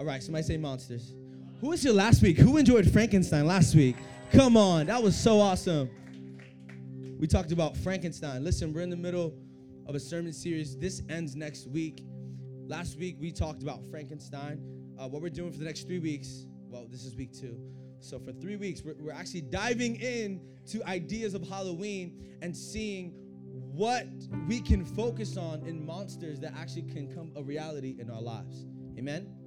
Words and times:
All 0.00 0.06
right, 0.06 0.22
somebody 0.22 0.42
say 0.44 0.56
monsters. 0.56 1.12
Who 1.60 1.68
was 1.68 1.82
here 1.82 1.92
last 1.92 2.22
week? 2.22 2.38
Who 2.38 2.56
enjoyed 2.56 2.90
Frankenstein 2.90 3.46
last 3.46 3.74
week? 3.74 3.96
Come 4.32 4.56
on, 4.56 4.86
that 4.86 5.02
was 5.02 5.14
so 5.14 5.38
awesome. 5.38 5.90
We 7.18 7.26
talked 7.26 7.52
about 7.52 7.76
Frankenstein. 7.76 8.42
Listen, 8.42 8.72
we're 8.72 8.80
in 8.80 8.88
the 8.88 8.96
middle 8.96 9.34
of 9.86 9.94
a 9.94 10.00
sermon 10.00 10.32
series. 10.32 10.74
This 10.78 11.02
ends 11.10 11.36
next 11.36 11.66
week. 11.66 12.02
Last 12.66 12.96
week 12.96 13.18
we 13.20 13.30
talked 13.30 13.62
about 13.62 13.84
Frankenstein. 13.90 14.62
Uh, 14.98 15.06
what 15.06 15.20
we're 15.20 15.28
doing 15.28 15.52
for 15.52 15.58
the 15.58 15.66
next 15.66 15.86
three 15.86 15.98
weeks, 15.98 16.46
well, 16.70 16.86
this 16.90 17.04
is 17.04 17.14
week 17.14 17.38
two. 17.38 17.60
So 17.98 18.18
for 18.18 18.32
three 18.32 18.56
weeks, 18.56 18.82
we're, 18.82 18.94
we're 18.98 19.12
actually 19.12 19.42
diving 19.42 19.96
in 19.96 20.40
to 20.68 20.82
ideas 20.88 21.34
of 21.34 21.46
Halloween 21.46 22.38
and 22.40 22.56
seeing 22.56 23.10
what 23.74 24.06
we 24.48 24.62
can 24.62 24.82
focus 24.82 25.36
on 25.36 25.62
in 25.66 25.84
monsters 25.84 26.40
that 26.40 26.54
actually 26.56 26.84
can 26.84 27.14
come 27.14 27.32
a 27.36 27.42
reality 27.42 27.96
in 28.00 28.08
our 28.08 28.22
lives. 28.22 28.64
Amen. 28.96 29.39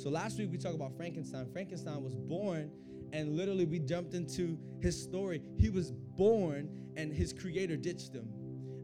So 0.00 0.08
last 0.08 0.38
week 0.38 0.50
we 0.50 0.56
talked 0.56 0.76
about 0.76 0.96
Frankenstein. 0.96 1.46
Frankenstein 1.52 2.02
was 2.02 2.16
born, 2.16 2.70
and 3.12 3.36
literally 3.36 3.66
we 3.66 3.80
jumped 3.80 4.14
into 4.14 4.58
his 4.80 4.98
story. 4.98 5.42
He 5.58 5.68
was 5.68 5.92
born, 5.92 6.70
and 6.96 7.12
his 7.12 7.34
creator 7.34 7.76
ditched 7.76 8.14
him, 8.14 8.26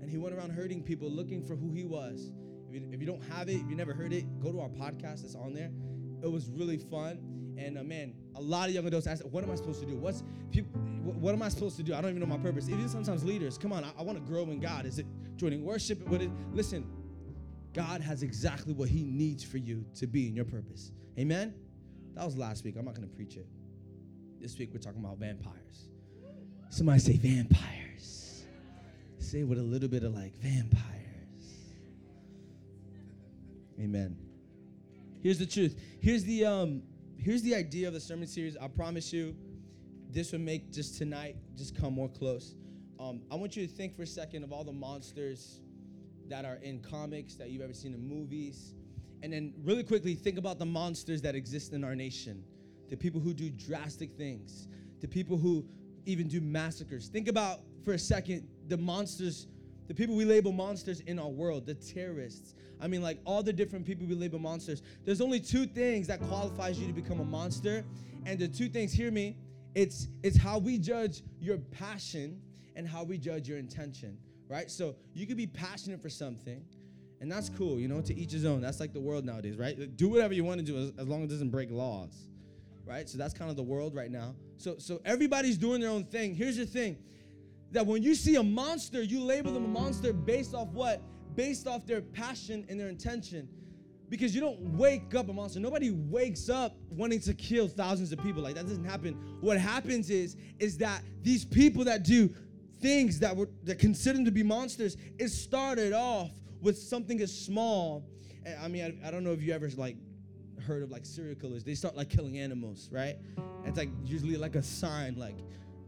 and 0.03 0.11
he 0.11 0.19
went 0.19 0.35
around 0.35 0.51
hurting 0.51 0.83
people, 0.83 1.11
looking 1.11 1.43
for 1.43 1.57
who 1.57 1.73
he 1.73 1.85
was. 1.85 2.33
If 2.69 2.75
you, 2.75 2.89
if 2.93 3.01
you 3.01 3.07
don't 3.07 3.25
have 3.31 3.49
it, 3.49 3.55
if 3.55 3.71
you 3.71 3.75
never 3.77 3.95
heard 3.95 4.13
it, 4.13 4.27
go 4.41 4.53
to 4.53 4.61
our 4.61 4.69
podcast. 4.69 5.25
It's 5.25 5.35
on 5.35 5.55
there. 5.55 5.71
It 6.23 6.31
was 6.31 6.51
really 6.51 6.77
fun. 6.77 7.55
And 7.57 7.79
uh, 7.79 7.83
man, 7.83 8.13
a 8.35 8.41
lot 8.43 8.69
of 8.69 8.75
young 8.75 8.87
adults 8.87 9.07
ask, 9.07 9.25
"What 9.25 9.43
am 9.43 9.51
I 9.51 9.55
supposed 9.55 9.81
to 9.81 9.87
do? 9.87 9.97
What's 9.97 10.23
people, 10.51 10.79
what 11.03 11.33
am 11.33 11.41
I 11.41 11.49
supposed 11.49 11.79
to 11.79 11.83
do? 11.83 11.95
I 11.95 12.03
don't 12.03 12.11
even 12.11 12.21
know 12.21 12.27
my 12.27 12.43
purpose." 12.43 12.69
Even 12.69 12.91
sometimes 12.91 13.25
leaders, 13.25 13.57
come 13.57 13.73
on, 13.73 13.85
I, 13.85 13.93
I 13.99 14.03
want 14.03 14.19
to 14.19 14.25
grow 14.31 14.43
in 14.51 14.61
God. 14.61 14.85
Is 14.85 14.99
it 14.99 15.07
joining 15.37 15.65
worship? 15.65 16.07
What 16.09 16.21
it? 16.21 16.31
Listen, 16.53 16.87
God 17.73 18.03
has 18.03 18.23
exactly 18.23 18.75
what 18.75 18.91
He 18.91 19.03
needs 19.03 19.43
for 19.43 19.57
you 19.57 19.87
to 19.95 20.07
be 20.07 20.29
in 20.29 20.37
your 20.37 20.45
purpose. 20.45 20.93
Amen. 21.19 21.55
That 22.15 22.25
was 22.25 22.37
last 22.37 22.65
week. 22.65 22.77
I'm 22.79 22.85
not 22.85 22.95
going 22.95 23.09
to 23.09 23.15
preach 23.15 23.37
it. 23.37 23.47
This 24.41 24.59
week 24.59 24.71
we're 24.73 24.81
talking 24.81 25.01
about 25.01 25.19
vampires. 25.19 25.89
Somebody 26.69 26.99
say 26.99 27.17
vampires. 27.17 28.45
Say 29.19 29.43
with 29.45 29.59
a 29.59 29.63
little 29.63 29.89
bit 29.89 30.03
of 30.03 30.15
like 30.15 30.37
vampires. 30.37 30.83
Amen. 33.81 34.17
Here's 35.23 35.39
the 35.39 35.47
truth. 35.47 35.79
Here's 36.01 36.25
the 36.25 36.45
um 36.45 36.83
here's 37.19 37.43
the 37.43 37.55
idea 37.55 37.89
of 37.89 37.95
the 37.95 38.01
sermon 38.01 38.27
series. 38.27 38.57
I 38.57 38.69
promise 38.69 39.13
you 39.13 39.35
this 40.11 40.33
will 40.33 40.39
make 40.39 40.73
just 40.73 40.99
tonight 40.99 41.37
just 41.57 41.77
come 41.77 41.95
more 41.95 42.09
close. 42.09 42.55
Um, 43.01 43.23
I 43.31 43.35
want 43.35 43.57
you 43.57 43.67
to 43.67 43.73
think 43.73 43.95
for 43.97 44.03
a 44.03 44.07
second 44.07 44.45
of 44.45 44.53
all 44.53 44.65
the 44.65 44.73
monsters 44.73 45.61
that 46.29 46.45
are 46.45 46.57
in 46.63 46.81
comics 46.81 47.35
that 47.35 47.51
you've 47.51 47.63
ever 47.63 47.75
seen 47.75 47.95
in 47.95 48.09
movies. 48.09 48.75
And 49.27 49.33
then, 49.33 49.55
really 49.65 49.83
quickly, 49.83 50.15
think 50.15 50.39
about 50.39 50.61
the 50.61 50.65
monsters 50.65 51.21
that 51.23 51.35
exist 51.35 51.73
in 51.73 51.83
our 51.83 51.97
nation 51.97 52.45
the 52.89 52.97
people 52.97 53.21
who 53.21 53.35
do 53.35 53.51
drastic 53.51 54.13
things, 54.13 54.69
the 55.01 55.09
people 55.09 55.37
who 55.37 55.67
even 56.05 56.29
do 56.29 56.41
massacres. 56.41 57.09
Think 57.09 57.27
about 57.27 57.59
for 57.85 57.95
a 57.95 57.99
second 57.99 58.47
the 58.69 58.77
monsters, 58.77 59.49
the 59.89 59.95
people 59.95 60.15
we 60.15 60.25
label 60.25 60.53
monsters 60.53 61.01
in 61.01 61.19
our 61.19 61.29
world, 61.29 61.67
the 61.67 61.75
terrorists. 61.75 62.55
I 62.81 62.87
mean, 62.87 63.03
like 63.03 63.19
all 63.27 63.43
the 63.43 63.53
different 63.53 63.85
people 63.85 64.07
we 64.07 64.15
label 64.15 64.39
monsters. 64.39 64.83
There's 65.05 65.21
only 65.21 65.41
two 65.41 65.67
things 65.67 66.07
that 66.07 66.21
qualifies 66.29 66.79
you 66.79 66.87
to 66.87 66.93
become 66.93 67.19
a 67.19 67.25
monster, 67.25 67.85
and 68.27 68.39
the 68.39 68.47
two 68.47 68.69
things, 68.69 68.93
hear 68.93 69.11
me, 69.11 69.39
it's 69.75 70.07
it's 70.23 70.37
how 70.37 70.59
we 70.59 70.79
judge 70.79 71.25
your 71.41 71.59
passion 71.59 72.41
and 72.77 72.87
how 72.87 73.03
we 73.03 73.19
judge 73.19 73.49
your 73.49 73.59
intention, 73.59 74.19
right? 74.49 74.71
So 74.71 74.95
you 75.15 75.27
could 75.27 75.37
be 75.37 75.49
passionate 75.49 76.01
for 76.01 76.11
something, 76.11 76.65
and 77.21 77.31
that's 77.31 77.49
cool, 77.49 77.79
you 77.79 77.89
know, 77.89 78.01
to 78.03 78.15
each 78.15 78.33
his 78.33 78.45
own. 78.45 78.61
That's 78.61 78.81
like 78.81 78.93
the 78.93 79.01
world 79.01 79.25
nowadays, 79.25 79.57
right? 79.57 79.97
Do 79.97 80.09
whatever 80.09 80.35
you 80.35 80.45
want 80.45 80.61
to 80.61 80.67
do 80.67 80.77
as, 80.77 80.93
as 80.99 81.09
long 81.09 81.23
as 81.23 81.31
it 81.31 81.33
doesn't 81.35 81.51
break 81.51 81.71
laws, 81.71 82.29
right? 82.85 83.09
So 83.09 83.17
that's 83.17 83.33
kind 83.33 83.51
of 83.51 83.57
the 83.57 83.63
world 83.63 83.95
right 83.95 84.11
now. 84.11 84.35
So, 84.59 84.77
so 84.79 85.01
everybody's 85.05 85.57
doing 85.57 85.81
their 85.81 85.91
own 85.91 86.05
thing. 86.05 86.35
Here's 86.35 86.57
the 86.57 86.67
thing 86.67 86.99
that 87.73 87.87
when 87.87 88.03
you 88.03 88.15
see 88.15 88.37
a 88.37 88.43
monster, 88.43 89.03
you 89.03 89.23
label 89.23 89.53
them 89.53 89.65
a 89.65 89.69
monster 89.69 90.13
based 90.13 90.55
off 90.55 90.69
what? 90.69 91.03
Based 91.35 91.67
off 91.67 91.87
their 91.87 92.01
passion 92.01 92.65
and 92.69 92.79
their 92.79 92.89
intention. 92.89 93.49
Because 94.09 94.35
you 94.35 94.41
don't 94.41 94.61
wake 94.77 95.15
up 95.17 95.29
a 95.29 95.33
monster. 95.33 95.59
Nobody 95.59 95.91
wakes 95.91 96.49
up 96.49 96.77
wanting 96.91 97.21
to 97.21 97.35
kill 97.35 97.67
thousands 97.67 98.13
of 98.13 98.23
people. 98.23 98.41
Like 98.41 98.55
that 98.55 98.67
doesn't 98.67 98.85
happen. 98.85 99.15
What 99.41 99.59
happens 99.59 100.11
is, 100.11 100.37
is 100.61 100.79
that 100.79 101.03
these 101.23 101.45
people 101.45 101.83
that 101.85 102.05
do 102.05 102.33
things 102.81 103.19
that 103.19 103.37
were 103.37 103.49
that 103.65 103.79
consider 103.79 104.17
them 104.17 104.25
to 104.27 104.31
be 104.31 104.45
monsters, 104.45 104.97
it 105.19 105.31
started 105.31 105.93
off 105.93 106.31
with 106.61 106.79
something 106.79 107.21
as 107.21 107.37
small. 107.37 108.05
Eh, 108.45 108.55
I 108.61 108.69
mean, 108.69 109.01
I, 109.05 109.09
I 109.09 109.11
don't 109.11 109.25
know 109.25 109.33
if 109.33 109.43
you 109.43 109.53
ever 109.53 109.69
like 109.77 109.97
heard 110.67 110.83
of 110.83 110.91
like 110.91 111.07
serial 111.07 111.35
killers. 111.37 111.65
They 111.65 111.75
start 111.75 111.97
like 111.97 112.09
killing 112.09 112.39
animals, 112.39 112.89
right? 112.93 113.17
It's 113.65 113.79
like 113.79 113.91
usually 114.05 114.37
like 114.37 114.55
a 114.55 114.63
sign, 114.63 115.17
like 115.17 115.37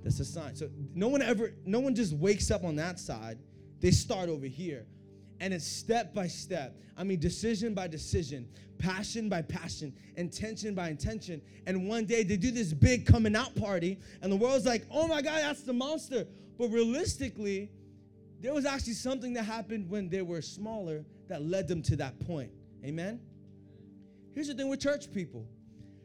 that's 0.04 0.20
a 0.20 0.24
sign. 0.24 0.54
So 0.56 0.68
no 0.94 1.08
one 1.08 1.22
ever, 1.22 1.52
no 1.64 1.80
one 1.80 1.94
just 1.94 2.12
wakes 2.12 2.50
up 2.50 2.64
on 2.64 2.76
that 2.76 2.98
side. 2.98 3.38
They 3.80 3.90
start 3.90 4.28
over 4.28 4.46
here. 4.46 4.86
And 5.40 5.54
it's 5.54 5.66
step 5.66 6.14
by 6.14 6.26
step. 6.26 6.80
I 6.96 7.04
mean, 7.04 7.20
decision 7.20 7.72
by 7.72 7.86
decision, 7.86 8.48
passion 8.78 9.28
by 9.28 9.42
passion, 9.42 9.94
intention 10.16 10.74
by 10.74 10.88
intention. 10.88 11.40
And 11.66 11.88
one 11.88 12.06
day 12.06 12.24
they 12.24 12.36
do 12.36 12.50
this 12.50 12.72
big 12.72 13.06
coming 13.06 13.36
out 13.36 13.54
party, 13.54 14.00
and 14.20 14.32
the 14.32 14.36
world's 14.36 14.66
like, 14.66 14.84
oh 14.90 15.06
my 15.06 15.22
God, 15.22 15.40
that's 15.42 15.62
the 15.62 15.72
monster. 15.72 16.26
But 16.58 16.70
realistically, 16.70 17.70
there 18.40 18.54
was 18.54 18.64
actually 18.64 18.94
something 18.94 19.32
that 19.34 19.44
happened 19.44 19.88
when 19.88 20.08
they 20.08 20.22
were 20.22 20.42
smaller 20.42 21.04
that 21.28 21.42
led 21.42 21.68
them 21.68 21.82
to 21.82 21.96
that 21.96 22.18
point. 22.20 22.50
Amen? 22.84 23.20
Here's 24.34 24.48
the 24.48 24.54
thing 24.54 24.68
with 24.68 24.80
church 24.80 25.12
people 25.12 25.46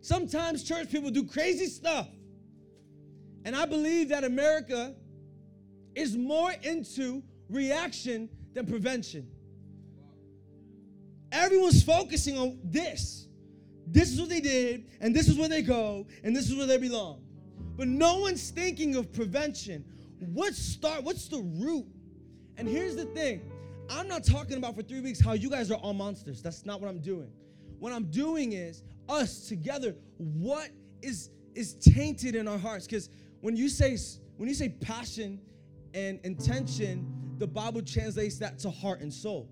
sometimes 0.02 0.64
church 0.64 0.92
people 0.92 1.10
do 1.12 1.26
crazy 1.26 1.68
stuff. 1.68 2.08
And 3.46 3.56
I 3.56 3.66
believe 3.66 4.10
that 4.10 4.24
America 4.24 4.96
is 5.96 6.18
more 6.18 6.52
into 6.64 7.24
reaction 7.50 8.30
than 8.54 8.66
prevention. 8.66 9.28
Everyone's 11.32 11.84
focusing 11.84 12.38
on 12.38 12.60
this. 12.64 13.28
This 13.88 14.12
is 14.14 14.20
what 14.20 14.30
they 14.30 14.40
did, 14.40 14.86
and 15.02 15.16
this 15.16 15.28
is 15.28 15.38
where 15.38 15.50
they 15.50 15.62
go, 15.62 16.08
and 16.24 16.36
this 16.36 16.50
is 16.50 16.56
where 16.56 16.68
they 16.68 16.78
belong. 16.78 17.22
But 17.76 17.88
no 17.88 18.20
one's 18.20 18.50
thinking 18.50 18.96
of 18.96 19.12
prevention. 19.12 19.84
What 20.20 20.54
start? 20.54 21.04
What's 21.04 21.28
the 21.28 21.40
root? 21.40 21.86
And 22.58 22.68
here's 22.68 22.96
the 22.96 23.06
thing. 23.06 23.41
I'm 23.90 24.08
not 24.08 24.24
talking 24.24 24.58
about 24.58 24.75
for 24.75 24.81
three 24.81 25.02
weeks 25.02 25.19
how 25.19 25.34
you 25.34 25.50
guys 25.50 25.72
are 25.72 25.75
all 25.75 25.94
monsters. 25.94 26.41
That's 26.41 26.66
not 26.66 26.80
what 26.81 26.90
I'm 26.90 27.00
doing. 27.00 27.31
What 27.80 27.91
I'm 27.91 28.06
doing 28.06 28.53
is 28.53 28.84
us 29.09 29.47
together. 29.47 29.96
What 30.18 30.69
is 31.02 31.30
is 31.53 31.75
tainted 31.75 32.36
in 32.36 32.47
our 32.47 32.58
hearts? 32.58 32.88
Because 32.88 33.09
when 33.42 33.56
you 33.56 33.69
say 33.69 33.97
when 34.38 34.47
you 34.47 34.56
say 34.56 34.69
passion 34.69 35.40
and 35.94 36.19
intention, 36.24 37.36
the 37.38 37.47
Bible 37.47 37.81
translates 37.81 38.38
that 38.40 38.58
to 38.59 38.69
heart 38.69 39.02
and 39.02 39.13
soul. 39.13 39.50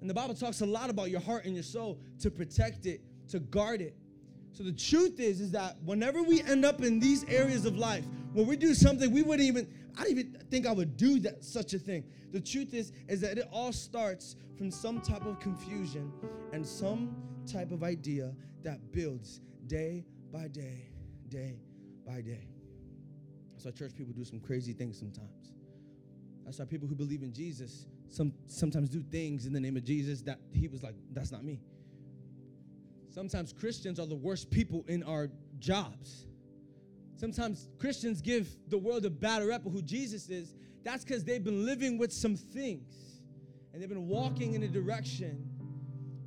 And 0.00 0.10
the 0.10 0.14
Bible 0.14 0.34
talks 0.34 0.62
a 0.62 0.66
lot 0.66 0.90
about 0.90 1.10
your 1.10 1.20
heart 1.20 1.44
and 1.44 1.54
your 1.54 1.62
soul 1.62 2.00
to 2.20 2.30
protect 2.30 2.86
it, 2.86 3.00
to 3.28 3.38
guard 3.38 3.80
it. 3.80 3.94
So 4.52 4.64
the 4.64 4.72
truth 4.72 5.20
is, 5.20 5.40
is 5.40 5.50
that 5.52 5.76
whenever 5.84 6.22
we 6.22 6.42
end 6.42 6.64
up 6.64 6.82
in 6.82 6.98
these 6.98 7.24
areas 7.24 7.64
of 7.64 7.78
life, 7.78 8.04
when 8.32 8.46
we 8.46 8.56
do 8.56 8.74
something 8.74 9.10
we 9.12 9.22
wouldn't 9.22 9.46
even, 9.46 9.66
I 9.96 10.02
don't 10.02 10.10
even 10.12 10.36
think 10.50 10.66
I 10.66 10.72
would 10.72 10.96
do 10.96 11.20
that 11.20 11.44
such 11.44 11.74
a 11.74 11.78
thing. 11.78 12.04
The 12.32 12.40
truth 12.40 12.72
is, 12.72 12.92
is 13.08 13.20
that 13.20 13.38
it 13.38 13.48
all 13.52 13.72
starts 13.72 14.36
from 14.56 14.70
some 14.70 15.00
type 15.00 15.26
of 15.26 15.38
confusion 15.38 16.12
and 16.52 16.66
some 16.66 17.14
type 17.46 17.72
of 17.72 17.82
idea 17.82 18.34
that 18.62 18.92
builds 18.92 19.40
day 19.66 20.04
by 20.32 20.48
day, 20.48 20.90
day 21.28 21.60
by 22.06 22.20
day. 22.20 22.48
That's 23.52 23.64
why 23.64 23.70
church 23.72 23.94
people 23.96 24.12
do 24.14 24.24
some 24.24 24.40
crazy 24.40 24.72
things 24.72 24.98
sometimes. 24.98 25.52
That's 26.44 26.58
why 26.58 26.64
people 26.64 26.88
who 26.88 26.94
believe 26.94 27.22
in 27.22 27.32
Jesus 27.32 27.86
some 28.12 28.32
sometimes 28.46 28.90
do 28.90 29.02
things 29.02 29.46
in 29.46 29.52
the 29.52 29.60
name 29.60 29.76
of 29.76 29.84
Jesus 29.84 30.20
that 30.22 30.38
he 30.52 30.68
was 30.68 30.82
like, 30.82 30.94
that's 31.12 31.32
not 31.32 31.44
me. 31.44 31.60
Sometimes 33.10 33.52
Christians 33.52 33.98
are 33.98 34.06
the 34.06 34.14
worst 34.14 34.50
people 34.50 34.84
in 34.88 35.02
our 35.02 35.30
jobs. 35.58 36.26
Sometimes 37.22 37.68
Christians 37.78 38.20
give 38.20 38.56
the 38.68 38.76
world 38.76 39.04
a 39.04 39.10
bad 39.10 39.46
rep 39.46 39.64
of 39.64 39.70
who 39.70 39.80
Jesus 39.80 40.28
is. 40.28 40.56
That's 40.82 41.04
because 41.04 41.22
they've 41.22 41.44
been 41.44 41.64
living 41.64 41.96
with 41.96 42.12
some 42.12 42.34
things 42.34 43.20
and 43.72 43.80
they've 43.80 43.88
been 43.88 44.08
walking 44.08 44.54
in 44.54 44.64
a 44.64 44.68
direction 44.68 45.48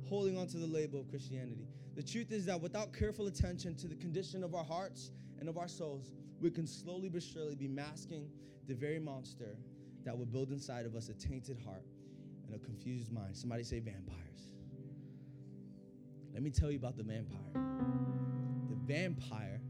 holding 0.08 0.38
on 0.38 0.46
to 0.46 0.56
the 0.56 0.66
label 0.66 0.98
of 0.98 1.10
Christianity. 1.10 1.68
The 1.96 2.02
truth 2.02 2.32
is 2.32 2.46
that 2.46 2.58
without 2.58 2.94
careful 2.94 3.26
attention 3.26 3.74
to 3.74 3.88
the 3.88 3.94
condition 3.94 4.42
of 4.42 4.54
our 4.54 4.64
hearts 4.64 5.10
and 5.38 5.50
of 5.50 5.58
our 5.58 5.68
souls, 5.68 6.12
we 6.40 6.50
can 6.50 6.66
slowly 6.66 7.10
but 7.10 7.22
surely 7.22 7.56
be 7.56 7.68
masking 7.68 8.30
the 8.66 8.74
very 8.74 8.98
monster 8.98 9.58
that 10.06 10.16
will 10.16 10.24
build 10.24 10.50
inside 10.50 10.86
of 10.86 10.96
us 10.96 11.10
a 11.10 11.12
tainted 11.12 11.58
heart 11.62 11.84
and 12.46 12.54
a 12.54 12.58
confused 12.58 13.12
mind. 13.12 13.36
Somebody 13.36 13.64
say 13.64 13.80
vampires. 13.80 14.48
Let 16.32 16.42
me 16.42 16.48
tell 16.48 16.70
you 16.70 16.78
about 16.78 16.96
the 16.96 17.02
vampire. 17.02 17.52
The 18.70 18.94
vampire, 18.94 19.60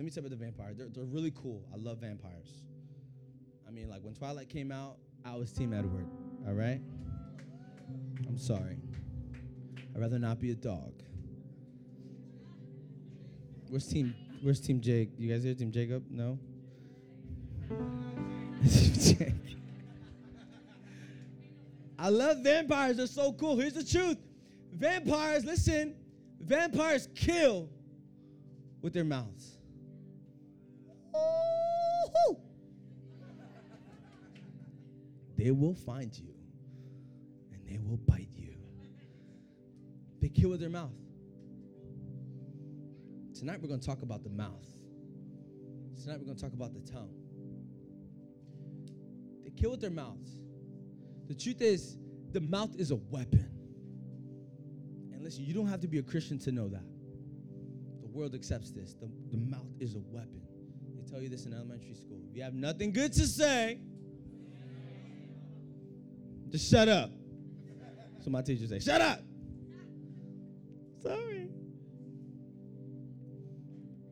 let 0.00 0.04
me 0.06 0.10
tell 0.10 0.22
you 0.22 0.28
about 0.28 0.38
the 0.38 0.44
vampire. 0.46 0.72
They're, 0.72 0.88
they're 0.88 1.04
really 1.04 1.30
cool. 1.30 1.62
I 1.74 1.76
love 1.76 1.98
vampires. 1.98 2.62
I 3.68 3.70
mean, 3.70 3.90
like 3.90 4.00
when 4.02 4.14
Twilight 4.14 4.48
came 4.48 4.72
out, 4.72 4.96
I 5.26 5.36
was 5.36 5.52
Team 5.52 5.74
Edward, 5.74 6.06
all 6.48 6.54
right? 6.54 6.80
I'm 8.26 8.38
sorry. 8.38 8.78
I'd 9.94 10.00
rather 10.00 10.18
not 10.18 10.40
be 10.40 10.52
a 10.52 10.54
dog. 10.54 10.94
Where's 13.68 13.86
team 13.86 14.14
Where's 14.40 14.58
team 14.58 14.80
Jake? 14.80 15.10
You 15.18 15.30
guys 15.30 15.42
here, 15.44 15.52
team 15.54 15.70
Jacob? 15.70 16.04
No. 16.08 16.38
I 21.98 22.08
love 22.08 22.38
vampires. 22.38 22.96
They're 22.96 23.06
so 23.06 23.34
cool. 23.34 23.58
Here's 23.58 23.74
the 23.74 23.84
truth. 23.84 24.16
Vampires, 24.72 25.44
listen. 25.44 25.94
Vampires 26.40 27.06
kill 27.14 27.68
with 28.80 28.94
their 28.94 29.04
mouths. 29.04 29.59
They 35.40 35.50
will 35.52 35.74
find 35.74 36.16
you 36.18 36.34
and 37.50 37.66
they 37.66 37.78
will 37.78 37.96
bite 37.96 38.28
you. 38.36 38.56
They 40.20 40.28
kill 40.28 40.50
with 40.50 40.60
their 40.60 40.68
mouth. 40.68 40.92
Tonight 43.34 43.62
we're 43.62 43.68
going 43.68 43.80
to 43.80 43.86
talk 43.86 44.02
about 44.02 44.22
the 44.22 44.28
mouth. 44.28 44.66
Tonight 45.98 46.18
we're 46.18 46.26
going 46.26 46.36
to 46.36 46.42
talk 46.42 46.52
about 46.52 46.74
the 46.74 46.92
tongue. 46.92 47.14
They 49.42 49.50
kill 49.50 49.70
with 49.70 49.80
their 49.80 49.88
mouths. 49.88 50.36
The 51.26 51.34
truth 51.34 51.62
is, 51.62 51.96
the 52.32 52.42
mouth 52.42 52.76
is 52.76 52.90
a 52.90 52.96
weapon. 52.96 53.48
And 55.14 55.24
listen, 55.24 55.46
you 55.46 55.54
don't 55.54 55.68
have 55.68 55.80
to 55.80 55.88
be 55.88 55.96
a 56.00 56.02
Christian 56.02 56.38
to 56.40 56.52
know 56.52 56.68
that. 56.68 56.84
The 58.02 58.08
world 58.08 58.34
accepts 58.34 58.72
this. 58.72 58.92
The, 58.92 59.08
the 59.30 59.38
mouth 59.38 59.72
is 59.78 59.94
a 59.94 60.00
weapon. 60.00 60.42
Tell 61.10 61.20
you 61.20 61.28
this 61.28 61.46
in 61.46 61.52
elementary 61.52 61.94
school. 61.94 62.18
If 62.30 62.36
you 62.36 62.42
have 62.42 62.54
nothing 62.54 62.92
good 62.92 63.12
to 63.14 63.26
say, 63.26 63.80
just 66.50 66.70
shut 66.70 66.88
up. 66.88 67.10
So 68.20 68.30
my 68.30 68.42
teacher 68.42 68.66
say, 68.66 68.78
shut 68.78 69.00
up. 69.00 69.20
Sorry. 71.02 71.48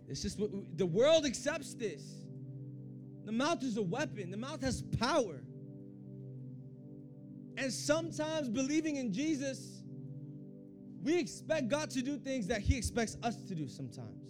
It's 0.09 0.23
just 0.23 0.41
what 0.41 0.51
the 0.77 0.87
world 0.87 1.27
accepts 1.27 1.75
this. 1.75 2.03
The 3.25 3.33
mouth 3.33 3.63
is 3.63 3.77
a 3.77 3.83
weapon. 3.83 4.31
The 4.31 4.39
mouth 4.39 4.63
has 4.63 4.83
power. 4.99 5.43
And 7.59 7.73
sometimes 7.73 8.49
believing 8.49 8.97
in 8.97 9.13
Jesus, 9.13 9.83
we 11.03 11.19
expect 11.19 11.69
God 11.69 11.91
to 11.91 12.03
do 12.03 12.17
things 12.17 12.47
that 12.47 12.61
He 12.61 12.77
expects 12.77 13.17
us 13.23 13.37
to 13.43 13.55
do 13.55 13.69
sometimes. 13.69 14.25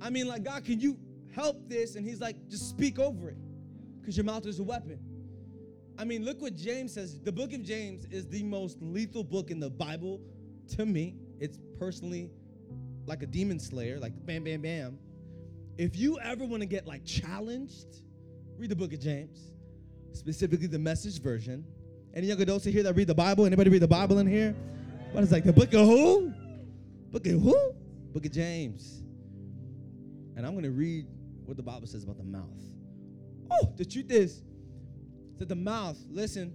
I 0.00 0.10
mean, 0.10 0.26
like, 0.26 0.44
God, 0.44 0.64
can 0.64 0.80
you 0.80 0.98
help 1.34 1.68
this? 1.68 1.96
And 1.96 2.06
He's 2.06 2.20
like, 2.20 2.48
just 2.48 2.68
speak 2.68 2.98
over 2.98 3.28
it 3.30 3.36
because 4.00 4.16
your 4.16 4.24
mouth 4.24 4.46
is 4.46 4.58
a 4.58 4.62
weapon. 4.62 4.98
I 5.98 6.04
mean, 6.04 6.24
look 6.24 6.40
what 6.42 6.56
James 6.56 6.94
says. 6.94 7.20
The 7.20 7.32
book 7.32 7.52
of 7.52 7.62
James 7.62 8.04
is 8.10 8.26
the 8.26 8.42
most 8.42 8.82
lethal 8.82 9.22
book 9.22 9.50
in 9.50 9.60
the 9.60 9.70
Bible 9.70 10.20
to 10.76 10.84
me. 10.84 11.14
It's 11.38 11.58
personally 11.78 12.30
like 13.06 13.22
a 13.22 13.26
demon 13.26 13.60
slayer, 13.60 13.98
like 13.98 14.12
bam, 14.26 14.44
bam, 14.44 14.62
bam. 14.62 14.98
If 15.78 15.96
you 15.96 16.18
ever 16.20 16.44
want 16.44 16.62
to 16.62 16.66
get 16.66 16.86
like 16.86 17.04
challenged, 17.04 18.02
read 18.58 18.70
the 18.70 18.76
book 18.76 18.92
of 18.92 19.00
James 19.00 19.54
specifically 20.14 20.66
the 20.66 20.78
message 20.78 21.20
version. 21.20 21.64
Any 22.14 22.28
young 22.28 22.40
adults 22.40 22.64
here 22.64 22.82
that 22.82 22.94
read 22.94 23.08
the 23.08 23.14
Bible? 23.14 23.44
Anybody 23.44 23.70
read 23.70 23.82
the 23.82 23.88
Bible 23.88 24.18
in 24.18 24.26
here? 24.26 24.54
What 25.12 25.24
is 25.24 25.32
like 25.32 25.44
the 25.44 25.52
book 25.52 25.72
of 25.74 25.86
who? 25.86 26.32
Book 27.10 27.26
of 27.26 27.40
who? 27.40 27.74
Book 28.12 28.24
of 28.24 28.32
James. 28.32 29.02
And 30.36 30.46
I'm 30.46 30.52
going 30.52 30.64
to 30.64 30.70
read 30.70 31.06
what 31.44 31.56
the 31.56 31.62
Bible 31.62 31.86
says 31.86 32.04
about 32.04 32.18
the 32.18 32.24
mouth. 32.24 32.62
Oh, 33.50 33.72
the 33.76 33.84
truth 33.84 34.10
is 34.10 34.42
that 35.38 35.48
the 35.48 35.56
mouth, 35.56 35.98
listen, 36.08 36.52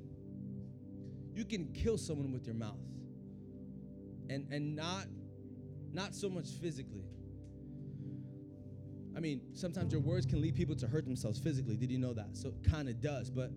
you 1.33 1.45
can 1.45 1.71
kill 1.73 1.97
someone 1.97 2.31
with 2.31 2.45
your 2.45 2.55
mouth. 2.55 2.75
And 4.29 4.47
and 4.51 4.75
not 4.75 5.07
not 5.91 6.13
so 6.13 6.29
much 6.29 6.49
physically. 6.61 7.05
I 9.15 9.19
mean, 9.19 9.41
sometimes 9.53 9.91
your 9.91 10.01
words 10.01 10.25
can 10.25 10.39
lead 10.41 10.55
people 10.55 10.75
to 10.75 10.87
hurt 10.87 11.05
themselves 11.05 11.39
physically. 11.39 11.75
Did 11.75 11.91
you 11.91 11.97
know 11.97 12.13
that? 12.13 12.37
So 12.37 12.49
it 12.49 12.69
kind 12.69 12.87
of 12.87 13.01
does. 13.01 13.29
But 13.29 13.51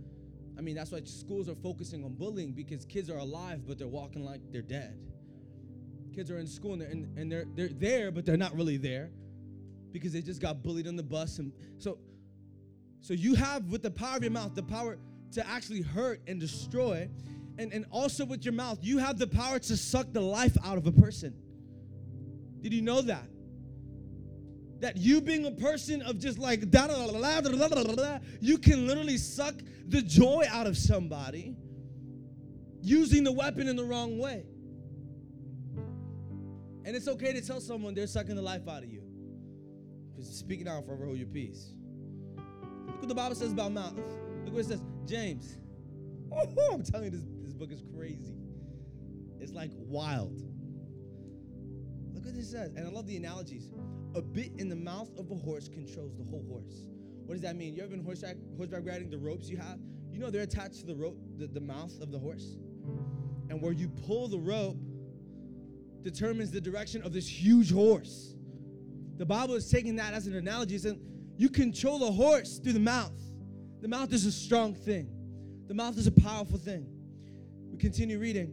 I 0.56 0.60
mean, 0.60 0.74
that's 0.74 0.90
why 0.92 1.02
schools 1.04 1.48
are 1.48 1.54
focusing 1.54 2.04
on 2.04 2.14
bullying 2.14 2.52
because 2.52 2.84
kids 2.84 3.10
are 3.10 3.18
alive, 3.18 3.66
but 3.66 3.78
they're 3.78 3.86
walking 3.88 4.24
like 4.24 4.40
they're 4.50 4.62
dead. 4.62 4.98
Kids 6.14 6.30
are 6.30 6.38
in 6.38 6.46
school 6.46 6.72
and 6.72 6.82
they're, 6.82 6.90
and, 6.90 7.18
and 7.18 7.32
they're, 7.32 7.46
they're 7.54 7.68
there, 7.68 8.10
but 8.10 8.26
they're 8.26 8.36
not 8.36 8.54
really 8.54 8.76
there 8.76 9.10
because 9.92 10.12
they 10.12 10.22
just 10.22 10.40
got 10.40 10.62
bullied 10.62 10.88
on 10.88 10.96
the 10.96 11.02
bus. 11.02 11.38
And 11.38 11.52
so, 11.78 11.98
so 13.00 13.14
you 13.14 13.34
have 13.34 13.66
with 13.66 13.82
the 13.82 13.90
power 13.90 14.16
of 14.16 14.22
your 14.22 14.32
mouth 14.32 14.54
the 14.54 14.62
power 14.62 14.98
to 15.32 15.46
actually 15.46 15.82
hurt 15.82 16.20
and 16.26 16.40
destroy. 16.40 17.08
And, 17.58 17.72
and 17.72 17.84
also 17.90 18.24
with 18.24 18.44
your 18.44 18.54
mouth, 18.54 18.78
you 18.82 18.98
have 18.98 19.18
the 19.18 19.26
power 19.26 19.58
to 19.58 19.76
suck 19.76 20.12
the 20.12 20.20
life 20.20 20.56
out 20.64 20.78
of 20.78 20.86
a 20.86 20.92
person. 20.92 21.34
Did 22.60 22.72
you 22.72 22.82
know 22.82 23.02
that? 23.02 23.26
that 24.82 24.96
you 24.96 25.20
being 25.20 25.46
a 25.46 25.50
person 25.52 26.02
of 26.02 26.18
just 26.18 26.38
like 26.38 26.68
da 26.70 26.88
da 26.88 27.06
da 27.06 27.40
da 27.40 27.68
da 27.68 27.94
da 27.94 28.18
you 28.40 28.58
can 28.58 28.84
literally 28.84 29.16
suck 29.16 29.54
the 29.86 30.02
joy 30.02 30.44
out 30.50 30.66
of 30.66 30.76
somebody 30.76 31.54
using 32.82 33.22
the 33.22 33.30
weapon 33.30 33.68
in 33.68 33.76
the 33.76 33.84
wrong 33.84 34.18
way. 34.18 34.44
And 36.84 36.96
it's 36.96 37.06
okay 37.06 37.32
to 37.32 37.40
tell 37.40 37.60
someone 37.60 37.94
they're 37.94 38.08
sucking 38.08 38.34
the 38.34 38.42
life 38.42 38.66
out 38.68 38.82
of 38.82 38.90
you. 38.90 39.01
Because 40.22 40.36
speaking 40.36 40.68
out 40.68 40.86
forever 40.86 41.06
hold 41.06 41.18
your 41.18 41.26
peace. 41.26 41.72
Look 42.86 43.00
what 43.00 43.08
the 43.08 43.14
Bible 43.14 43.34
says 43.34 43.50
about 43.50 43.72
mouth. 43.72 43.96
Look 44.44 44.54
what 44.54 44.60
it 44.60 44.66
says. 44.66 44.82
James. 45.04 45.58
Oh, 46.30 46.70
I'm 46.72 46.84
telling 46.84 47.06
you, 47.06 47.10
this, 47.10 47.22
this 47.42 47.52
book 47.52 47.72
is 47.72 47.82
crazy. 47.96 48.36
It's 49.40 49.52
like 49.52 49.72
wild. 49.74 50.40
Look 52.14 52.24
what 52.24 52.34
it 52.36 52.44
says. 52.44 52.72
And 52.76 52.86
I 52.86 52.90
love 52.90 53.08
the 53.08 53.16
analogies 53.16 53.72
a 54.14 54.22
bit 54.22 54.52
in 54.58 54.68
the 54.68 54.76
mouth 54.76 55.10
of 55.18 55.28
a 55.32 55.34
horse 55.34 55.68
controls 55.68 56.16
the 56.16 56.24
whole 56.24 56.44
horse. 56.48 56.84
What 57.26 57.34
does 57.34 57.42
that 57.42 57.56
mean? 57.56 57.74
You 57.74 57.82
ever 57.82 57.90
been 57.90 58.04
horseback, 58.04 58.36
horseback 58.56 58.86
riding? 58.86 59.10
The 59.10 59.18
ropes 59.18 59.48
you 59.48 59.56
have, 59.56 59.80
you 60.12 60.20
know 60.20 60.30
they're 60.30 60.42
attached 60.42 60.80
to 60.80 60.86
the 60.86 60.94
rope, 60.94 61.18
the, 61.36 61.48
the 61.48 61.60
mouth 61.60 62.00
of 62.00 62.12
the 62.12 62.18
horse. 62.18 62.58
And 63.50 63.60
where 63.60 63.72
you 63.72 63.88
pull 63.88 64.28
the 64.28 64.38
rope 64.38 64.78
determines 66.02 66.52
the 66.52 66.60
direction 66.60 67.02
of 67.02 67.12
this 67.12 67.26
huge 67.26 67.72
horse. 67.72 68.31
The 69.16 69.26
Bible 69.26 69.54
is 69.54 69.70
taking 69.70 69.96
that 69.96 70.14
as 70.14 70.26
an 70.26 70.34
analogy, 70.34 70.78
saying 70.78 71.00
you 71.36 71.48
control 71.48 72.06
a 72.08 72.10
horse 72.10 72.58
through 72.58 72.74
the 72.74 72.80
mouth. 72.80 73.12
The 73.80 73.88
mouth 73.88 74.12
is 74.12 74.26
a 74.26 74.32
strong 74.32 74.74
thing. 74.74 75.08
The 75.68 75.74
mouth 75.74 75.96
is 75.98 76.06
a 76.06 76.12
powerful 76.12 76.58
thing. 76.58 76.86
We 77.70 77.78
continue 77.78 78.18
reading. 78.18 78.52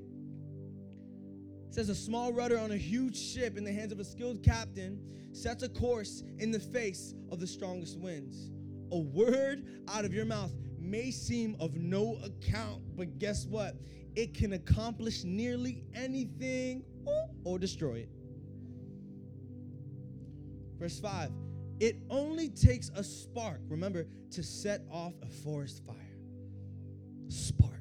It 1.68 1.76
says 1.76 1.90
a 1.90 1.96
small 1.96 2.34
rudder 2.34 2.58
on 2.58 2.72
a 2.72 2.78
huge 2.78 3.18
ship 3.18 3.58
in 3.58 3.64
the 3.64 3.72
hands 3.72 3.92
of 3.92 4.00
a 4.00 4.04
skilled 4.04 4.44
captain 4.44 5.00
sets 5.34 5.62
a 5.62 5.70
course 5.70 6.24
in 6.40 6.52
the 6.52 6.60
face 6.60 7.14
of 7.32 7.40
the 7.40 7.48
strongest 7.48 8.00
winds. 8.00 8.50
A 8.92 8.98
word 8.98 9.66
out 9.88 10.04
of 10.04 10.14
your 10.14 10.26
mouth 10.26 10.52
may 10.80 11.12
seem 11.12 11.56
of 11.60 11.76
no 11.76 12.18
account, 12.24 12.82
but 12.96 13.20
guess 13.20 13.46
what? 13.46 13.76
It 14.16 14.34
can 14.34 14.54
accomplish 14.54 15.24
nearly 15.24 15.84
anything 15.94 16.84
or 17.44 17.60
destroy 17.60 18.00
it. 18.00 18.10
Verse 20.80 21.00
5 21.00 21.32
It 21.80 21.98
only 22.10 22.50
takes 22.50 22.90
a 22.96 23.04
spark, 23.04 23.60
remember, 23.68 24.08
to 24.32 24.44
set 24.44 24.82
off 24.92 25.14
a 25.22 25.28
forest 25.28 25.86
fire. 25.86 25.96
Spark. 27.28 27.74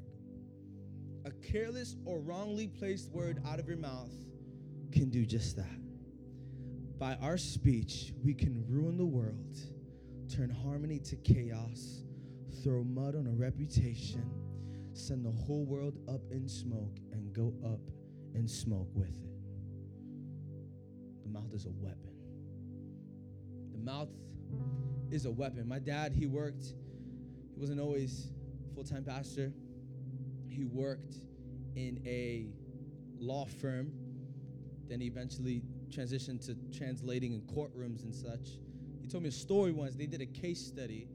A 1.25 1.31
careless 1.31 1.97
or 2.05 2.19
wrongly 2.21 2.67
placed 2.67 3.11
word 3.13 3.41
out 3.47 3.61
of 3.61 3.69
your 3.69 3.77
mouth 3.77 4.13
can 4.93 5.11
do 5.11 5.25
just 5.25 5.57
that. 5.57 5.79
By 6.99 7.15
our 7.23 7.39
speech, 7.39 8.13
we 8.25 8.35
can 8.35 8.65
ruin 8.69 8.97
the 8.97 9.07
world, 9.07 9.57
turn 10.29 10.51
harmony 10.51 10.99
to 11.01 11.17
chaos, 11.17 12.03
throw 12.65 12.83
mud 12.83 13.15
on 13.15 13.27
a 13.29 13.31
reputation, 13.31 14.29
send 14.93 15.25
the 15.25 15.31
whole 15.31 15.65
world 15.65 15.97
up 16.09 16.23
in 16.33 16.49
smoke, 16.49 16.99
and 17.13 17.33
go 17.33 17.55
up 17.65 17.81
in 18.35 18.49
smoke 18.49 18.89
with 18.95 19.09
it. 19.09 19.31
The 21.23 21.29
mouth 21.29 21.55
is 21.55 21.67
a 21.67 21.71
weapon. 21.71 22.08
The 23.79 23.85
mouth 23.85 24.09
is 25.11 25.25
a 25.25 25.31
weapon. 25.31 25.69
My 25.69 25.79
dad, 25.79 26.13
he 26.13 26.27
worked, 26.27 26.65
he 27.55 27.61
wasn't 27.61 27.81
always 27.81 28.33
full 28.75 28.83
time 28.83 29.05
pastor. 29.05 29.53
He 30.49 30.65
worked 30.65 31.15
in 31.77 32.03
a 32.05 32.49
law 33.21 33.47
firm. 33.47 33.93
Then 34.89 35.01
he 35.01 35.07
eventually 35.07 35.63
transitioned 35.91 36.45
to 36.47 36.57
translating 36.77 37.35
in 37.35 37.43
courtrooms 37.43 38.03
and 38.03 38.13
such. 38.13 38.59
He 39.01 39.09
told 39.09 39.23
me 39.23 39.29
a 39.29 39.33
story 39.33 39.71
once. 39.71 39.95
They 39.95 40.07
did 40.07 40.23
a 40.23 40.27
case 40.27 40.61
study 40.61 41.07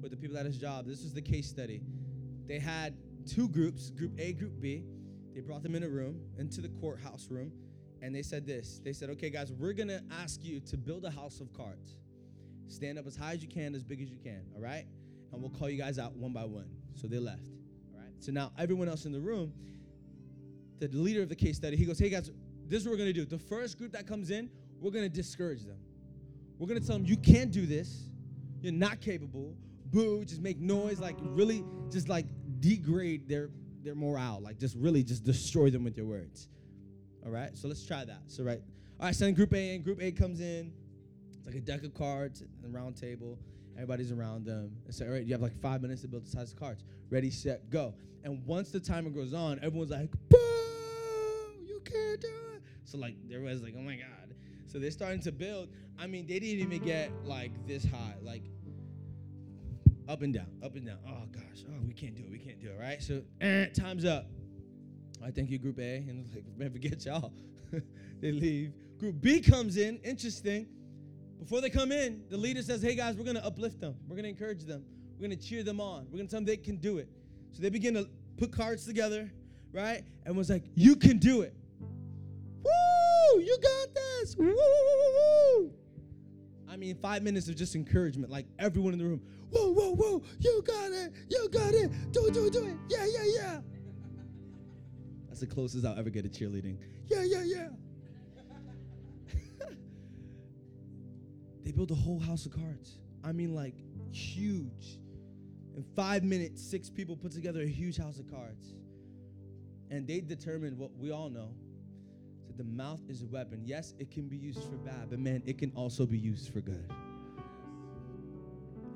with 0.00 0.12
the 0.12 0.16
people 0.16 0.38
at 0.38 0.46
his 0.46 0.56
job. 0.56 0.86
This 0.86 1.02
was 1.02 1.14
the 1.14 1.22
case 1.22 1.48
study. 1.48 1.82
They 2.46 2.60
had 2.60 2.94
two 3.26 3.48
groups, 3.48 3.90
group 3.90 4.12
A, 4.18 4.34
group 4.34 4.60
B. 4.60 4.84
They 5.34 5.40
brought 5.40 5.64
them 5.64 5.74
in 5.74 5.82
a 5.82 5.88
room, 5.88 6.20
into 6.38 6.60
the 6.60 6.68
courthouse 6.68 7.26
room, 7.28 7.50
and 8.02 8.14
they 8.14 8.22
said 8.22 8.46
this. 8.46 8.80
They 8.84 8.92
said, 8.92 9.10
okay, 9.10 9.30
guys, 9.30 9.50
we're 9.50 9.72
gonna 9.72 10.02
ask 10.22 10.44
you 10.44 10.60
to 10.60 10.76
build 10.76 11.04
a 11.04 11.10
house 11.10 11.40
of 11.40 11.52
cards. 11.52 11.96
Stand 12.68 12.98
up 12.98 13.06
as 13.06 13.16
high 13.16 13.32
as 13.32 13.42
you 13.42 13.48
can, 13.48 13.74
as 13.74 13.84
big 13.84 14.00
as 14.00 14.10
you 14.10 14.18
can, 14.22 14.42
all 14.54 14.62
right? 14.62 14.86
And 15.32 15.40
we'll 15.40 15.50
call 15.50 15.68
you 15.68 15.78
guys 15.78 15.98
out 15.98 16.14
one 16.16 16.32
by 16.32 16.44
one. 16.44 16.68
So 16.94 17.06
they 17.06 17.18
left. 17.18 17.48
All 17.92 18.00
right. 18.00 18.12
So 18.20 18.32
now 18.32 18.52
everyone 18.58 18.88
else 18.88 19.04
in 19.04 19.12
the 19.12 19.20
room, 19.20 19.52
the 20.80 20.88
leader 20.88 21.22
of 21.22 21.28
the 21.28 21.36
case 21.36 21.56
study, 21.56 21.76
he 21.76 21.84
goes, 21.84 21.98
Hey 21.98 22.08
guys, 22.08 22.30
this 22.68 22.80
is 22.80 22.86
what 22.86 22.92
we're 22.92 22.98
gonna 22.98 23.12
do. 23.12 23.24
The 23.24 23.38
first 23.38 23.78
group 23.78 23.92
that 23.92 24.06
comes 24.06 24.30
in, 24.30 24.50
we're 24.80 24.90
gonna 24.90 25.08
discourage 25.08 25.64
them. 25.64 25.78
We're 26.58 26.68
gonna 26.68 26.80
tell 26.80 26.96
them, 26.96 27.06
You 27.06 27.16
can't 27.16 27.50
do 27.50 27.66
this. 27.66 28.08
You're 28.60 28.72
not 28.72 29.00
capable. 29.00 29.54
Boo, 29.86 30.24
just 30.24 30.40
make 30.40 30.58
noise, 30.58 30.98
like 30.98 31.16
really 31.20 31.64
just 31.90 32.08
like 32.08 32.26
degrade 32.60 33.28
their 33.28 33.50
their 33.82 33.94
morale, 33.94 34.40
like 34.42 34.58
just 34.58 34.74
really 34.76 35.02
just 35.02 35.22
destroy 35.24 35.70
them 35.70 35.84
with 35.84 35.96
your 35.96 36.06
words. 36.06 36.48
All 37.24 37.30
right, 37.30 37.56
so 37.56 37.68
let's 37.68 37.86
try 37.86 38.04
that. 38.04 38.22
So, 38.26 38.42
right, 38.42 38.60
all 38.98 39.06
right, 39.06 39.14
send 39.14 39.36
group 39.36 39.52
A 39.52 39.74
in. 39.74 39.82
Group 39.82 40.02
A 40.02 40.12
comes 40.12 40.40
in. 40.40 40.72
It's 41.44 41.54
like 41.54 41.56
a 41.56 41.60
deck 41.60 41.84
of 41.84 41.92
cards, 41.92 42.40
and 42.40 42.64
a 42.64 42.68
round 42.68 42.96
table. 42.96 43.38
Everybody's 43.74 44.12
around 44.12 44.46
them. 44.46 44.70
And 44.86 44.94
so, 44.94 45.04
all 45.04 45.12
right, 45.12 45.24
you 45.24 45.32
have 45.32 45.42
like 45.42 45.60
five 45.60 45.82
minutes 45.82 46.02
to 46.02 46.08
build 46.08 46.24
the 46.24 46.30
size 46.30 46.52
of 46.52 46.58
cards. 46.58 46.84
Ready, 47.10 47.30
set, 47.30 47.68
go. 47.70 47.94
And 48.22 48.44
once 48.46 48.70
the 48.70 48.80
timer 48.80 49.10
goes 49.10 49.34
on, 49.34 49.58
everyone's 49.62 49.90
like, 49.90 50.10
boo, 50.30 50.38
you 51.66 51.82
can't 51.84 52.20
do 52.20 52.28
it. 52.54 52.62
So, 52.84 52.96
like, 52.96 53.16
everyone's 53.30 53.62
like, 53.62 53.74
oh 53.76 53.82
my 53.82 53.96
God. 53.96 54.34
So 54.66 54.78
they're 54.78 54.90
starting 54.90 55.20
to 55.20 55.32
build. 55.32 55.68
I 55.98 56.06
mean, 56.06 56.26
they 56.26 56.38
didn't 56.38 56.60
even 56.60 56.82
get 56.82 57.10
like 57.24 57.52
this 57.66 57.84
high. 57.84 58.14
Like, 58.22 58.44
up 60.08 60.22
and 60.22 60.32
down, 60.32 60.46
up 60.62 60.76
and 60.76 60.86
down. 60.86 60.98
Oh 61.06 61.26
gosh, 61.32 61.64
oh 61.68 61.82
we 61.86 61.94
can't 61.94 62.14
do 62.14 62.22
it, 62.22 62.30
we 62.30 62.38
can't 62.38 62.60
do 62.60 62.70
it, 62.70 62.78
right? 62.80 63.02
So 63.02 63.22
eh, 63.40 63.66
time's 63.74 64.04
up. 64.04 64.26
I 65.24 65.30
thank 65.30 65.50
you, 65.50 65.58
Group 65.58 65.78
A, 65.78 65.96
and 65.96 66.28
like 66.34 66.44
man, 66.56 66.70
forget 66.70 67.04
y'all. 67.04 67.32
they 68.20 68.32
leave. 68.32 68.72
Group 68.98 69.20
B 69.20 69.40
comes 69.40 69.76
in. 69.76 69.98
Interesting. 69.98 70.66
Before 71.44 71.60
they 71.60 71.68
come 71.68 71.92
in, 71.92 72.24
the 72.30 72.38
leader 72.38 72.62
says, 72.62 72.80
"Hey 72.80 72.94
guys, 72.94 73.16
we're 73.16 73.24
gonna 73.26 73.40
uplift 73.40 73.78
them. 73.78 73.94
We're 74.08 74.16
gonna 74.16 74.28
encourage 74.28 74.64
them. 74.64 74.82
We're 75.18 75.28
gonna 75.28 75.36
cheer 75.36 75.62
them 75.62 75.78
on. 75.78 76.06
We're 76.10 76.16
gonna 76.16 76.28
tell 76.30 76.38
them 76.38 76.46
they 76.46 76.56
can 76.56 76.76
do 76.76 76.96
it." 76.96 77.06
So 77.52 77.60
they 77.60 77.68
begin 77.68 77.92
to 77.94 78.08
put 78.38 78.50
cards 78.50 78.86
together, 78.86 79.30
right? 79.70 80.04
And 80.24 80.34
was 80.38 80.48
like, 80.48 80.64
"You 80.74 80.96
can 80.96 81.18
do 81.18 81.42
it. 81.42 81.54
Woo! 81.82 83.42
You 83.42 83.58
got 83.62 83.94
this. 83.94 84.34
Woo! 84.38 84.46
woo, 84.46 84.54
woo, 84.54 85.64
woo. 85.66 85.72
I 86.66 86.78
mean, 86.78 86.96
five 86.96 87.22
minutes 87.22 87.46
of 87.46 87.56
just 87.56 87.76
encouragement, 87.76 88.32
like 88.32 88.46
everyone 88.58 88.94
in 88.94 88.98
the 88.98 89.04
room. 89.04 89.20
Whoa, 89.50 89.70
whoa, 89.70 89.94
whoa! 89.94 90.22
You 90.40 90.62
got 90.66 90.92
it! 90.92 91.12
You 91.28 91.50
got 91.50 91.74
it! 91.74 91.90
Do 92.10 92.24
it, 92.24 92.32
do 92.32 92.46
it, 92.46 92.54
do 92.54 92.66
it! 92.66 92.76
Yeah, 92.88 93.04
yeah, 93.04 93.24
yeah! 93.36 93.60
That's 95.28 95.40
the 95.40 95.46
closest 95.46 95.84
I'll 95.84 95.98
ever 95.98 96.08
get 96.08 96.22
to 96.22 96.30
cheerleading. 96.30 96.78
Yeah, 97.06 97.22
yeah, 97.22 97.42
yeah! 97.42 97.68
They 101.64 101.72
built 101.72 101.90
a 101.90 101.94
whole 101.94 102.20
house 102.20 102.46
of 102.46 102.52
cards. 102.52 102.98
I 103.24 103.32
mean, 103.32 103.54
like 103.54 103.74
huge. 104.12 104.98
In 105.76 105.84
five 105.96 106.22
minutes, 106.22 106.62
six 106.62 106.88
people 106.90 107.16
put 107.16 107.32
together 107.32 107.62
a 107.62 107.66
huge 107.66 107.96
house 107.96 108.18
of 108.18 108.30
cards. 108.30 108.74
And 109.90 110.06
they 110.06 110.20
determined 110.20 110.78
what 110.78 110.90
we 110.96 111.10
all 111.10 111.30
know 111.30 111.54
that 112.46 112.56
the 112.56 112.64
mouth 112.64 113.00
is 113.08 113.22
a 113.22 113.26
weapon. 113.26 113.62
Yes, 113.64 113.94
it 113.98 114.10
can 114.10 114.28
be 114.28 114.36
used 114.36 114.62
for 114.62 114.76
bad, 114.76 115.10
but 115.10 115.18
man, 115.18 115.42
it 115.46 115.58
can 115.58 115.72
also 115.74 116.06
be 116.06 116.18
used 116.18 116.52
for 116.52 116.60
good. 116.60 116.92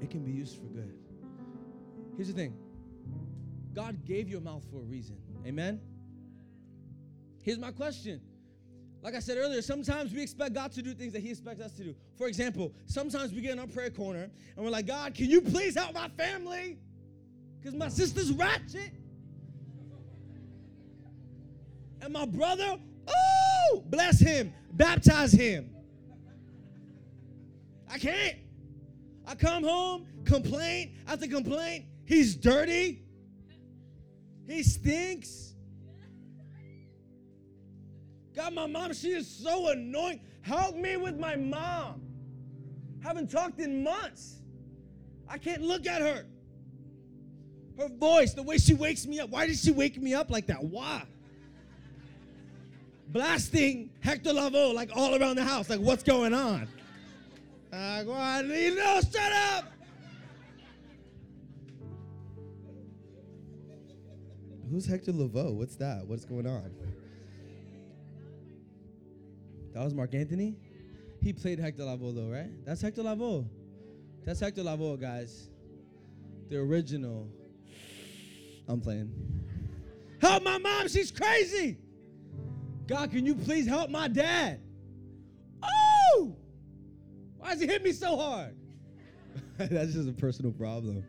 It 0.01 0.11
can 0.11 0.25
be 0.25 0.33
used 0.33 0.57
for 0.57 0.67
good. 0.67 0.95
Here's 2.17 2.29
the 2.29 2.35
thing 2.35 2.57
God 3.75 4.05
gave 4.05 4.29
you 4.29 4.39
a 4.39 4.41
mouth 4.41 4.65
for 4.71 4.79
a 4.79 4.85
reason. 4.85 5.17
Amen? 5.47 5.81
Here's 7.43 7.59
my 7.59 7.73
question. 7.73 8.21
Like 9.01 9.15
I 9.15 9.21
said 9.21 9.39
earlier, 9.39 9.63
sometimes 9.63 10.13
we 10.13 10.23
expect 10.23 10.55
God 10.55 10.73
to 10.73 10.83
do 10.83 10.93
things 10.93 11.13
that 11.13 11.23
He 11.23 11.31
expects 11.31 11.61
us 11.61 11.73
to 11.73 11.85
do. 11.85 11.95
For 12.17 12.27
example, 12.27 12.73
sometimes 12.87 13.33
we 13.33 13.41
get 13.41 13.53
in 13.53 13.59
our 13.59 13.67
prayer 13.67 13.91
corner 13.91 14.29
and 14.57 14.65
we're 14.65 14.71
like, 14.71 14.87
God, 14.87 15.15
can 15.15 15.31
you 15.31 15.41
please 15.41 15.77
help 15.77 15.95
my 15.95 16.09
family? 16.09 16.79
Because 17.59 17.75
my 17.75 17.89
sister's 17.89 18.33
ratchet. 18.33 18.91
And 22.01 22.13
my 22.13 22.25
brother, 22.27 22.79
oh, 23.09 23.83
bless 23.87 24.19
him, 24.21 24.53
baptize 24.73 25.33
him. 25.33 25.71
I 27.91 27.99
can't. 27.99 28.37
I 29.27 29.35
come 29.35 29.63
home, 29.63 30.07
complaint 30.25 30.93
after 31.07 31.27
complaint. 31.27 31.85
He's 32.05 32.35
dirty. 32.35 33.03
He 34.47 34.63
stinks. 34.63 35.55
God, 38.39 38.55
my 38.55 38.67
mom, 38.69 38.93
she 38.93 39.11
is 39.11 39.27
so 39.27 39.71
annoying. 39.71 40.21
Help 40.43 40.77
me 40.77 40.97
with 40.97 41.19
my 41.19 41.35
mom. 41.35 42.01
Haven't 43.03 43.33
talked 43.33 43.59
in 43.59 43.83
months. 43.83 44.37
I 45.29 45.39
can't 45.39 45.61
look 45.61 45.89
at 45.89 46.01
her. 46.01 46.25
Her 47.77 47.89
voice, 47.89 48.35
the 48.35 48.45
way 48.45 48.59
she 48.59 48.75
wakes 48.75 49.09
me 49.09 49.19
up. 49.19 49.31
Why 49.31 49.49
did 49.49 49.59
she 49.59 49.73
wake 49.73 50.01
me 50.01 50.15
up 50.15 50.31
like 50.31 50.47
that? 50.47 50.63
Why? 50.63 51.03
Blasting 53.09 53.91
Hector 53.99 54.31
Lavoe 54.31 54.73
like 54.73 54.91
all 54.95 55.21
around 55.21 55.35
the 55.35 55.45
house. 55.45 55.69
Like, 55.69 55.81
what's 55.81 56.05
going 56.05 56.33
on? 56.33 56.69
Aguadillo, 57.73 59.13
shut 59.13 59.33
up! 59.33 59.65
Who's 64.71 64.87
Hector 64.87 65.11
Lavoe? 65.11 65.55
What's 65.55 65.75
that? 65.75 66.07
What's 66.07 66.25
going 66.25 66.47
on? 66.47 66.71
That 69.79 69.85
was 69.85 69.95
Marc 69.95 70.13
Anthony? 70.13 70.57
He 71.23 71.33
played 71.33 71.61
Hector 71.61 71.85
Lavoe, 71.85 72.13
though, 72.13 72.27
right? 72.27 72.51
That's 72.67 72.83
Hector 72.83 73.05
Lavoe. 73.05 73.47
That's 74.25 74.41
Hector 74.41 74.65
Lavoe, 74.65 75.01
guys. 75.01 75.51
The 76.49 76.57
original. 76.59 77.29
I'm 78.67 78.81
playing. 78.81 79.13
Help 80.21 80.43
my 80.43 80.59
mom, 80.59 80.89
she's 80.89 81.13
crazy. 81.13 81.79
God, 82.89 83.13
can 83.13 83.25
you 83.25 83.37
please 83.37 83.69
help 83.69 83.89
my 83.89 84.09
dad? 84.09 84.61
Oh! 85.63 86.35
Why 87.37 87.53
does 87.53 87.61
he 87.61 87.69
hit 87.69 87.85
me 87.85 87.93
so 87.93 88.17
hard? 88.17 88.57
That's 89.59 89.93
just 89.93 90.09
a 90.09 90.13
personal 90.13 90.51
problem. 90.51 91.05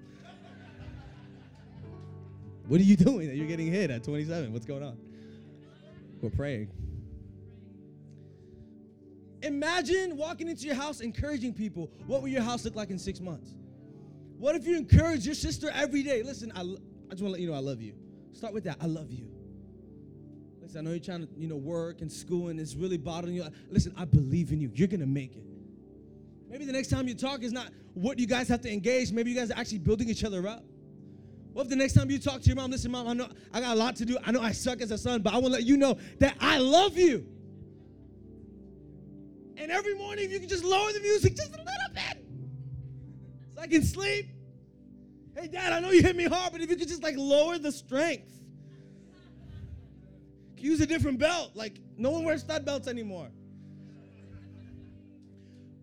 What 2.67 2.79
are 2.79 2.83
you 2.83 2.95
doing 2.95 3.29
that 3.29 3.35
you're 3.35 3.47
getting 3.47 3.71
hit 3.71 3.89
at 3.89 4.03
27? 4.03 4.53
What's 4.53 4.67
going 4.67 4.83
on? 4.83 4.99
We're 6.21 6.29
praying. 6.29 6.69
Imagine 9.41 10.17
walking 10.17 10.47
into 10.47 10.65
your 10.65 10.75
house 10.75 11.01
encouraging 11.01 11.53
people. 11.53 11.89
What 12.07 12.21
will 12.21 12.29
your 12.29 12.41
house 12.41 12.65
look 12.65 12.75
like 12.75 12.89
in 12.89 12.99
six 12.99 13.19
months? 13.19 13.55
What 14.37 14.55
if 14.55 14.65
you 14.65 14.77
encourage 14.77 15.25
your 15.25 15.35
sister 15.35 15.69
every 15.73 16.03
day? 16.03 16.23
Listen, 16.23 16.51
I, 16.55 16.61
I 16.61 16.63
just 16.63 16.77
want 17.09 17.17
to 17.19 17.29
let 17.29 17.39
you 17.41 17.49
know 17.49 17.55
I 17.55 17.59
love 17.59 17.81
you. 17.81 17.93
Start 18.33 18.53
with 18.53 18.63
that. 18.65 18.77
I 18.81 18.85
love 18.85 19.11
you. 19.11 19.29
Listen, 20.61 20.79
I 20.79 20.81
know 20.83 20.91
you're 20.91 20.99
trying 20.99 21.25
to, 21.25 21.29
you 21.37 21.47
know, 21.47 21.55
work 21.55 22.01
and 22.01 22.11
school 22.11 22.49
and 22.49 22.59
it's 22.59 22.75
really 22.75 22.97
bothering 22.97 23.35
you. 23.35 23.45
Listen, 23.69 23.93
I 23.97 24.05
believe 24.05 24.51
in 24.51 24.59
you. 24.59 24.71
You're 24.73 24.87
gonna 24.87 25.05
make 25.05 25.35
it. 25.35 25.43
Maybe 26.49 26.65
the 26.65 26.71
next 26.71 26.89
time 26.89 27.07
you 27.07 27.15
talk 27.15 27.43
is 27.43 27.51
not 27.51 27.69
what 27.93 28.19
you 28.19 28.27
guys 28.27 28.47
have 28.49 28.61
to 28.61 28.71
engage. 28.71 29.11
Maybe 29.11 29.31
you 29.31 29.37
guys 29.37 29.51
are 29.51 29.57
actually 29.57 29.79
building 29.79 30.09
each 30.09 30.23
other 30.23 30.47
up. 30.47 30.63
What 31.53 31.63
if 31.63 31.69
the 31.69 31.75
next 31.75 31.93
time 31.93 32.09
you 32.09 32.19
talk 32.19 32.41
to 32.41 32.47
your 32.47 32.55
mom, 32.55 32.71
listen, 32.71 32.91
mom, 32.91 33.07
I 33.07 33.13
know 33.13 33.27
I 33.53 33.59
got 33.59 33.75
a 33.75 33.79
lot 33.79 33.95
to 33.97 34.05
do. 34.05 34.17
I 34.25 34.31
know 34.31 34.41
I 34.41 34.51
suck 34.51 34.81
as 34.81 34.91
a 34.91 34.97
son, 34.97 35.21
but 35.21 35.33
I 35.33 35.37
want 35.37 35.47
to 35.47 35.51
let 35.59 35.63
you 35.63 35.77
know 35.77 35.97
that 36.19 36.35
I 36.39 36.57
love 36.59 36.97
you. 36.97 37.25
And 39.59 39.71
every 39.71 39.93
morning, 39.95 40.25
if 40.25 40.31
you 40.31 40.39
can 40.39 40.47
just 40.47 40.63
lower 40.63 40.91
the 40.93 41.01
music 41.01 41.35
just 41.35 41.53
a 41.53 41.57
little 41.57 41.93
bit 41.93 42.25
so 43.53 43.61
I 43.61 43.67
can 43.67 43.83
sleep. 43.83 44.29
Hey, 45.35 45.47
dad, 45.47 45.73
I 45.73 45.81
know 45.81 45.91
you 45.91 46.01
hit 46.01 46.15
me 46.15 46.25
hard, 46.25 46.53
but 46.53 46.61
if 46.61 46.69
you 46.69 46.77
could 46.77 46.87
just 46.87 47.03
like 47.03 47.15
lower 47.17 47.57
the 47.57 47.71
strength. 47.71 48.31
Use 50.57 50.79
a 50.81 50.85
different 50.85 51.19
belt. 51.19 51.51
Like, 51.55 51.79
no 51.97 52.09
one 52.11 52.23
wears 52.23 52.41
stud 52.41 52.65
belts 52.65 52.87
anymore. 52.87 53.29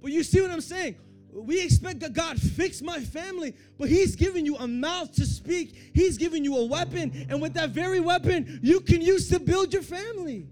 But 0.02 0.12
you 0.12 0.22
see 0.22 0.40
what 0.40 0.50
I'm 0.50 0.60
saying? 0.60 0.96
We 1.32 1.62
expect 1.62 2.00
that 2.00 2.14
God 2.14 2.40
fix 2.40 2.80
my 2.80 3.00
family, 3.00 3.54
but 3.78 3.90
He's 3.90 4.16
giving 4.16 4.46
you 4.46 4.56
a 4.56 4.66
mouth 4.66 5.12
to 5.12 5.26
speak. 5.26 5.90
He's 5.92 6.16
giving 6.16 6.44
you 6.44 6.56
a 6.56 6.64
weapon, 6.64 7.26
and 7.28 7.42
with 7.42 7.54
that 7.54 7.70
very 7.70 8.00
weapon, 8.00 8.60
you 8.62 8.80
can 8.80 9.02
use 9.02 9.28
to 9.30 9.38
build 9.38 9.72
your 9.72 9.82
family. 9.82 10.46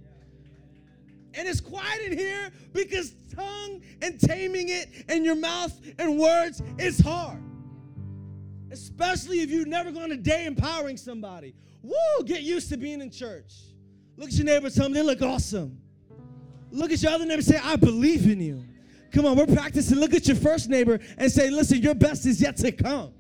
And 1.37 1.49
it's 1.49 1.61
quiet 1.61 2.03
in 2.03 2.19
here 2.19 2.51
because 2.73 3.15
tongue 3.35 3.83
and 4.03 4.21
taming 4.21 4.69
it 4.69 4.89
and 5.09 5.25
your 5.25 5.37
mouth 5.37 5.79
and 5.99 6.19
words 6.19 6.63
is 6.79 7.01
hard. 7.01 7.43
Especially 8.71 9.41
if 9.41 9.51
you've 9.51 9.69
never 9.69 9.91
gone 9.91 10.13
a 10.13 10.17
day 10.17 10.47
empowering 10.47 10.97
somebody. 10.97 11.55
Woo, 11.83 12.25
get 12.25 12.43
used 12.43 12.69
to 12.71 12.77
being 12.77 13.01
in 13.01 13.11
church. 13.11 13.53
Look 14.17 14.29
at 14.29 14.35
your 14.35 14.47
neighbor, 14.47 14.71
tell 14.71 14.85
them 14.85 14.93
they 14.93 15.03
look 15.03 15.23
awesome. 15.23 15.81
Look 16.71 16.91
at 16.91 17.03
your 17.03 17.13
other 17.13 17.27
neighbor, 17.27 17.43
say, 17.43 17.59
I 17.63 17.77
believe 17.77 18.27
in 18.27 18.41
you. 18.41 18.65
Come 19.13 19.27
on, 19.27 19.37
we're 19.37 19.47
practicing. 19.47 19.99
Look 19.99 20.13
at 20.13 20.27
your 20.27 20.37
first 20.37 20.69
neighbor 20.69 20.99
and 21.19 21.31
say, 21.31 21.51
listen, 21.51 21.81
your 21.81 21.95
best 21.95 22.27
is 22.27 22.41
yet 22.41 22.57
to 22.59 22.73
come. 22.73 23.13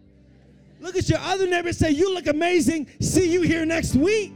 Look 0.81 0.97
at 0.97 1.09
your 1.09 1.21
other 1.21 1.47
neighbor 1.47 1.73
say, 1.73 1.91
you 1.91 2.13
look 2.13 2.27
amazing. 2.27 2.89
See 3.01 3.33
you 3.33 3.43
here 3.43 3.65
next 3.65 3.95
week. 3.95 4.33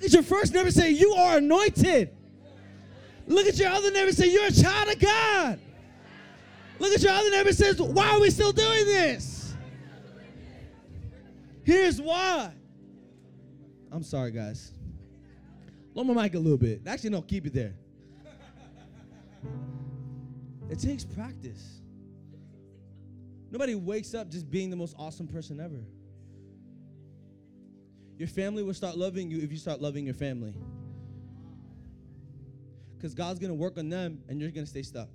Look 0.00 0.06
at 0.06 0.12
your 0.14 0.22
first 0.22 0.54
neighbor 0.54 0.70
say, 0.70 0.92
you 0.92 1.12
are 1.12 1.36
anointed. 1.36 2.08
Look 3.26 3.46
at 3.46 3.58
your 3.58 3.68
other 3.68 3.90
neighbor 3.90 4.12
say, 4.12 4.32
you're 4.32 4.46
a 4.46 4.50
child 4.50 4.88
of 4.88 4.98
God. 4.98 5.60
Look 6.78 6.94
at 6.94 7.02
your 7.02 7.12
other 7.12 7.30
neighbor 7.30 7.52
says, 7.52 7.78
why 7.82 8.12
are 8.12 8.20
we 8.20 8.30
still 8.30 8.50
doing 8.50 8.86
this? 8.86 9.52
Here's 11.64 12.00
why. 12.00 12.50
I'm 13.92 14.02
sorry, 14.02 14.30
guys. 14.30 14.72
Lower 15.92 16.06
my 16.06 16.22
mic 16.22 16.34
a 16.34 16.38
little 16.38 16.56
bit. 16.56 16.80
Actually, 16.86 17.10
no, 17.10 17.20
keep 17.20 17.44
it 17.44 17.52
there. 17.52 17.74
It 20.70 20.78
takes 20.78 21.04
practice. 21.04 21.82
Nobody 23.50 23.74
wakes 23.74 24.14
up 24.14 24.30
just 24.30 24.50
being 24.50 24.70
the 24.70 24.76
most 24.76 24.96
awesome 24.98 25.26
person 25.28 25.60
ever. 25.60 25.84
Your 28.20 28.28
family 28.28 28.62
will 28.62 28.74
start 28.74 28.98
loving 28.98 29.30
you 29.30 29.40
if 29.40 29.50
you 29.50 29.56
start 29.56 29.80
loving 29.80 30.04
your 30.04 30.14
family. 30.14 30.52
Because 32.94 33.14
God's 33.14 33.38
going 33.38 33.48
to 33.48 33.54
work 33.54 33.78
on 33.78 33.88
them 33.88 34.20
and 34.28 34.38
you're 34.38 34.50
going 34.50 34.66
to 34.66 34.70
stay 34.70 34.82
stuck. 34.82 35.08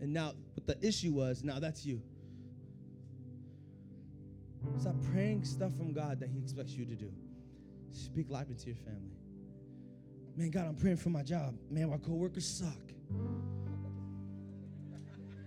And 0.00 0.10
now, 0.10 0.32
what 0.54 0.66
the 0.66 0.78
issue 0.80 1.12
was, 1.12 1.44
now 1.44 1.58
that's 1.58 1.84
you. 1.84 2.00
Stop 4.78 4.94
praying 5.12 5.44
stuff 5.44 5.76
from 5.76 5.92
God 5.92 6.18
that 6.20 6.30
He 6.30 6.38
expects 6.38 6.72
you 6.72 6.86
to 6.86 6.94
do. 6.94 7.12
Speak 7.92 8.30
life 8.30 8.48
into 8.48 8.68
your 8.68 8.76
family. 8.76 9.12
Man, 10.38 10.48
God, 10.48 10.64
I'm 10.64 10.76
praying 10.76 10.96
for 10.96 11.10
my 11.10 11.22
job. 11.22 11.54
Man, 11.68 11.90
my 11.90 11.98
coworkers 11.98 12.48
suck. 12.48 12.72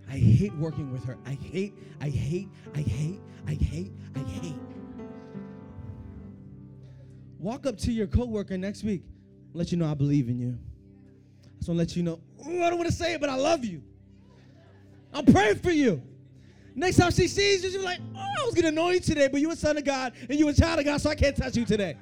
I 0.07 0.17
hate 0.17 0.53
working 0.57 0.91
with 0.91 1.03
her. 1.05 1.17
I 1.25 1.31
hate, 1.31 1.73
I 1.99 2.09
hate, 2.09 2.49
I 2.75 2.81
hate, 2.81 3.19
I 3.47 3.53
hate, 3.53 3.93
I 4.15 4.19
hate. 4.19 4.76
Walk 7.39 7.65
up 7.65 7.77
to 7.79 7.91
your 7.91 8.07
coworker 8.07 8.57
next 8.57 8.83
week. 8.83 9.03
Let 9.53 9.71
you 9.71 9.77
know 9.77 9.89
I 9.89 9.93
believe 9.93 10.27
in 10.27 10.39
you. 10.39 10.57
I 11.45 11.57
just 11.57 11.69
want 11.69 11.77
to 11.77 11.81
let 11.81 11.95
you 11.95 12.03
know, 12.03 12.19
Ooh, 12.47 12.63
I 12.63 12.69
don't 12.69 12.77
want 12.77 12.89
to 12.89 12.95
say 12.95 13.13
it, 13.13 13.21
but 13.21 13.29
I 13.29 13.35
love 13.35 13.65
you. 13.65 13.81
I'm 15.13 15.25
praying 15.25 15.57
for 15.57 15.71
you. 15.71 16.01
Next 16.75 16.97
time 16.97 17.11
she 17.11 17.27
sees 17.27 17.63
you, 17.63 17.71
she'll 17.71 17.83
like, 17.83 17.99
oh, 18.15 18.19
I 18.19 18.45
was 18.45 18.53
going 18.53 18.63
to 18.63 18.69
annoy 18.69 18.91
you 18.91 18.99
today, 18.99 19.27
but 19.27 19.41
you 19.41 19.49
a 19.51 19.55
son 19.55 19.77
of 19.77 19.83
God 19.83 20.13
and 20.29 20.37
you 20.37 20.47
a 20.47 20.53
child 20.53 20.79
of 20.79 20.85
God, 20.85 21.01
so 21.01 21.09
I 21.09 21.15
can't 21.15 21.35
touch 21.35 21.55
you 21.55 21.65
today. 21.65 21.97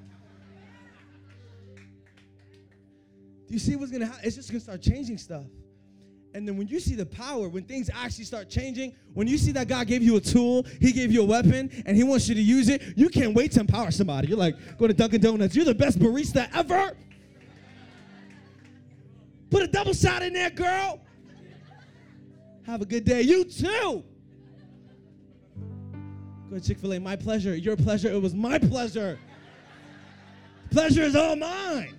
Do 3.48 3.54
you 3.54 3.60
see 3.60 3.76
what's 3.76 3.92
going 3.92 4.02
to 4.02 4.08
happen? 4.08 4.22
It's 4.26 4.36
just 4.36 4.50
going 4.50 4.60
to 4.60 4.64
start 4.64 4.82
changing 4.82 5.18
stuff. 5.18 5.46
And 6.36 6.46
then 6.46 6.58
when 6.58 6.68
you 6.68 6.82
see 6.82 6.96
the 6.96 7.06
power, 7.06 7.48
when 7.48 7.64
things 7.64 7.90
actually 7.94 8.26
start 8.26 8.50
changing, 8.50 8.94
when 9.14 9.26
you 9.26 9.38
see 9.38 9.54
that 9.54 9.70
God 9.70 9.88
gave 9.88 10.04
you 10.04 10.18
a 10.18 10.20
tool, 10.20 10.68
He 10.82 10.92
gave 10.92 11.10
you 11.10 11.22
a 11.22 11.26
weapon, 11.26 11.72
and 11.86 11.96
He 11.96 12.04
wants 12.04 12.28
you 12.28 12.36
to 12.36 12.42
use 12.42 12.68
it, 12.68 12.82
you 12.98 13.08
can't 13.08 13.34
wait 13.34 13.54
to 13.54 13.62
empower 13.62 13.90
somebody. 13.90 14.28
You're 14.28 14.38
like, 14.38 14.58
go 14.78 14.86
to 14.86 14.94
Dunkin' 14.94 15.22
Donuts. 15.22 15.56
You're 15.56 15.64
the 15.64 15.74
best 15.74 15.98
barista 15.98 16.50
ever. 16.54 16.92
Put 19.50 19.64
a 19.64 19.68
double 19.68 19.94
shot 19.94 20.24
in 20.24 20.34
there, 20.34 20.50
girl. 20.50 21.00
Have 22.66 22.82
a 22.82 22.86
good 22.86 23.06
day. 23.06 23.22
You 23.22 23.46
too. 23.46 24.04
Go 26.50 26.60
to 26.60 26.60
Chick 26.60 26.80
fil 26.80 26.96
A. 26.96 27.00
My 27.00 27.16
pleasure. 27.16 27.56
Your 27.56 27.78
pleasure. 27.78 28.12
It 28.12 28.22
was 28.22 28.36
my 28.36 28.60
pleasure. 28.60 29.18
Pleasure 30.70 31.04
is 31.04 31.16
all 31.16 31.38
mine. 31.38 31.96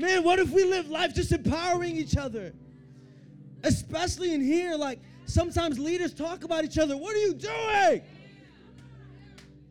Man, 0.00 0.24
what 0.24 0.38
if 0.38 0.50
we 0.50 0.64
live 0.64 0.88
life 0.88 1.14
just 1.14 1.30
empowering 1.30 1.94
each 1.94 2.16
other? 2.16 2.54
Especially 3.62 4.32
in 4.32 4.40
here, 4.40 4.74
like 4.74 4.98
sometimes 5.26 5.78
leaders 5.78 6.14
talk 6.14 6.42
about 6.42 6.64
each 6.64 6.78
other. 6.78 6.96
What 6.96 7.14
are 7.14 7.18
you 7.18 7.34
doing? 7.34 8.02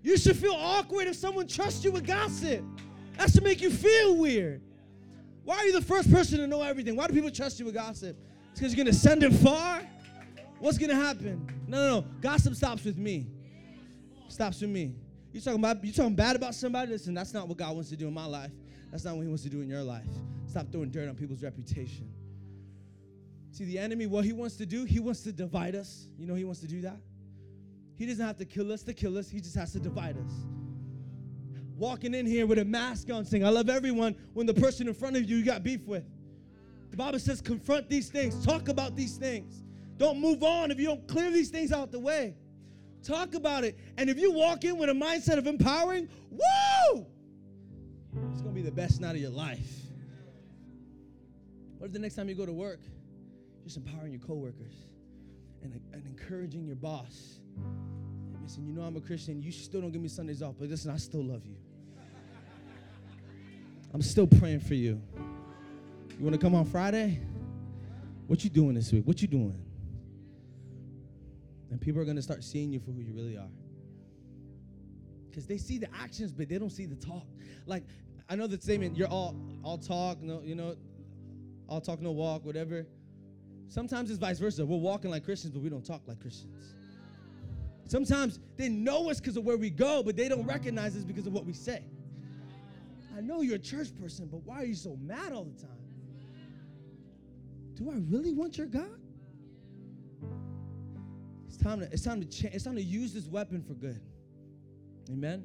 You 0.03 0.17
should 0.17 0.37
feel 0.37 0.53
awkward 0.53 1.07
if 1.07 1.15
someone 1.15 1.47
trusts 1.47 1.83
you 1.83 1.91
with 1.91 2.05
gossip. 2.05 2.63
That 3.17 3.31
should 3.31 3.43
make 3.43 3.59
you 3.59 3.71
feel 3.71 4.17
weird. 4.17 4.61
Why 5.45 5.57
are 5.57 5.65
you 5.65 5.73
the 5.73 5.81
first 5.81 6.11
person 6.11 6.37
to 6.37 6.45
know 6.45 6.61
everything? 6.61 6.95
Why 6.95 7.07
do 7.07 7.13
people 7.13 7.31
trust 7.31 7.59
you 7.59 7.65
with 7.65 7.73
gossip? 7.73 8.15
It's 8.51 8.59
because 8.59 8.75
you're 8.75 8.85
going 8.85 8.93
to 8.93 8.99
send 8.99 9.23
it 9.23 9.33
far? 9.33 9.81
What's 10.59 10.77
going 10.77 10.91
to 10.91 10.95
happen? 10.95 11.47
No, 11.67 11.77
no, 11.77 12.01
no. 12.01 12.07
Gossip 12.21 12.53
stops 12.53 12.85
with 12.85 12.99
me. 12.99 13.25
Stops 14.27 14.61
with 14.61 14.69
me. 14.69 14.93
You 15.33 15.41
talking 15.41 15.59
about 15.59 15.83
you 15.83 15.91
talking 15.91 16.13
bad 16.13 16.35
about 16.35 16.53
somebody? 16.53 16.91
Listen, 16.91 17.15
that's 17.15 17.33
not 17.33 17.47
what 17.47 17.57
God 17.57 17.73
wants 17.73 17.89
to 17.89 17.95
do 17.95 18.07
in 18.07 18.13
my 18.13 18.25
life. 18.25 18.51
That's 18.91 19.05
not 19.05 19.15
what 19.15 19.21
He 19.23 19.27
wants 19.27 19.43
to 19.43 19.49
do 19.49 19.61
in 19.61 19.69
your 19.69 19.83
life. 19.83 20.07
Stop 20.47 20.71
throwing 20.71 20.89
dirt 20.89 21.07
on 21.07 21.15
people's 21.15 21.43
reputation. 21.43 22.11
See, 23.51 23.65
the 23.65 23.79
enemy, 23.79 24.05
what 24.05 24.25
he 24.25 24.33
wants 24.33 24.55
to 24.57 24.65
do, 24.65 24.85
he 24.85 24.99
wants 24.99 25.21
to 25.23 25.31
divide 25.31 25.75
us. 25.75 26.07
You 26.17 26.27
know, 26.27 26.35
he 26.35 26.43
wants 26.43 26.61
to 26.61 26.67
do 26.67 26.81
that. 26.81 26.97
He 27.97 28.05
doesn't 28.05 28.25
have 28.25 28.37
to 28.37 28.45
kill 28.45 28.71
us 28.71 28.83
to 28.83 28.93
kill 28.93 29.17
us, 29.17 29.29
he 29.29 29.41
just 29.41 29.55
has 29.55 29.73
to 29.73 29.79
divide 29.79 30.17
us. 30.17 30.31
Walking 31.77 32.13
in 32.13 32.25
here 32.25 32.45
with 32.45 32.59
a 32.59 32.65
mask 32.65 33.09
on, 33.09 33.25
saying, 33.25 33.45
I 33.45 33.49
love 33.49 33.69
everyone, 33.69 34.15
when 34.33 34.45
the 34.45 34.53
person 34.53 34.87
in 34.87 34.93
front 34.93 35.17
of 35.17 35.29
you 35.29 35.37
you 35.37 35.45
got 35.45 35.63
beef 35.63 35.85
with. 35.85 36.03
The 36.91 36.97
Bible 36.97 37.19
says, 37.19 37.41
confront 37.41 37.89
these 37.89 38.09
things, 38.09 38.45
talk 38.45 38.67
about 38.67 38.95
these 38.95 39.17
things. 39.17 39.63
Don't 39.97 40.19
move 40.19 40.43
on 40.43 40.71
if 40.71 40.79
you 40.79 40.87
don't 40.87 41.07
clear 41.07 41.29
these 41.29 41.49
things 41.49 41.71
out 41.71 41.91
the 41.91 41.99
way. 41.99 42.35
Talk 43.03 43.33
about 43.33 43.63
it. 43.63 43.77
And 43.97 44.09
if 44.09 44.17
you 44.17 44.31
walk 44.31 44.63
in 44.63 44.77
with 44.77 44.89
a 44.89 44.93
mindset 44.93 45.37
of 45.37 45.47
empowering, 45.47 46.09
woo! 46.31 47.05
It's 48.31 48.41
going 48.41 48.55
to 48.55 48.61
be 48.61 48.61
the 48.61 48.71
best 48.71 48.99
night 48.99 49.15
of 49.15 49.21
your 49.21 49.29
life. 49.29 49.81
What 51.77 51.87
if 51.87 51.93
the 51.93 51.99
next 51.99 52.15
time 52.15 52.27
you 52.27 52.35
go 52.35 52.45
to 52.45 52.51
work, 52.51 52.81
just 53.63 53.77
empowering 53.77 54.11
your 54.11 54.21
coworkers 54.21 54.73
and, 55.63 55.79
and 55.93 56.05
encouraging 56.05 56.65
your 56.65 56.75
boss? 56.75 57.39
And 57.55 58.43
Listen, 58.43 58.65
you 58.65 58.73
know 58.73 58.81
I'm 58.81 58.97
a 58.97 59.01
Christian. 59.01 59.41
You 59.41 59.51
still 59.51 59.81
don't 59.81 59.91
give 59.91 60.01
me 60.01 60.07
Sundays 60.07 60.41
off, 60.41 60.55
but 60.59 60.69
listen, 60.69 60.91
I 60.91 60.97
still 60.97 61.23
love 61.23 61.45
you. 61.45 61.55
I'm 63.93 64.01
still 64.01 64.27
praying 64.27 64.59
for 64.61 64.75
you. 64.75 65.01
You 66.17 66.25
want 66.25 66.33
to 66.33 66.41
come 66.41 66.53
on 66.53 66.65
Friday? 66.65 67.21
What 68.27 68.43
you 68.43 68.49
doing 68.49 68.75
this 68.75 68.91
week? 68.91 69.05
What 69.05 69.21
you 69.21 69.27
doing? 69.27 69.63
And 71.71 71.79
people 71.79 72.01
are 72.01 72.05
going 72.05 72.17
to 72.17 72.21
start 72.21 72.43
seeing 72.43 72.71
you 72.71 72.79
for 72.79 72.91
who 72.91 73.01
you 73.01 73.13
really 73.13 73.37
are. 73.37 73.49
Because 75.39 75.47
they 75.47 75.57
see 75.57 75.77
the 75.77 75.87
actions, 75.95 76.33
but 76.33 76.49
they 76.49 76.57
don't 76.57 76.69
see 76.69 76.85
the 76.85 76.95
talk. 76.97 77.25
Like, 77.65 77.85
I 78.27 78.35
know 78.35 78.45
the 78.45 78.59
statement, 78.59 78.97
you're 78.97 79.07
all 79.07 79.37
all 79.63 79.77
talk, 79.77 80.21
no, 80.21 80.41
you 80.43 80.53
know, 80.53 80.75
all 81.69 81.79
talk, 81.79 82.01
no 82.01 82.11
walk, 82.11 82.43
whatever. 82.43 82.85
Sometimes 83.69 84.09
it's 84.09 84.19
vice 84.19 84.37
versa. 84.37 84.65
We're 84.65 84.75
walking 84.75 85.09
like 85.09 85.23
Christians, 85.23 85.53
but 85.53 85.63
we 85.63 85.69
don't 85.69 85.85
talk 85.85 86.01
like 86.07 86.19
Christians. 86.19 86.75
Sometimes 87.87 88.41
they 88.57 88.67
know 88.67 89.09
us 89.09 89.21
because 89.21 89.37
of 89.37 89.45
where 89.45 89.55
we 89.55 89.69
go, 89.69 90.03
but 90.03 90.17
they 90.17 90.27
don't 90.27 90.45
recognize 90.45 90.97
us 90.97 91.05
because 91.05 91.25
of 91.25 91.31
what 91.31 91.45
we 91.45 91.53
say. 91.53 91.85
I 93.15 93.21
know 93.21 93.39
you're 93.39 93.55
a 93.55 93.59
church 93.59 93.95
person, 93.97 94.27
but 94.29 94.43
why 94.43 94.57
are 94.57 94.65
you 94.65 94.75
so 94.75 94.97
mad 95.01 95.31
all 95.31 95.45
the 95.45 95.57
time? 95.57 95.71
Do 97.75 97.89
I 97.91 97.95
really 98.09 98.33
want 98.33 98.57
your 98.57 98.67
God? 98.67 98.99
It's 101.47 101.55
time 101.55 101.79
to 101.79 101.85
it's 101.85 102.03
time 102.03 102.19
to 102.19 102.27
change. 102.27 102.55
It's 102.55 102.65
time 102.65 102.75
to 102.75 102.83
use 102.83 103.13
this 103.13 103.27
weapon 103.27 103.63
for 103.63 103.75
good. 103.75 104.01
Amen. 105.11 105.43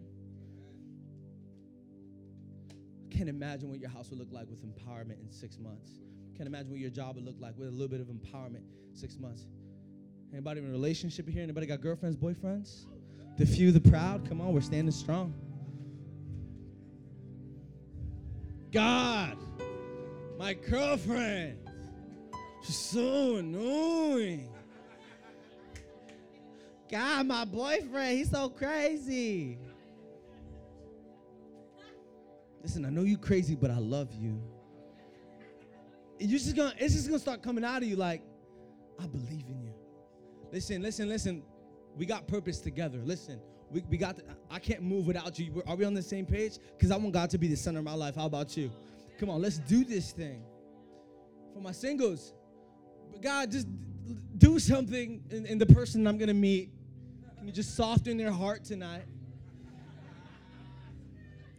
I 2.71 3.17
Can't 3.17 3.29
imagine 3.29 3.71
what 3.71 3.79
your 3.79 3.91
house 3.91 4.11
would 4.11 4.19
look 4.19 4.33
like 4.33 4.49
with 4.51 4.65
empowerment 4.65 5.21
in 5.21 5.31
six 5.31 5.59
months. 5.59 6.01
Can't 6.37 6.49
imagine 6.49 6.71
what 6.71 6.81
your 6.81 6.91
job 6.91 7.15
would 7.15 7.25
look 7.25 7.37
like 7.39 7.57
with 7.57 7.69
a 7.69 7.71
little 7.71 7.89
bit 7.89 8.01
of 8.01 8.09
empowerment 8.09 8.63
six 8.93 9.19
months. 9.19 9.47
Anybody 10.33 10.61
in 10.61 10.67
a 10.67 10.71
relationship 10.71 11.29
here? 11.29 11.43
Anybody 11.43 11.67
got 11.67 11.81
girlfriends, 11.81 12.17
boyfriends? 12.17 12.87
The 13.39 13.47
few, 13.47 13.73
the 13.73 13.81
proud. 13.81 14.29
Come 14.29 14.41
on, 14.41 14.53
we're 14.53 14.61
standing 14.61 14.93
strong. 14.93 15.33
God, 18.73 19.37
my 20.37 20.55
girlfriend, 20.55 21.59
she's 22.65 22.77
so 22.77 23.37
annoying. 23.37 24.54
God, 26.91 27.27
my 27.27 27.45
boyfriend, 27.45 28.19
he's 28.19 28.31
so 28.31 28.49
crazy. 28.49 29.59
Listen, 32.63 32.85
I 32.85 32.91
know 32.91 33.03
you 33.03 33.19
crazy, 33.19 33.55
but 33.55 33.71
I 33.71 33.79
love 33.79 34.13
you. 34.15 34.41
You're 36.19 36.39
just 36.39 36.57
gonna, 36.57 36.75
it's 36.79 36.95
just 36.95 37.09
gonna 37.09 37.19
start 37.19 37.43
coming 37.43 37.65
out 37.65 37.83
of 37.83 37.89
you 37.89 37.97
like, 37.97 38.23
I 38.99 39.07
believe 39.07 39.45
in 39.49 39.63
you. 39.63 39.75
Listen, 40.53 40.83
listen, 40.83 41.09
listen. 41.09 41.43
We 41.97 42.07
got 42.07 42.27
purpose 42.27 42.61
together. 42.61 42.99
Listen, 43.05 43.41
we, 43.71 43.83
we 43.89 43.97
got, 43.97 44.17
to, 44.17 44.25
I 44.51 44.59
can't 44.59 44.83
move 44.83 45.07
without 45.07 45.39
you. 45.39 45.63
Are 45.67 45.77
we 45.77 45.85
on 45.85 45.95
the 45.95 46.03
same 46.03 46.27
page? 46.27 46.59
Because 46.77 46.91
I 46.91 46.97
want 46.97 47.13
God 47.13 47.31
to 47.31 47.39
be 47.39 47.49
the 47.49 47.57
center 47.57 47.79
of 47.81 47.85
my 47.85 47.95
life. 47.95 48.17
How 48.17 48.27
about 48.27 48.57
you? 48.57 48.71
Come 49.19 49.31
on, 49.31 49.43
let's 49.43 49.59
do 49.59 49.85
this 49.85 50.13
thing. 50.13 50.43
For 51.53 51.61
my 51.61 51.73
singles, 51.73 52.33
God, 53.21 53.51
just 53.51 53.69
do 54.39 54.59
something 54.59 55.23
in, 55.31 55.47
in 55.47 55.59
the 55.59 55.67
person 55.67 56.07
I'm 56.07 56.19
gonna 56.19 56.35
meet. 56.35 56.74
Can 57.45 57.49
you 57.51 57.55
just 57.57 57.77
soften 57.77 58.17
their 58.17 58.31
heart 58.31 58.65
tonight? 58.65 59.05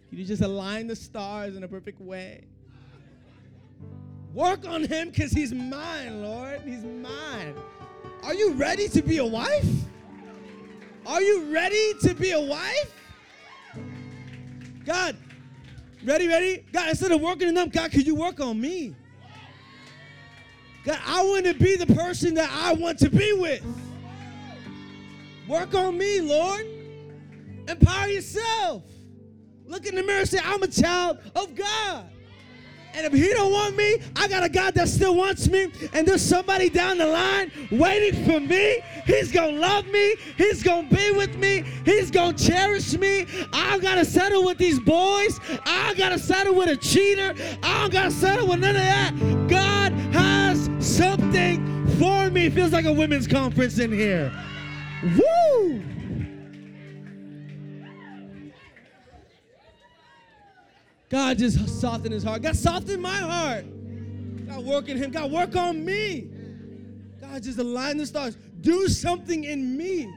Can 0.09 0.17
you 0.17 0.25
just 0.25 0.41
align 0.41 0.87
the 0.87 0.95
stars 0.95 1.55
in 1.55 1.63
a 1.63 1.67
perfect 1.67 2.01
way? 2.01 2.45
Work 4.33 4.67
on 4.67 4.83
him 4.83 5.11
because 5.11 5.31
he's 5.31 5.53
mine, 5.53 6.23
Lord. 6.23 6.61
He's 6.61 6.83
mine. 6.83 7.53
Are 8.23 8.33
you 8.33 8.53
ready 8.53 8.87
to 8.87 9.03
be 9.03 9.19
a 9.19 9.25
wife? 9.25 9.69
Are 11.05 11.21
you 11.21 11.53
ready 11.53 11.93
to 12.01 12.15
be 12.15 12.31
a 12.31 12.41
wife? 12.41 12.91
God, 14.87 15.15
ready, 16.03 16.27
ready? 16.27 16.65
God, 16.73 16.89
instead 16.89 17.11
of 17.11 17.21
working 17.21 17.49
on 17.49 17.53
them, 17.53 17.69
God, 17.69 17.91
could 17.91 18.07
you 18.07 18.15
work 18.15 18.39
on 18.39 18.59
me? 18.59 18.95
God, 20.83 20.97
I 21.05 21.23
want 21.23 21.45
to 21.45 21.53
be 21.53 21.75
the 21.75 21.93
person 21.93 22.33
that 22.33 22.49
I 22.51 22.73
want 22.73 22.97
to 22.99 23.09
be 23.11 23.33
with. 23.33 23.63
Work 25.47 25.75
on 25.75 25.97
me, 25.97 26.21
Lord. 26.21 26.65
Empower 27.67 28.07
yourself. 28.07 28.83
Look 29.65 29.85
in 29.85 29.95
the 29.95 30.03
mirror 30.03 30.19
and 30.19 30.29
say, 30.29 30.39
I'm 30.43 30.63
a 30.63 30.67
child 30.67 31.19
of 31.35 31.55
God. 31.55 32.09
And 32.95 33.05
if 33.05 33.11
he 33.11 33.33
don't 33.33 33.51
want 33.51 33.75
me, 33.75 33.97
I 34.15 34.29
got 34.29 34.43
a 34.43 34.49
God 34.49 34.73
that 34.75 34.87
still 34.87 35.15
wants 35.15 35.49
me. 35.49 35.69
And 35.91 36.07
there's 36.07 36.21
somebody 36.21 36.69
down 36.69 36.97
the 36.97 37.05
line 37.05 37.51
waiting 37.69 38.23
for 38.23 38.39
me. 38.39 38.79
He's 39.05 39.33
gonna 39.33 39.59
love 39.59 39.85
me. 39.87 40.15
He's 40.37 40.63
gonna 40.63 40.87
be 40.87 41.11
with 41.11 41.35
me. 41.35 41.65
He's 41.83 42.09
gonna 42.09 42.37
cherish 42.37 42.97
me. 42.97 43.25
I 43.51 43.71
don't 43.71 43.81
gotta 43.81 44.05
settle 44.05 44.45
with 44.45 44.57
these 44.57 44.79
boys. 44.79 45.41
I 45.65 45.87
don't 45.87 45.97
gotta 45.97 46.17
settle 46.17 46.55
with 46.55 46.69
a 46.69 46.77
cheater. 46.77 47.35
I 47.61 47.81
don't 47.81 47.91
gotta 47.91 48.11
settle 48.11 48.47
with 48.47 48.59
none 48.59 48.77
of 48.77 48.81
that. 48.81 49.13
God 49.49 49.91
has 50.13 50.69
something 50.79 51.87
for 51.99 52.29
me. 52.29 52.45
It 52.45 52.53
Feels 52.53 52.71
like 52.71 52.85
a 52.85 52.93
women's 52.93 53.27
conference 53.27 53.77
in 53.77 53.91
here. 53.91 54.31
Woo! 55.03 55.83
God 61.09 61.37
just 61.37 61.79
softened 61.79 62.13
his 62.13 62.23
heart. 62.23 62.41
God 62.41 62.55
softened 62.55 63.01
my 63.01 63.17
heart. 63.17 63.65
God 64.47 64.65
work 64.65 64.89
in 64.89 64.97
him. 64.97 65.11
God 65.11 65.31
work 65.31 65.55
on 65.55 65.85
me. 65.85 66.29
God 67.21 67.43
just 67.43 67.59
align 67.59 67.97
the 67.97 68.05
stars. 68.05 68.35
Do 68.61 68.87
something 68.87 69.43
in 69.43 69.77
me. 69.77 70.11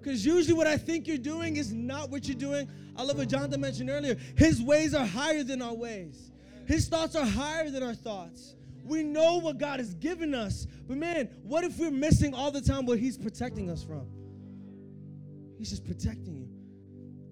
Because 0.00 0.24
usually 0.24 0.54
what 0.54 0.66
I 0.66 0.76
think 0.76 1.06
you're 1.06 1.16
doing 1.18 1.56
is 1.56 1.72
not 1.72 2.10
what 2.10 2.26
you're 2.26 2.36
doing. 2.36 2.68
I 2.96 3.02
love 3.02 3.18
what 3.18 3.28
Jonathan 3.28 3.60
mentioned 3.60 3.90
earlier. 3.90 4.16
His 4.36 4.62
ways 4.62 4.94
are 4.94 5.06
higher 5.06 5.42
than 5.42 5.62
our 5.62 5.74
ways. 5.74 6.30
His 6.66 6.88
thoughts 6.88 7.14
are 7.16 7.24
higher 7.24 7.70
than 7.70 7.82
our 7.82 7.94
thoughts. 7.94 8.54
We 8.84 9.02
know 9.02 9.38
what 9.38 9.58
God 9.58 9.80
has 9.80 9.94
given 9.94 10.34
us. 10.34 10.66
But 10.86 10.98
man, 10.98 11.30
what 11.42 11.64
if 11.64 11.78
we're 11.78 11.90
missing 11.90 12.34
all 12.34 12.50
the 12.50 12.60
time 12.60 12.86
what 12.86 12.98
He's 12.98 13.16
protecting 13.16 13.70
us 13.70 13.82
from? 13.82 14.06
He's 15.58 15.70
just 15.70 15.84
protecting 15.84 16.36
you. 16.36 16.48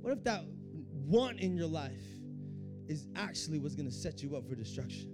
What 0.00 0.12
if 0.12 0.24
that 0.24 0.44
want 1.06 1.40
in 1.40 1.56
your 1.56 1.68
life 1.68 2.02
is 2.88 3.06
actually 3.16 3.58
what's 3.58 3.74
going 3.74 3.88
to 3.88 3.94
set 3.94 4.22
you 4.22 4.36
up 4.36 4.48
for 4.48 4.54
destruction. 4.54 5.08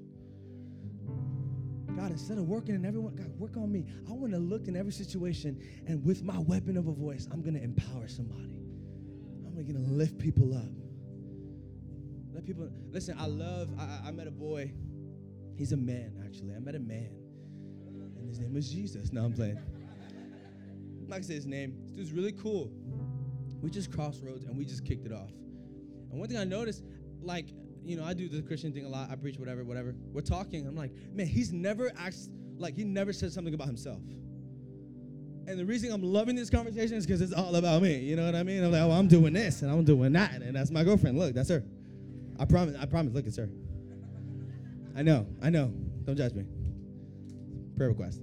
God, 1.97 2.13
instead 2.13 2.39
of 2.39 2.49
working 2.49 2.75
in 2.75 2.85
everyone, 2.85 3.17
God, 3.17 3.37
work 3.39 3.57
on 3.57 3.73
me. 3.73 3.87
I 4.09 4.13
want 4.13 4.33
to 4.33 4.39
look 4.39 4.69
in 4.69 4.77
every 4.77 4.93
situation, 4.93 5.61
and 5.87 6.05
with 6.05 6.23
my 6.23 6.39
weapon 6.39 6.77
of 6.77 6.87
a 6.87 6.93
voice, 6.93 7.27
I'm 7.33 7.43
going 7.43 7.55
to 7.55 7.63
empower 7.63 8.07
somebody. 8.07 8.53
I'm 9.47 9.55
going 9.55 9.75
to 9.75 9.93
lift 9.93 10.19
people 10.19 10.57
up. 10.57 10.71
Let 12.33 12.47
people 12.47 12.69
listen. 12.93 13.17
I 13.19 13.27
love. 13.27 13.69
I, 13.79 14.09
I 14.09 14.11
met 14.13 14.29
a 14.29 14.31
boy. 14.31 14.71
He's 15.59 15.73
a 15.73 15.77
man, 15.77 16.23
actually. 16.25 16.55
I 16.55 16.61
met 16.61 16.77
a 16.77 16.79
man, 16.79 17.11
and 18.17 18.29
his 18.29 18.39
name 18.39 18.55
was 18.55 18.71
Jesus. 18.71 19.13
No, 19.13 19.25
I'm 19.25 19.33
playing. 19.33 19.59
I'm 19.59 21.09
not 21.09 21.17
gonna 21.17 21.25
say 21.25 21.35
his 21.35 21.47
name. 21.47 21.75
This 21.83 21.97
dude's 21.97 22.13
really 22.13 22.31
cool. 22.31 22.71
We 23.61 23.69
just 23.69 23.91
crossed 23.93 24.23
roads 24.23 24.45
and 24.45 24.57
we 24.57 24.65
just 24.65 24.85
kicked 24.85 25.05
it 25.05 25.13
off. 25.13 25.33
And 26.11 26.21
one 26.21 26.29
thing 26.29 26.39
I 26.39 26.45
noticed, 26.45 26.85
like, 27.21 27.49
you 27.85 27.97
know, 27.97 28.05
I 28.05 28.15
do 28.15 28.29
the 28.29 28.41
Christian 28.41 28.73
thing 28.73 28.85
a 28.85 28.89
lot. 28.89 29.11
I 29.11 29.17
preach 29.17 29.37
whatever, 29.37 29.65
whatever. 29.65 29.97
We're 30.13 30.21
talking. 30.21 30.65
I'm 30.65 30.77
like, 30.77 30.93
man, 31.13 31.27
he's 31.27 31.53
never 31.53 31.91
asked, 31.99 32.31
like, 32.57 32.77
he 32.77 32.85
never 32.85 33.13
said 33.13 33.33
something 33.33 33.55
about 33.55 33.67
himself. 33.67 34.01
And 35.49 35.59
the 35.59 35.65
reason 35.65 35.91
I'm 35.91 36.03
loving 36.03 36.37
this 36.37 36.51
conversation 36.51 36.97
is 36.97 37.05
because 37.05 37.21
it's 37.21 37.33
all 37.33 37.57
about 37.57 37.83
me. 37.83 37.97
You 37.99 38.15
know 38.15 38.27
what 38.27 38.37
I 38.37 38.45
mean? 38.45 38.63
I'm 38.63 38.71
like, 38.71 38.83
oh, 38.83 38.93
I'm 38.93 39.09
doing 39.09 39.33
this 39.33 39.63
and 39.63 39.73
I'm 39.73 39.85
doing 39.85 40.13
that, 40.13 40.35
and 40.41 40.55
that's 40.55 40.71
my 40.71 40.85
girlfriend. 40.85 41.19
Look, 41.19 41.35
that's 41.35 41.49
her. 41.49 41.65
I 42.39 42.45
promise. 42.45 42.77
I 42.79 42.87
promise. 42.87 43.13
Look, 43.13 43.27
it's 43.27 43.39
her. 43.39 43.49
I 44.97 45.03
know. 45.03 45.27
I 45.43 45.51
know. 45.51 45.73
Don't 46.05 46.17
judge 46.17 46.35
me. 46.35 46.45
Prayer 47.77 47.91
request. 47.91 48.21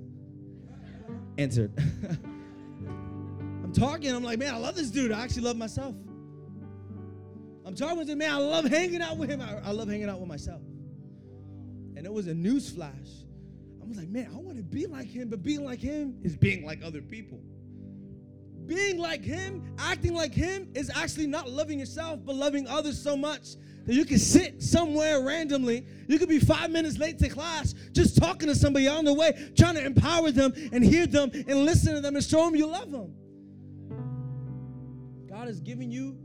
Answered. 1.38 1.71
I'm 3.63 3.71
talking. 3.73 4.13
I'm 4.13 4.23
like, 4.23 4.39
man, 4.39 4.54
I 4.54 4.58
love 4.58 4.75
this 4.75 4.89
dude. 4.89 5.12
I 5.12 5.21
actually 5.21 5.43
love 5.43 5.58
myself. 5.58 5.95
I'm 7.65 7.73
talking 7.73 7.97
with 7.97 8.10
him, 8.10 8.19
man. 8.19 8.32
I 8.32 8.38
love 8.38 8.65
hanging 8.65 9.01
out 9.01 9.17
with 9.17 9.30
him. 9.30 9.41
I, 9.41 9.60
I 9.67 9.71
love 9.71 9.89
hanging 9.89 10.10
out 10.10 10.19
with 10.19 10.30
myself. 10.30 10.62
And 11.95 12.06
it 12.06 12.13
was 12.13 12.28
a 12.28 12.34
news 12.34 12.69
flash. 12.69 13.25
I 13.82 13.88
was 13.88 13.97
like, 13.97 14.10
man, 14.10 14.30
I 14.34 14.38
want 14.38 14.58
to 14.58 14.63
be 14.63 14.88
like 14.88 15.08
him, 15.08 15.30
but 15.30 15.43
being 15.43 15.63
like 15.63 15.80
him 15.80 16.17
is 16.23 16.36
being 16.36 16.65
like 16.65 16.84
other 16.84 17.01
people. 17.01 17.39
Being 18.65 18.97
like 18.97 19.23
him, 19.23 19.75
acting 19.78 20.15
like 20.15 20.34
him, 20.34 20.69
is 20.73 20.89
actually 20.89 21.28
not 21.28 21.49
loving 21.49 21.80
yourself, 21.80 22.19
but 22.25 22.36
loving 22.36 22.67
others 22.67 23.01
so 23.01 23.15
much 23.15 23.56
that 23.86 23.93
you 23.93 24.06
can 24.06 24.17
sit 24.17 24.62
somewhere 24.62 25.21
randomly. 25.21 25.86
You 26.08 26.17
could 26.19 26.30
be 26.30 26.39
five 26.39 26.71
minutes 26.71 26.98
late 26.98 27.19
to 27.19 27.30
class, 27.30 27.74
just 27.91 28.17
talking 28.17 28.48
to 28.48 28.56
somebody 28.56 28.88
on 28.88 29.06
the 29.06 29.13
way, 29.13 29.52
trying 29.58 29.76
to 29.76 29.86
empower 29.86 30.32
them 30.32 30.54
and 30.71 30.84
hear 30.84 31.08
them 31.08 31.32
and 31.34 31.65
listen 31.65 31.93
to 31.93 32.02
them 32.02 32.15
and 32.15 32.24
show 32.24 32.45
them 32.45 32.56
you 32.56 32.67
love 32.67 32.91
them. 32.91 33.13
God 35.30 35.48
has 35.48 35.60
given 35.60 35.91
you 35.91 36.17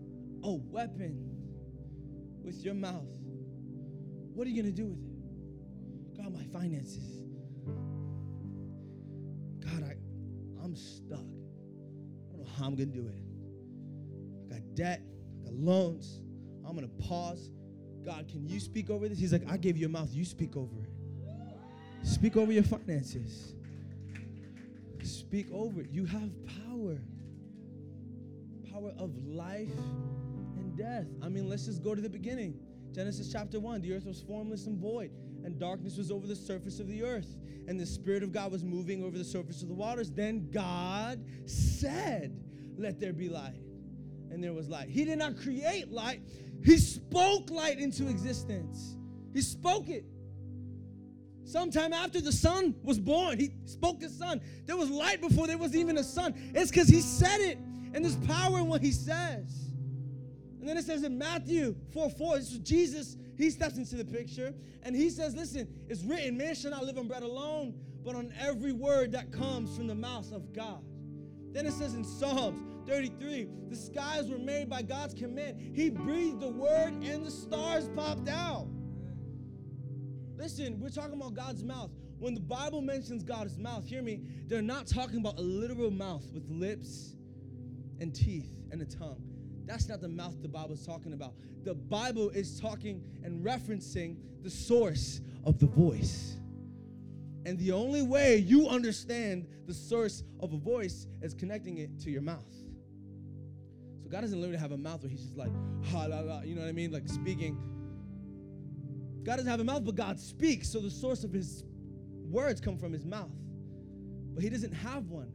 a 0.43 0.53
weapon 0.53 1.31
with 2.43 2.65
your 2.65 2.75
mouth. 2.75 3.05
What 4.35 4.47
are 4.47 4.51
you 4.51 4.63
going 4.63 4.75
to 4.75 4.83
do 4.83 4.89
with 4.89 4.99
it? 4.99 6.23
God, 6.23 6.33
my 6.33 6.45
finances. 6.53 7.05
God, 9.61 9.85
I, 9.85 9.97
I'm 10.65 10.75
stuck. 10.75 11.19
I 11.19 12.33
don't 12.33 12.39
know 12.39 12.51
how 12.59 12.67
I'm 12.67 12.75
going 12.75 12.91
to 12.91 12.99
do 12.99 13.07
it. 13.07 13.23
I 14.51 14.55
got 14.55 14.75
debt, 14.75 15.03
I 15.41 15.45
got 15.45 15.55
loans. 15.55 16.23
I'm 16.71 16.77
going 16.77 16.89
to 16.89 17.09
pause. 17.09 17.51
God, 18.05 18.29
can 18.29 18.49
you 18.49 18.61
speak 18.61 18.91
over 18.91 19.09
this? 19.09 19.19
He's 19.19 19.33
like, 19.33 19.43
I 19.51 19.57
gave 19.57 19.77
you 19.77 19.87
a 19.87 19.89
mouth, 19.91 20.09
you 20.13 20.25
speak 20.25 20.57
over 20.57 20.83
it. 20.83 22.07
Speak 22.07 22.37
over 22.37 22.53
your 22.53 22.63
finances. 22.63 23.55
Speak 25.03 25.47
over 25.53 25.81
it. 25.81 25.91
You 25.91 26.07
have 26.07 26.31
power. 26.47 26.99
Power 28.73 28.93
of 28.99 29.17
life 29.27 29.69
and 30.57 30.77
death. 30.77 31.07
I 31.23 31.29
mean, 31.29 31.49
let's 31.49 31.67
just 31.67 31.83
go 31.83 31.95
to 31.95 32.01
the 32.01 32.09
beginning. 32.09 32.59
Genesis 32.93 33.31
chapter 33.31 33.61
1 33.61 33.83
the 33.83 33.95
earth 33.95 34.07
was 34.07 34.21
formless 34.21 34.67
and 34.67 34.79
void, 34.79 35.11
and 35.45 35.59
darkness 35.59 35.97
was 35.97 36.11
over 36.11 36.27
the 36.27 36.37
surface 36.37 36.81
of 36.81 36.89
the 36.89 37.03
earth, 37.05 37.37
and 37.69 37.79
the 37.79 37.87
Spirit 37.87 38.23
of 38.23 38.33
God 38.33 38.51
was 38.51 38.65
moving 38.65 39.05
over 39.05 39.17
the 39.17 39.25
surface 39.25 39.63
of 39.63 39.69
the 39.69 39.75
waters. 39.75 40.11
Then 40.11 40.51
God 40.51 41.25
said, 41.47 42.41
Let 42.77 42.99
there 42.99 43.13
be 43.13 43.29
light. 43.29 43.61
And 44.31 44.43
there 44.43 44.53
was 44.53 44.69
light. 44.69 44.89
He 44.89 45.05
did 45.05 45.19
not 45.19 45.37
create 45.37 45.91
light, 45.91 46.23
He 46.65 46.79
spoke 46.79 47.51
light 47.51 47.79
into 47.79 48.09
existence. 48.09 48.97
He 49.33 49.41
spoke 49.41 49.89
it. 49.89 50.05
Sometime 51.45 51.93
after 51.93 52.21
the 52.21 52.33
sun 52.33 52.75
was 52.83 52.99
born, 52.99 53.39
he 53.39 53.51
spoke 53.65 54.01
the 54.01 54.09
sun. 54.09 54.41
There 54.67 54.77
was 54.77 54.91
light 54.91 55.21
before 55.21 55.47
there 55.47 55.59
was 55.59 55.75
even 55.75 55.99
a 55.99 56.05
sun. 56.05 56.35
It's 56.55 56.71
because 56.71 56.89
he 56.89 57.01
said 57.01 57.41
it, 57.41 57.59
and 57.93 58.05
there's 58.05 58.17
power 58.17 58.59
in 58.59 58.69
what 58.69 58.83
he 58.83 58.93
says. 58.93 59.71
And 60.61 60.69
then 60.69 60.77
it 60.77 60.85
says 60.85 61.03
in 61.03 61.19
Matthew 61.19 61.75
4 61.93 62.11
4, 62.11 62.39
this 62.39 62.53
is 62.53 62.59
Jesus, 62.59 63.17
he 63.37 63.51
steps 63.51 63.79
into 63.79 63.97
the 63.97 64.05
picture 64.05 64.53
and 64.83 64.95
he 64.95 65.09
says, 65.09 65.35
Listen, 65.35 65.67
it's 65.89 66.03
written, 66.03 66.37
man 66.37 66.55
shall 66.55 66.71
not 66.71 66.85
live 66.85 66.99
on 66.99 67.09
bread 67.09 67.23
alone, 67.23 67.75
but 68.05 68.15
on 68.15 68.33
every 68.39 68.73
word 68.73 69.13
that 69.13 69.33
comes 69.33 69.75
from 69.75 69.87
the 69.87 69.95
mouth 69.95 70.31
of 70.33 70.53
God. 70.53 70.85
Then 71.53 71.67
it 71.67 71.73
says 71.73 71.95
in 71.95 72.05
Psalms 72.05 72.70
33, 72.91 73.47
the 73.69 73.77
skies 73.77 74.29
were 74.29 74.39
made 74.39 74.69
by 74.69 74.83
God's 74.83 75.15
command. 75.15 75.61
He 75.77 75.91
breathed 75.91 76.41
the 76.41 76.49
word 76.49 76.93
and 77.05 77.25
the 77.25 77.31
stars 77.31 77.89
popped 77.95 78.29
out. 78.29 78.67
Listen, 80.37 80.81
we're 80.81 80.89
talking 80.89 81.15
about 81.15 81.35
God's 81.35 81.63
mouth. 81.63 81.93
When 82.19 82.35
the 82.35 82.41
Bible 82.41 82.81
mentions 82.81 83.23
God's 83.23 83.57
mouth, 83.59 83.87
hear 83.87 84.03
me, 84.03 84.23
they're 84.49 84.61
not 84.61 84.89
talking 84.89 85.21
about 85.21 85.39
a 85.39 85.43
literal 85.43 85.93
mouth 85.93 86.25
with 86.33 86.43
lips 86.51 87.15
and 88.01 88.13
teeth 88.13 88.51
and 88.73 88.83
a 88.83 88.87
tongue. 88.87 89.23
That's 89.67 89.89
not 89.89 90.01
the 90.01 90.09
mouth 90.09 90.43
the 90.43 90.49
Bible 90.49 90.73
is 90.73 90.85
talking 90.85 91.13
about. 91.13 91.35
The 91.63 91.75
Bible 91.75 92.31
is 92.31 92.61
talking 92.61 93.05
and 93.23 93.45
referencing 93.45 94.17
the 94.43 94.51
source 94.51 95.21
of 95.45 95.61
the 95.61 95.67
voice. 95.67 96.39
And 97.47 97.57
the 97.57 97.71
only 97.71 98.03
way 98.03 98.39
you 98.39 98.69
understand 98.69 99.47
the 99.67 99.75
source 99.75 100.25
of 100.41 100.53
a 100.53 100.59
voice 100.59 101.07
is 101.23 101.35
connecting 101.35 101.79
it 101.79 102.01
to 102.01 102.11
your 102.11 102.23
mouth. 102.23 102.60
God 104.11 104.23
doesn't 104.23 104.41
literally 104.41 104.59
have 104.59 104.73
a 104.73 104.77
mouth 104.77 105.03
where 105.03 105.11
He's 105.11 105.23
just 105.23 105.37
like, 105.37 105.53
ha 105.93 106.07
la 106.07 106.21
la, 106.21 106.43
you 106.43 106.55
know 106.55 106.63
what 106.63 106.69
I 106.69 106.73
mean? 106.73 106.93
Like 106.93 107.09
speaking. 107.09 107.59
God 109.23 109.37
doesn't 109.37 109.51
have 109.51 109.61
a 109.61 109.65
mouth, 109.65 109.85
but 109.85 109.95
God 109.95 110.19
speaks. 110.19 110.69
So 110.69 110.81
the 110.81 110.91
source 110.91 111.25
of 111.25 111.33
His 111.33 111.65
words 112.29 112.61
come 112.61 112.79
from 112.79 112.93
His 112.93 113.05
mouth. 113.05 113.31
But 114.35 114.43
He 114.43 114.51
doesn't 114.51 114.73
have 114.73 115.09
one, 115.09 115.33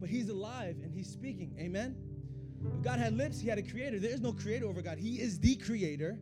but 0.00 0.08
He's 0.08 0.28
alive 0.28 0.76
and 0.82 0.92
He's 0.92 1.08
speaking. 1.08 1.54
Amen? 1.58 1.96
If 2.74 2.82
God 2.82 2.98
had 2.98 3.16
lips, 3.16 3.40
he 3.40 3.48
had 3.48 3.58
a 3.58 3.62
creator. 3.62 4.00
There 4.00 4.10
is 4.10 4.20
no 4.20 4.32
creator 4.32 4.66
over 4.66 4.82
God. 4.82 4.98
He 4.98 5.20
is 5.20 5.38
the 5.38 5.54
creator. 5.56 6.18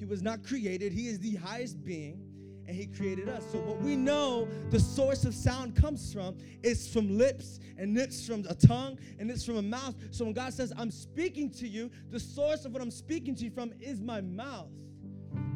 He 0.00 0.06
was 0.06 0.22
not 0.22 0.42
created, 0.42 0.92
he 0.92 1.08
is 1.08 1.18
the 1.18 1.34
highest 1.34 1.84
being, 1.84 2.22
and 2.70 2.78
he 2.78 2.86
created 2.86 3.28
us. 3.28 3.42
So, 3.50 3.58
what 3.58 3.82
we 3.82 3.96
know 3.96 4.46
the 4.70 4.78
source 4.78 5.24
of 5.24 5.34
sound 5.34 5.74
comes 5.74 6.12
from 6.12 6.36
is 6.62 6.86
from 6.86 7.18
lips, 7.18 7.58
and 7.76 7.98
it's 7.98 8.24
from 8.24 8.46
a 8.48 8.54
tongue, 8.54 8.96
and 9.18 9.28
it's 9.28 9.44
from 9.44 9.56
a 9.56 9.62
mouth. 9.62 9.96
So, 10.12 10.24
when 10.24 10.34
God 10.34 10.54
says, 10.54 10.72
I'm 10.76 10.92
speaking 10.92 11.50
to 11.54 11.66
you, 11.66 11.90
the 12.10 12.20
source 12.20 12.64
of 12.64 12.72
what 12.72 12.80
I'm 12.80 12.92
speaking 12.92 13.34
to 13.34 13.44
you 13.44 13.50
from 13.50 13.72
is 13.80 14.00
my 14.00 14.20
mouth. 14.20 14.68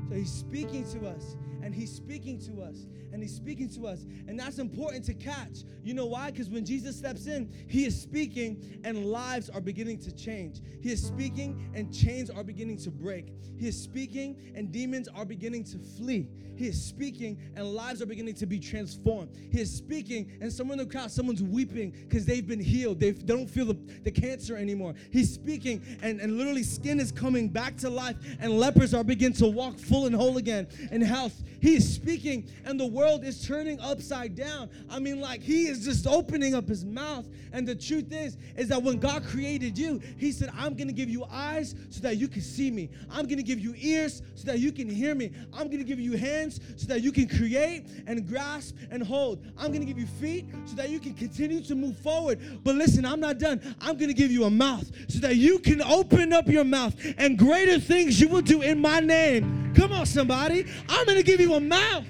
So 0.09 0.17
he's 0.17 0.33
speaking 0.33 0.85
to 0.93 1.09
us, 1.09 1.37
and 1.65 1.75
he's 1.75 1.91
speaking 1.91 2.39
to 2.41 2.61
us, 2.61 2.87
and 3.13 3.23
he's 3.23 3.35
speaking 3.35 3.71
to 3.71 3.87
us. 3.87 4.05
And 4.29 4.39
that's 4.39 4.59
important 4.59 5.03
to 5.07 5.15
catch. 5.15 5.65
You 5.83 5.95
know 5.95 6.05
why? 6.05 6.31
Because 6.31 6.51
when 6.51 6.65
Jesus 6.65 6.95
steps 6.95 7.27
in, 7.27 7.51
he 7.69 7.87
is 7.87 8.01
speaking, 8.01 8.81
and 8.85 9.07
lives 9.07 9.49
are 9.49 9.63
beginning 9.63 9.99
to 10.01 10.15
change. 10.15 10.61
He 10.83 10.93
is 10.93 11.03
speaking, 11.03 11.71
and 11.75 11.93
chains 11.93 12.29
are 12.29 12.45
beginning 12.45 12.77
to 12.79 12.91
break. 12.91 13.33
He 13.57 13.69
is 13.69 13.83
speaking, 13.83 14.53
and 14.55 14.71
demons 14.71 15.09
are 15.09 15.25
beginning 15.25 15.65
to 15.65 15.79
flee. 15.79 16.29
He 16.57 16.69
is 16.69 16.83
speaking, 16.83 17.39
and 17.57 17.67
lives 17.67 18.01
are 18.03 18.07
beginning 18.07 18.35
to 18.35 18.47
be 18.47 18.59
transformed. 18.59 19.31
He 19.51 19.61
is 19.61 19.75
speaking, 19.75 20.31
and 20.41 20.53
someone 20.53 20.79
in 20.79 20.87
the 20.87 20.93
crowd, 20.93 21.11
someone's 21.11 21.43
weeping 21.43 21.91
because 21.91 22.27
they've 22.27 22.47
been 22.47 22.61
healed. 22.61 23.01
They've, 23.01 23.19
they 23.19 23.35
don't 23.35 23.49
feel 23.49 23.67
the, 23.67 23.79
the 24.03 24.11
cancer 24.11 24.57
anymore. 24.57 24.95
He's 25.11 25.33
speaking, 25.33 25.83
and, 26.03 26.21
and 26.21 26.37
literally 26.37 26.63
skin 26.63 27.01
is 27.01 27.11
coming 27.11 27.49
back 27.49 27.77
to 27.79 27.91
life, 27.91 28.17
and 28.39 28.59
lepers 28.59 28.95
are 28.95 29.03
beginning 29.03 29.37
to 29.39 29.47
walk 29.47 29.79
full 29.79 30.07
and 30.07 30.15
whole 30.15 30.37
again 30.37 30.69
in 30.93 31.01
health. 31.01 31.43
He 31.65 31.77
is 31.77 31.95
speaking, 31.95 32.47
and 32.67 32.79
the 32.79 32.85
world 32.85 33.25
is 33.25 33.43
turning 33.43 33.81
upside 33.81 34.35
down. 34.35 34.69
I 34.91 34.99
mean, 34.99 35.23
like 35.23 35.41
he 35.41 35.67
is 35.67 35.83
just 35.83 36.07
opening 36.07 36.55
up 36.55 36.69
his 36.69 36.85
mouth. 36.85 37.25
And 37.55 37.67
the 37.67 37.75
truth 37.75 38.13
is, 38.13 38.37
is 38.57 38.69
that 38.69 38.83
when 38.83 38.99
God 38.99 39.25
created 39.25 39.79
you, 39.79 39.99
He 40.19 40.31
said, 40.31 40.51
I'm 40.59 40.75
gonna 40.75 40.93
give 40.93 41.09
you 41.09 41.25
eyes 41.31 41.75
so 41.89 42.01
that 42.01 42.19
you 42.19 42.29
can 42.29 42.43
see 42.43 42.71
me. 42.71 42.91
I'm 43.11 43.27
gonna 43.27 43.43
give 43.45 43.61
you 43.61 43.75
ears 43.79 44.21
so 44.35 44.45
that 44.47 44.59
you 44.59 44.73
can 44.73 44.91
hear 44.91 45.15
me. 45.15 45.31
I'm 45.55 45.71
gonna 45.71 45.85
give 45.85 45.99
you 45.99 46.19
hands 46.19 46.61
so 46.77 46.87
that 46.89 47.01
you 47.01 47.13
can 47.13 47.29
create 47.29 47.87
and 48.07 48.29
grasp 48.29 48.77
and 48.91 49.03
hold. 49.03 49.39
I'm 49.57 49.73
gonna 49.73 49.87
give 49.87 49.99
you 49.99 50.07
feet 50.07 50.47
so 50.67 50.75
that 50.75 50.91
you 50.91 51.01
can 51.01 51.15
continue 51.15 51.63
to 51.63 51.75
move 51.75 51.97
forward. 51.97 52.41
But 52.63 52.75
listen, 52.75 53.07
I'm 53.07 53.21
not 53.21 53.39
done. 53.39 53.75
I'm 53.81 53.97
gonna 53.97 54.13
give 54.13 54.31
you 54.31 54.45
a 54.45 54.51
mouth 54.51 54.91
so 55.09 55.21
that 55.21 55.37
you 55.37 55.61
can 55.61 55.81
open 55.81 56.35
up 56.35 56.47
your 56.47 56.65
mouth 56.65 56.95
and 57.17 57.39
greater 57.39 57.79
things 57.79 58.21
you 58.21 58.29
will 58.29 58.43
do 58.43 58.61
in 58.61 58.81
my 58.81 59.01
name. 59.01 59.73
Come 59.75 59.93
on, 59.93 60.07
somebody. 60.07 60.67
I'm 60.89 61.07
gonna 61.07 61.23
give 61.23 61.41
you 61.41 61.54
a 61.55 61.61
mouth 61.61 62.07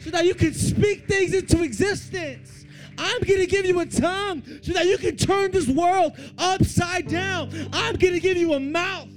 so 0.00 0.10
that 0.10 0.24
you 0.24 0.34
can 0.34 0.52
speak 0.52 1.06
things 1.06 1.34
into 1.34 1.62
existence. 1.62 2.64
I'm 2.98 3.20
going 3.22 3.40
to 3.40 3.46
give 3.46 3.64
you 3.64 3.80
a 3.80 3.86
tongue 3.86 4.42
so 4.62 4.72
that 4.72 4.86
you 4.86 4.98
can 4.98 5.16
turn 5.16 5.50
this 5.50 5.68
world 5.68 6.12
upside 6.38 7.08
down. 7.08 7.50
I'm 7.72 7.96
going 7.96 8.14
to 8.14 8.20
give 8.20 8.36
you 8.36 8.54
a 8.54 8.60
mouth. 8.60 9.08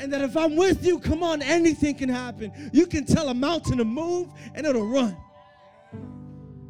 And 0.00 0.12
that 0.12 0.20
if 0.20 0.36
I'm 0.36 0.56
with 0.56 0.84
you, 0.84 0.98
come 0.98 1.22
on, 1.22 1.42
anything 1.42 1.94
can 1.94 2.08
happen. 2.08 2.70
You 2.72 2.86
can 2.86 3.04
tell 3.04 3.28
a 3.28 3.34
mountain 3.34 3.78
to 3.78 3.84
move 3.84 4.30
and 4.54 4.66
it'll 4.66 4.86
run. 4.86 5.16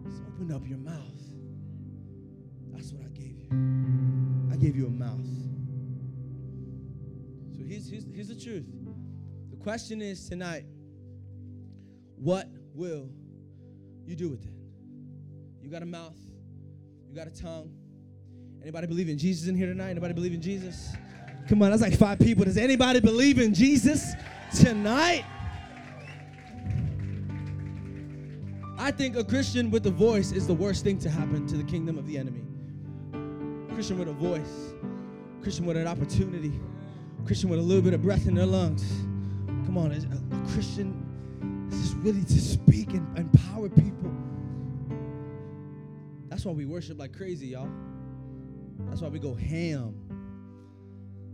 Just 0.04 0.22
open 0.28 0.52
up 0.52 0.68
your 0.68 0.78
mouth. 0.78 0.98
That's 2.72 2.92
what 2.92 3.06
I 3.06 3.08
gave 3.08 3.38
you. 3.38 3.48
I 4.52 4.56
gave 4.56 4.76
you 4.76 4.86
a 4.86 4.90
mouth. 4.90 5.24
So 7.56 7.62
here's, 7.66 7.88
here's, 7.88 8.04
here's 8.12 8.28
the 8.28 8.38
truth. 8.38 8.66
The 9.50 9.56
question 9.56 10.02
is 10.02 10.28
tonight 10.28 10.66
what 12.22 12.48
will 12.72 13.08
you 14.06 14.14
do 14.14 14.28
with 14.28 14.44
it? 14.44 14.52
You 15.60 15.68
got 15.68 15.82
a 15.82 15.86
mouth, 15.86 16.16
you 17.08 17.16
got 17.16 17.26
a 17.26 17.30
tongue. 17.30 17.72
Anybody 18.62 18.86
believe 18.86 19.08
in 19.08 19.18
Jesus 19.18 19.48
in 19.48 19.56
here 19.56 19.66
tonight? 19.66 19.90
Anybody 19.90 20.14
believe 20.14 20.32
in 20.32 20.40
Jesus? 20.40 20.94
Come 21.48 21.62
on, 21.62 21.70
that's 21.70 21.82
like 21.82 21.98
five 21.98 22.20
people. 22.20 22.44
Does 22.44 22.56
anybody 22.56 23.00
believe 23.00 23.40
in 23.40 23.52
Jesus 23.52 24.12
tonight? 24.54 25.24
I 28.78 28.92
think 28.92 29.16
a 29.16 29.24
Christian 29.24 29.68
with 29.70 29.84
a 29.86 29.90
voice 29.90 30.30
is 30.30 30.46
the 30.46 30.54
worst 30.54 30.84
thing 30.84 30.98
to 31.00 31.10
happen 31.10 31.44
to 31.48 31.56
the 31.56 31.64
kingdom 31.64 31.98
of 31.98 32.06
the 32.06 32.16
enemy. 32.16 32.42
Christian 33.74 33.98
with 33.98 34.08
a 34.08 34.12
voice, 34.12 34.74
Christian 35.42 35.66
with 35.66 35.76
an 35.76 35.88
opportunity, 35.88 36.52
Christian 37.26 37.50
with 37.50 37.58
a 37.58 37.62
little 37.62 37.82
bit 37.82 37.94
of 37.94 38.02
breath 38.02 38.28
in 38.28 38.36
their 38.36 38.46
lungs. 38.46 38.88
Come 39.66 39.76
on, 39.76 39.90
a, 39.90 39.96
a 39.96 40.52
Christian 40.52 41.11
is 41.76 41.94
really 41.94 42.24
to 42.24 42.40
speak 42.40 42.94
and 42.94 43.18
empower 43.18 43.68
people. 43.68 44.12
That's 46.28 46.44
why 46.44 46.52
we 46.52 46.64
worship 46.64 46.98
like 46.98 47.12
crazy, 47.16 47.48
y'all. 47.48 47.68
That's 48.88 49.00
why 49.00 49.08
we 49.08 49.18
go 49.18 49.34
ham. 49.34 49.94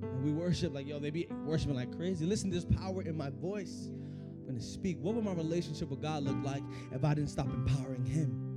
And 0.02 0.24
we 0.24 0.32
worship 0.32 0.74
like, 0.74 0.86
yo, 0.86 0.98
they 0.98 1.10
be 1.10 1.26
worshiping 1.44 1.76
like 1.76 1.96
crazy. 1.96 2.26
Listen, 2.26 2.50
there's 2.50 2.64
power 2.64 3.02
in 3.02 3.16
my 3.16 3.30
voice. 3.30 3.88
When 3.88 4.54
I'm 4.54 4.54
going 4.54 4.58
to 4.58 4.64
speak. 4.64 4.98
What 5.00 5.14
would 5.14 5.24
my 5.24 5.34
relationship 5.34 5.90
with 5.90 6.00
God 6.00 6.22
look 6.22 6.36
like 6.42 6.62
if 6.92 7.04
I 7.04 7.14
didn't 7.14 7.30
stop 7.30 7.46
empowering 7.46 8.04
Him? 8.04 8.47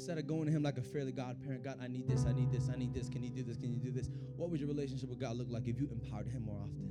Instead 0.00 0.16
of 0.16 0.26
going 0.26 0.46
to 0.46 0.50
Him 0.50 0.62
like 0.62 0.78
a 0.78 0.82
fairly 0.82 1.12
God 1.12 1.36
parent, 1.44 1.62
God, 1.62 1.76
I 1.78 1.86
need 1.86 2.08
this, 2.08 2.24
I 2.24 2.32
need 2.32 2.50
this, 2.50 2.70
I 2.72 2.78
need 2.78 2.94
this. 2.94 3.10
Can 3.10 3.22
you 3.22 3.28
do 3.28 3.42
this? 3.42 3.58
Can 3.58 3.70
you 3.70 3.78
do 3.78 3.90
this? 3.90 4.08
What 4.34 4.48
would 4.48 4.58
your 4.58 4.70
relationship 4.70 5.10
with 5.10 5.20
God 5.20 5.36
look 5.36 5.48
like 5.50 5.68
if 5.68 5.78
you 5.78 5.90
empowered 5.92 6.26
Him 6.26 6.46
more 6.46 6.56
often? 6.56 6.88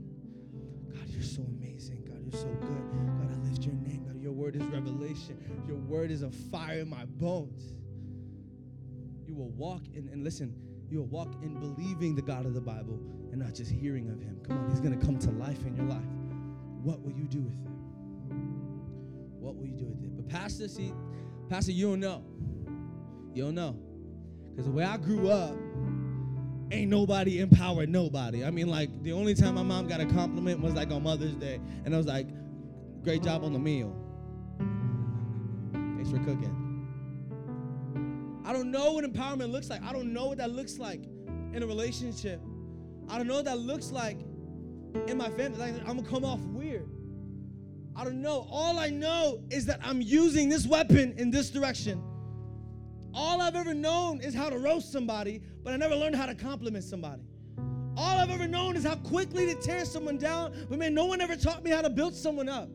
God, 0.93 1.09
you're 1.09 1.23
so 1.23 1.41
amazing. 1.41 2.05
God, 2.05 2.21
you're 2.23 2.39
so 2.39 2.45
good. 2.61 3.17
God, 3.17 3.31
I 3.33 3.49
lift 3.49 3.65
your 3.65 3.73
name. 3.73 4.03
God, 4.05 4.21
your 4.21 4.31
word 4.31 4.55
is 4.55 4.61
revelation. 4.61 5.39
Your 5.67 5.77
word 5.77 6.11
is 6.11 6.21
a 6.21 6.29
fire 6.29 6.81
in 6.81 6.89
my 6.91 7.05
bones. 7.05 7.63
You 9.25 9.33
will 9.33 9.49
walk 9.49 9.81
in, 9.95 10.07
and 10.09 10.23
listen, 10.23 10.53
you 10.87 10.99
will 10.99 11.07
walk 11.07 11.33
in 11.41 11.59
believing 11.59 12.13
the 12.13 12.21
God 12.21 12.45
of 12.45 12.53
the 12.53 12.61
Bible 12.61 12.99
and 13.31 13.39
not 13.39 13.55
just 13.55 13.71
hearing 13.71 14.07
of 14.11 14.21
him. 14.21 14.39
Come 14.43 14.59
on, 14.59 14.69
he's 14.69 14.81
going 14.81 14.97
to 14.97 15.03
come 15.03 15.17
to 15.17 15.31
life 15.31 15.65
in 15.65 15.75
your 15.75 15.87
life. 15.87 16.05
What 16.83 17.01
will 17.01 17.13
you 17.13 17.23
do 17.23 17.41
with 17.41 17.55
it? 17.55 17.71
What 19.39 19.55
will 19.55 19.65
you 19.65 19.77
do 19.77 19.85
with 19.85 20.03
it? 20.03 20.15
But 20.15 20.29
Pastor, 20.29 20.67
see, 20.67 20.93
Pastor, 21.49 21.71
you 21.71 21.89
don't 21.89 22.01
know. 22.01 22.23
You 23.33 23.43
don't 23.43 23.55
know. 23.55 23.75
Because 24.51 24.65
the 24.65 24.71
way 24.71 24.83
I 24.83 24.97
grew 24.97 25.29
up, 25.29 25.55
ain't 26.71 26.89
nobody 26.89 27.39
empowered 27.39 27.89
nobody. 27.89 28.43
I 28.43 28.51
mean, 28.51 28.67
like, 28.67 29.03
the 29.03 29.13
only 29.13 29.33
time 29.33 29.55
my 29.55 29.63
mom 29.63 29.87
got 29.87 30.01
a 30.01 30.05
compliment 30.05 30.61
was 30.61 30.73
like 30.73 30.91
on 30.91 31.03
Mother's 31.03 31.35
Day. 31.35 31.59
And 31.85 31.93
I 31.93 31.97
was 31.97 32.07
like, 32.07 32.27
great 33.03 33.23
job 33.23 33.43
on 33.43 33.53
the 33.53 33.59
meal. 33.59 33.95
Thanks 35.71 36.09
for 36.09 36.19
cooking. 36.19 36.55
I 38.45 38.53
don't 38.53 38.71
know 38.71 38.93
what 38.93 39.05
empowerment 39.05 39.51
looks 39.51 39.69
like. 39.69 39.83
I 39.83 39.93
don't 39.93 40.11
know 40.11 40.27
what 40.27 40.37
that 40.39 40.51
looks 40.51 40.79
like 40.79 41.03
in 41.53 41.61
a 41.61 41.67
relationship. 41.67 42.41
I 43.07 43.17
don't 43.17 43.27
know 43.27 43.35
what 43.35 43.45
that 43.45 43.59
looks 43.59 43.91
like 43.91 44.19
in 45.07 45.17
my 45.17 45.29
family. 45.29 45.59
Like, 45.59 45.75
I'm 45.87 45.97
gonna 45.97 46.03
come 46.03 46.25
off 46.25 46.39
weird. 46.41 46.89
I 47.95 48.03
don't 48.03 48.21
know. 48.21 48.47
All 48.49 48.79
I 48.79 48.89
know 48.89 49.43
is 49.49 49.65
that 49.65 49.79
I'm 49.83 50.01
using 50.01 50.49
this 50.49 50.65
weapon 50.65 51.13
in 51.17 51.31
this 51.31 51.49
direction. 51.49 52.01
All 53.13 53.41
I've 53.41 53.55
ever 53.55 53.73
known 53.73 54.21
is 54.21 54.33
how 54.33 54.49
to 54.49 54.57
roast 54.57 54.91
somebody, 54.91 55.41
but 55.63 55.73
I 55.73 55.77
never 55.77 55.95
learned 55.95 56.15
how 56.15 56.25
to 56.25 56.35
compliment 56.35 56.83
somebody. 56.83 57.23
All 57.97 58.17
I've 58.17 58.29
ever 58.29 58.47
known 58.47 58.75
is 58.75 58.85
how 58.85 58.95
quickly 58.95 59.45
to 59.47 59.55
tear 59.55 59.83
someone 59.83 60.17
down, 60.17 60.53
but 60.69 60.79
man, 60.79 60.93
no 60.93 61.05
one 61.05 61.19
ever 61.19 61.35
taught 61.35 61.63
me 61.63 61.71
how 61.71 61.81
to 61.81 61.89
build 61.89 62.15
someone 62.15 62.47
up. 62.47 62.69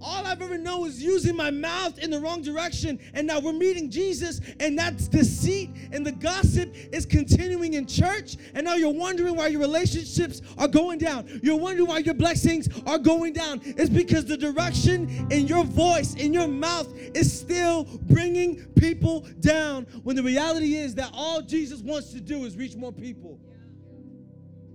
All 0.00 0.26
I've 0.26 0.42
ever 0.42 0.58
known 0.58 0.86
is 0.86 1.02
using 1.02 1.36
my 1.36 1.50
mouth 1.50 1.98
in 1.98 2.10
the 2.10 2.20
wrong 2.20 2.42
direction. 2.42 2.98
And 3.14 3.26
now 3.26 3.40
we're 3.40 3.52
meeting 3.52 3.90
Jesus, 3.90 4.40
and 4.60 4.78
that's 4.78 5.08
deceit 5.08 5.70
and 5.92 6.06
the 6.06 6.12
gossip 6.12 6.74
is 6.92 7.06
continuing 7.06 7.74
in 7.74 7.86
church. 7.86 8.36
And 8.54 8.64
now 8.64 8.74
you're 8.74 8.90
wondering 8.90 9.36
why 9.36 9.48
your 9.48 9.60
relationships 9.60 10.42
are 10.56 10.68
going 10.68 10.98
down. 10.98 11.40
You're 11.42 11.56
wondering 11.56 11.88
why 11.88 11.98
your 11.98 12.14
blessings 12.14 12.68
are 12.86 12.98
going 12.98 13.32
down. 13.32 13.60
It's 13.64 13.90
because 13.90 14.24
the 14.24 14.36
direction 14.36 15.28
in 15.30 15.46
your 15.46 15.64
voice, 15.64 16.14
in 16.14 16.32
your 16.32 16.48
mouth, 16.48 16.92
is 17.14 17.32
still 17.32 17.84
bringing 18.02 18.64
people 18.74 19.26
down. 19.40 19.84
When 20.02 20.16
the 20.16 20.22
reality 20.22 20.74
is 20.74 20.94
that 20.96 21.10
all 21.14 21.42
Jesus 21.42 21.80
wants 21.80 22.12
to 22.12 22.20
do 22.20 22.44
is 22.44 22.56
reach 22.56 22.76
more 22.76 22.92
people. 22.92 23.38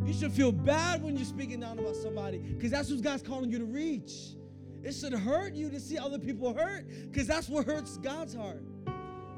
You 0.04 0.14
should 0.14 0.34
feel 0.34 0.52
bad 0.52 1.02
when 1.02 1.16
you're 1.16 1.26
speaking 1.26 1.62
down 1.62 1.80
about 1.80 1.96
somebody 1.96 2.40
because 2.40 2.72
that's 2.72 2.90
who 2.90 3.02
God's 3.02 3.24
calling 3.24 3.50
you 3.50 3.60
to 3.60 3.66
reach. 3.66 4.36
It 4.84 4.94
should 4.94 5.14
hurt 5.14 5.54
you 5.54 5.70
to 5.70 5.80
see 5.80 5.98
other 5.98 6.20
people 6.20 6.54
hurt 6.54 6.86
because 7.10 7.26
that's 7.26 7.48
what 7.48 7.66
hurts 7.66 7.98
God's 7.98 8.34
heart. 8.34 8.62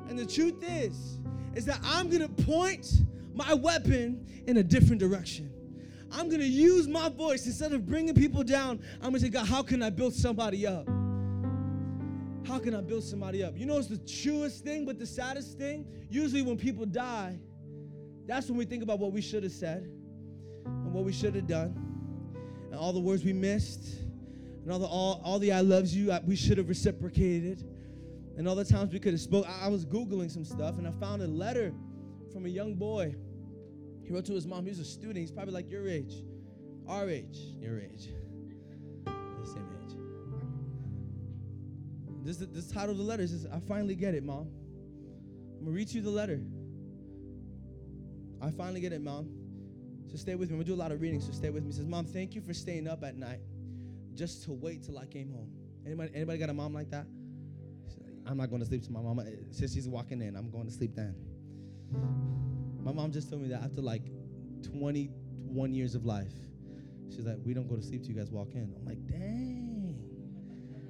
And 0.09 0.17
the 0.17 0.25
truth 0.25 0.63
is, 0.67 1.19
is 1.53 1.65
that 1.65 1.79
I'm 1.83 2.09
going 2.09 2.21
to 2.21 2.43
point 2.43 2.87
my 3.33 3.53
weapon 3.53 4.25
in 4.47 4.57
a 4.57 4.63
different 4.63 4.99
direction. 4.99 5.51
I'm 6.11 6.29
going 6.29 6.41
to 6.41 6.47
use 6.47 6.87
my 6.87 7.09
voice 7.09 7.45
instead 7.45 7.73
of 7.73 7.85
bringing 7.85 8.15
people 8.15 8.43
down. 8.43 8.81
I'm 8.95 9.11
going 9.11 9.13
to 9.15 9.19
say, 9.19 9.29
God, 9.29 9.45
how 9.47 9.61
can 9.61 9.83
I 9.83 9.89
build 9.89 10.13
somebody 10.13 10.65
up? 10.65 10.87
How 12.47 12.59
can 12.59 12.75
I 12.75 12.81
build 12.81 13.03
somebody 13.03 13.43
up? 13.43 13.57
You 13.57 13.65
know, 13.65 13.77
it's 13.77 13.87
the 13.87 13.97
truest 13.97 14.63
thing, 14.63 14.85
but 14.85 14.99
the 14.99 15.05
saddest 15.05 15.57
thing? 15.57 15.85
Usually, 16.09 16.43
when 16.43 16.57
people 16.57 16.85
die, 16.85 17.39
that's 18.27 18.47
when 18.47 18.57
we 18.57 18.65
think 18.65 18.83
about 18.83 18.99
what 18.99 19.11
we 19.11 19.21
should 19.21 19.43
have 19.43 19.51
said 19.51 19.89
and 20.65 20.93
what 20.93 21.03
we 21.03 21.11
should 21.11 21.35
have 21.35 21.47
done 21.47 21.75
and 22.71 22.79
all 22.79 22.93
the 22.93 22.99
words 22.99 23.23
we 23.23 23.33
missed 23.33 24.04
and 24.65 24.73
all 24.73 24.79
the 24.79 24.87
all, 24.87 25.21
all 25.23 25.37
the 25.37 25.51
I 25.51 25.61
loves 25.61 25.95
you 25.95 26.11
I, 26.11 26.19
we 26.25 26.35
should 26.35 26.57
have 26.57 26.67
reciprocated, 26.67 27.63
and 28.35 28.47
all 28.47 28.55
the 28.55 28.65
times 28.65 28.91
we 28.91 28.99
could 28.99 29.13
have 29.13 29.21
spoke. 29.21 29.45
I, 29.47 29.65
I 29.65 29.67
was 29.67 29.85
googling 29.85 30.31
some 30.31 30.43
stuff 30.43 30.79
and 30.79 30.87
I 30.87 30.91
found 30.91 31.21
a 31.21 31.27
letter 31.27 31.71
from 32.33 32.47
a 32.47 32.49
young 32.49 32.73
boy. 32.73 33.15
He 34.03 34.11
wrote 34.11 34.25
to 34.25 34.33
his 34.33 34.47
mom. 34.47 34.63
He 34.63 34.69
was 34.69 34.79
a 34.79 34.85
student. 34.85 35.17
He's 35.17 35.31
probably 35.31 35.53
like 35.53 35.69
your 35.69 35.87
age, 35.87 36.15
our 36.87 37.07
age, 37.07 37.37
your 37.59 37.79
age, 37.79 38.09
the 39.05 39.45
same 39.45 39.67
age. 39.83 39.95
This 42.23 42.37
this 42.37 42.71
title 42.71 42.89
of 42.89 42.97
the 42.97 43.03
letter 43.03 43.21
is 43.21 43.45
"I 43.45 43.59
finally 43.67 43.95
get 43.95 44.15
it, 44.15 44.23
mom." 44.23 44.49
I'm 45.59 45.65
gonna 45.65 45.75
read 45.75 45.91
you 45.91 46.01
the 46.01 46.09
letter. 46.09 46.41
I 48.41 48.49
finally 48.49 48.81
get 48.81 48.93
it, 48.93 49.01
mom. 49.01 49.29
So 50.07 50.17
stay 50.17 50.33
with 50.33 50.49
me. 50.49 50.55
Gonna 50.55 50.65
do 50.65 50.73
a 50.73 50.75
lot 50.75 50.91
of 50.91 51.01
reading, 51.01 51.21
so 51.21 51.31
stay 51.31 51.51
with 51.51 51.63
me. 51.63 51.69
He 51.69 51.75
says, 51.75 51.85
Mom, 51.85 52.05
thank 52.05 52.35
you 52.35 52.41
for 52.41 52.53
staying 52.53 52.87
up 52.87 53.03
at 53.03 53.15
night 53.15 53.39
just 54.15 54.43
to 54.45 54.53
wait 54.53 54.83
till 54.83 54.97
I 54.97 55.05
came 55.05 55.31
home. 55.31 55.51
Anybody, 55.85 56.11
anybody 56.15 56.37
got 56.39 56.49
a 56.49 56.53
mom 56.53 56.73
like 56.73 56.89
that? 56.91 57.05
I'm 58.25 58.37
not 58.37 58.49
going 58.49 58.61
to 58.61 58.67
sleep 58.67 58.83
till 58.83 58.93
my 58.93 59.01
mama. 59.01 59.23
Eh, 59.23 59.35
since 59.51 59.73
she's 59.73 59.87
walking 59.87 60.21
in, 60.21 60.35
I'm 60.35 60.49
going 60.49 60.65
to 60.65 60.71
sleep 60.71 60.95
then. 60.95 61.15
My 62.83 62.91
mom 62.91 63.11
just 63.11 63.29
told 63.29 63.41
me 63.41 63.49
that 63.49 63.61
after 63.61 63.81
like 63.81 64.03
21 64.63 65.73
years 65.73 65.93
of 65.95 66.05
life, 66.05 66.33
she's 67.09 67.25
like, 67.25 67.37
we 67.45 67.53
don't 67.53 67.67
go 67.67 67.75
to 67.75 67.83
sleep 67.83 68.01
till 68.01 68.11
you 68.11 68.17
guys 68.17 68.31
walk 68.31 68.49
in. 68.53 68.73
I'm 68.79 68.85
like, 68.85 69.05
dang, 69.07 69.95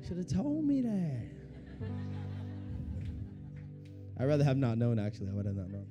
should 0.08 0.18
have 0.18 0.28
told 0.28 0.64
me 0.64 0.82
that. 0.82 1.36
I'd 4.18 4.26
rather 4.26 4.46
have 4.46 4.58
not 4.58 4.78
known, 4.78 4.98
actually. 4.98 5.28
I 5.30 5.34
would 5.34 5.46
have 5.46 5.56
not 5.56 5.70
known. 5.70 5.88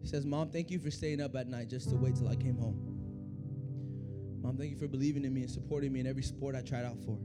He 0.00 0.08
says, 0.08 0.26
Mom, 0.26 0.50
thank 0.50 0.70
you 0.70 0.78
for 0.80 0.90
staying 0.90 1.20
up 1.20 1.34
at 1.36 1.48
night 1.48 1.68
just 1.68 1.88
to 1.90 1.96
wait 1.96 2.16
till 2.16 2.28
I 2.28 2.34
came 2.34 2.58
home. 2.58 2.93
Mom, 4.44 4.58
thank 4.58 4.70
you 4.70 4.76
for 4.76 4.86
believing 4.86 5.24
in 5.24 5.32
me 5.32 5.40
and 5.40 5.50
supporting 5.50 5.90
me 5.90 6.00
in 6.00 6.06
every 6.06 6.22
sport 6.22 6.54
I 6.54 6.60
tried 6.60 6.84
out 6.84 6.98
for. 6.98 7.18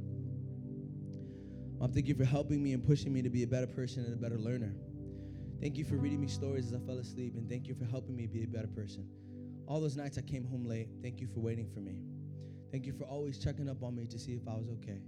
Mom, 1.78 1.92
thank 1.92 2.08
you 2.08 2.16
for 2.16 2.24
helping 2.24 2.64
me 2.64 2.72
and 2.72 2.82
pushing 2.82 3.12
me 3.12 3.22
to 3.22 3.30
be 3.30 3.44
a 3.44 3.48
better 3.48 3.68
person 3.68 4.06
and 4.06 4.14
a 4.14 4.16
better 4.16 4.38
learner. 4.38 4.74
Thank 5.60 5.76
you 5.78 5.84
for 5.84 5.98
reading 5.98 6.22
me 6.22 6.30
stories 6.30 6.68
as 6.68 6.82
I 6.82 6.86
fell 6.86 6.98
asleep, 6.98 7.34
and 7.36 7.50
thank 7.50 7.68
you 7.68 7.76
for 7.76 7.84
helping 7.84 8.16
me 8.16 8.26
be 8.26 8.44
a 8.44 8.48
better 8.48 8.70
person. 8.70 9.06
All 9.68 9.82
those 9.82 9.98
nights 9.98 10.18
I 10.18 10.22
came 10.22 10.46
home 10.46 10.66
late, 10.66 10.88
thank 11.04 11.20
you 11.20 11.28
for 11.28 11.42
waiting 11.42 11.68
for 11.68 11.82
me. 11.82 12.00
Thank 12.72 12.86
you 12.86 12.94
for 12.94 13.04
always 13.04 13.38
checking 13.38 13.68
up 13.68 13.84
on 13.84 13.98
me 13.98 14.06
to 14.06 14.18
see 14.18 14.36
if 14.36 14.48
I 14.48 14.54
was 14.54 14.70
okay. 14.70 15.02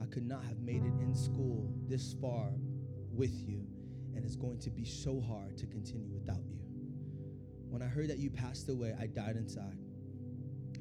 I 0.00 0.06
could 0.06 0.28
not 0.28 0.44
have 0.44 0.60
made 0.60 0.84
it 0.84 0.94
in 1.00 1.12
school 1.12 1.74
this 1.88 2.14
far 2.20 2.50
with 3.10 3.34
you, 3.48 3.66
and 4.14 4.24
it's 4.24 4.36
going 4.36 4.60
to 4.60 4.70
be 4.70 4.84
so 4.84 5.20
hard 5.20 5.58
to 5.58 5.66
continue 5.66 6.08
without 6.08 6.44
you. 6.48 6.60
When 7.68 7.82
I 7.82 7.86
heard 7.86 8.10
that 8.10 8.18
you 8.18 8.30
passed 8.30 8.68
away, 8.68 8.94
I 8.96 9.08
died 9.08 9.34
inside. 9.34 9.76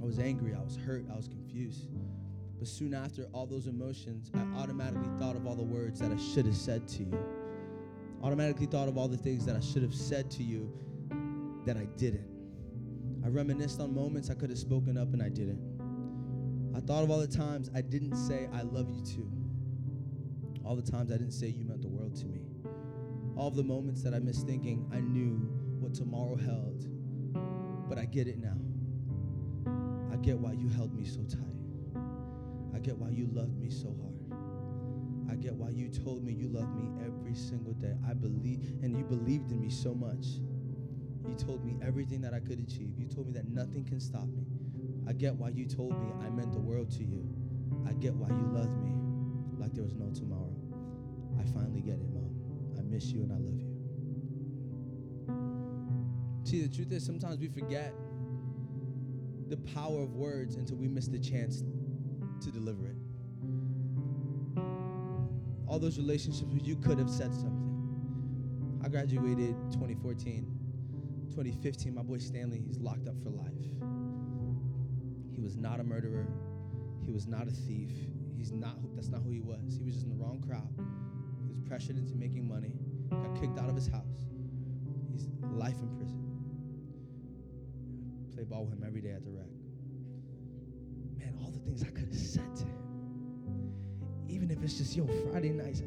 I 0.06 0.08
was 0.08 0.20
angry, 0.20 0.54
I 0.54 0.62
was 0.62 0.76
hurt, 0.76 1.04
I 1.12 1.15
was 1.15 1.28
confused. 1.28 1.88
But 2.60 2.68
soon 2.68 2.94
after 2.94 3.26
all 3.34 3.48
those 3.48 3.65
emotions, 3.65 4.30
I 4.36 4.62
automatically 4.62 5.10
thought 5.18 5.36
of 5.36 5.48
all 5.48 5.56
the 5.56 5.63
words 5.63 6.00
that 6.00 6.12
I 6.12 6.18
should 6.18 6.46
have 6.46 6.56
said 6.56 6.88
to 6.89 7.04
you. 7.06 7.18
Automatically 8.22 8.68
thought 8.68 8.88
of 8.88 9.00
all 9.00 9.08
the 9.08 9.18
things 9.18 9.48
that 9.48 9.56
I 9.56 9.60
should 9.62 9.82
have 9.82 9.96
said 9.96 10.30
to 10.30 10.44
you 10.44 10.72
that 11.65 11.76
I 11.76 11.86
didn't. 11.98 12.28
I 13.26 13.30
reminisced 13.30 13.80
on 13.80 13.96
moments 13.96 14.30
I 14.30 14.36
could 14.36 14.52
have 14.52 14.60
spoken 14.60 14.96
up 14.96 15.12
and 15.12 15.24
I 15.24 15.30
didn't. 15.30 15.60
I 16.78 16.82
thought 16.82 17.04
of 17.04 17.10
all 17.10 17.20
the 17.20 17.26
times 17.26 17.72
I 17.74 17.82
didn't 17.82 18.15
say 18.15 18.48
I 18.54 18.62
love 18.62 18.91
you 18.91 19.04
too. 19.04 19.28
All 20.63 20.76
the 20.76 20.84
times 20.84 21.12
I 21.12 21.18
didn't 21.18 21.34
say 21.34 21.48
you 21.48 21.65
meant 21.65 21.82
the 21.82 21.89
world 21.89 22.15
to 22.18 22.28
me. 22.28 22.41
All 23.36 23.50
the 23.50 23.63
moments 23.63 24.04
that 24.04 24.13
I 24.13 24.20
missed 24.20 24.46
thinking 24.46 24.88
I 24.94 25.00
knew 25.00 25.50
what 25.80 25.96
tomorrow 25.96 26.36
held. 26.36 26.86
But 27.89 27.98
I 27.98 28.06
get 28.06 28.28
it 28.28 28.38
now. 28.38 28.64
I 30.26 30.28
get 30.30 30.40
why 30.40 30.54
you 30.54 30.70
held 30.70 30.92
me 30.92 31.06
so 31.06 31.22
tight. 31.30 32.02
I 32.74 32.80
get 32.80 32.98
why 32.98 33.10
you 33.12 33.30
loved 33.32 33.60
me 33.60 33.70
so 33.70 33.96
hard. 34.02 34.16
I 35.30 35.36
get 35.36 35.54
why 35.54 35.70
you 35.70 35.88
told 35.88 36.24
me 36.24 36.34
you 36.34 36.48
loved 36.48 36.74
me 36.74 36.90
every 37.06 37.36
single 37.36 37.74
day. 37.74 37.94
I 38.10 38.16
believe, 38.16 38.74
and 38.82 38.98
you 38.98 39.04
believed 39.04 39.52
in 39.52 39.62
me 39.62 39.70
so 39.70 39.94
much. 39.94 40.42
You 41.30 41.36
told 41.36 41.64
me 41.64 41.78
everything 41.80 42.22
that 42.22 42.34
I 42.34 42.40
could 42.40 42.58
achieve. 42.60 42.98
You 42.98 43.06
told 43.06 43.28
me 43.28 43.34
that 43.34 43.48
nothing 43.50 43.86
can 43.86 44.00
stop 44.00 44.26
me. 44.26 44.48
I 45.08 45.14
get 45.14 45.36
why 45.36 45.50
you 45.50 45.68
told 45.68 45.92
me 45.92 46.12
I 46.26 46.32
meant 46.32 46.54
the 46.54 46.60
world 46.60 46.90
to 46.94 47.04
you. 47.04 47.30
I 47.88 47.94
get 47.94 48.16
why 48.16 48.30
you 48.30 48.48
loved 48.52 48.82
me 48.82 48.94
like 49.60 49.76
there 49.76 49.84
was 49.84 49.94
no 49.94 50.10
tomorrow. 50.10 50.56
I 51.40 51.44
finally 51.54 51.82
get 51.82 52.00
it, 52.00 52.10
Mom. 52.12 52.34
I 52.80 52.82
miss 52.82 53.12
you 53.12 53.22
and 53.22 53.32
I 53.32 53.38
love 53.38 53.60
you. 53.62 53.76
See, 56.46 56.64
the 56.66 56.76
truth 56.76 56.92
is, 56.92 57.06
sometimes 57.06 57.38
we 57.38 57.48
forget 57.48 57.94
the 59.49 59.58
power 59.58 60.01
of 60.01 60.13
words 60.13 60.55
until 60.55 60.77
we 60.77 60.88
miss 60.88 61.08
the 61.08 61.19
chance 61.19 61.63
to 62.41 62.51
deliver 62.51 62.88
it. 62.88 62.95
All 65.67 65.79
those 65.79 65.97
relationships 65.97 66.51
where 66.51 66.63
you 66.63 66.75
could 66.75 66.97
have 66.99 67.10
said 67.10 67.34
something. 67.34 68.81
I 68.84 68.88
graduated 68.88 69.55
2014. 69.71 70.45
2015, 71.29 71.93
my 71.93 72.01
boy 72.01 72.17
Stanley, 72.17 72.63
he's 72.65 72.77
locked 72.77 73.08
up 73.08 73.15
for 73.23 73.29
life. 73.29 73.51
He 75.31 75.41
was 75.41 75.58
not 75.58 75.79
a 75.79 75.84
murderer. 75.84 76.27
He 77.03 77.12
was 77.12 77.27
not 77.27 77.47
a 77.47 77.51
thief. 77.51 77.91
He's 78.38 78.51
not 78.51 78.77
that's 78.95 79.10
not 79.10 79.21
who 79.21 79.31
he 79.31 79.41
was. 79.41 79.77
He 79.77 79.84
was 79.84 79.95
just 79.95 80.05
in 80.05 80.17
the 80.17 80.23
wrong 80.23 80.43
crowd. 80.47 80.69
He 81.41 81.49
was 81.49 81.60
pressured 81.67 81.97
into 81.97 82.15
making 82.15 82.47
money, 82.47 82.73
got 83.10 83.39
kicked 83.39 83.60
out 83.60 83.69
of 83.69 83.75
his 83.75 83.88
house. 83.88 84.27
He's 85.12 85.27
life 85.51 85.79
in 85.81 85.89
prison. 85.97 86.25
Play 88.45 88.55
ball 88.55 88.65
with 88.65 88.73
him 88.73 88.84
every 88.86 89.01
day 89.01 89.12
at 89.12 89.23
the 89.23 89.31
rec. 89.31 89.45
Man, 91.17 91.38
all 91.41 91.51
the 91.51 91.60
things 91.60 91.84
I 91.84 91.88
could 91.88 92.08
have 92.08 92.15
said 92.15 92.55
to 92.58 92.63
him. 92.63 93.73
Even 94.27 94.51
if 94.51 94.62
it's 94.63 94.77
just, 94.77 94.95
yo, 94.95 95.08
Friday 95.31 95.49
nights. 95.49 95.81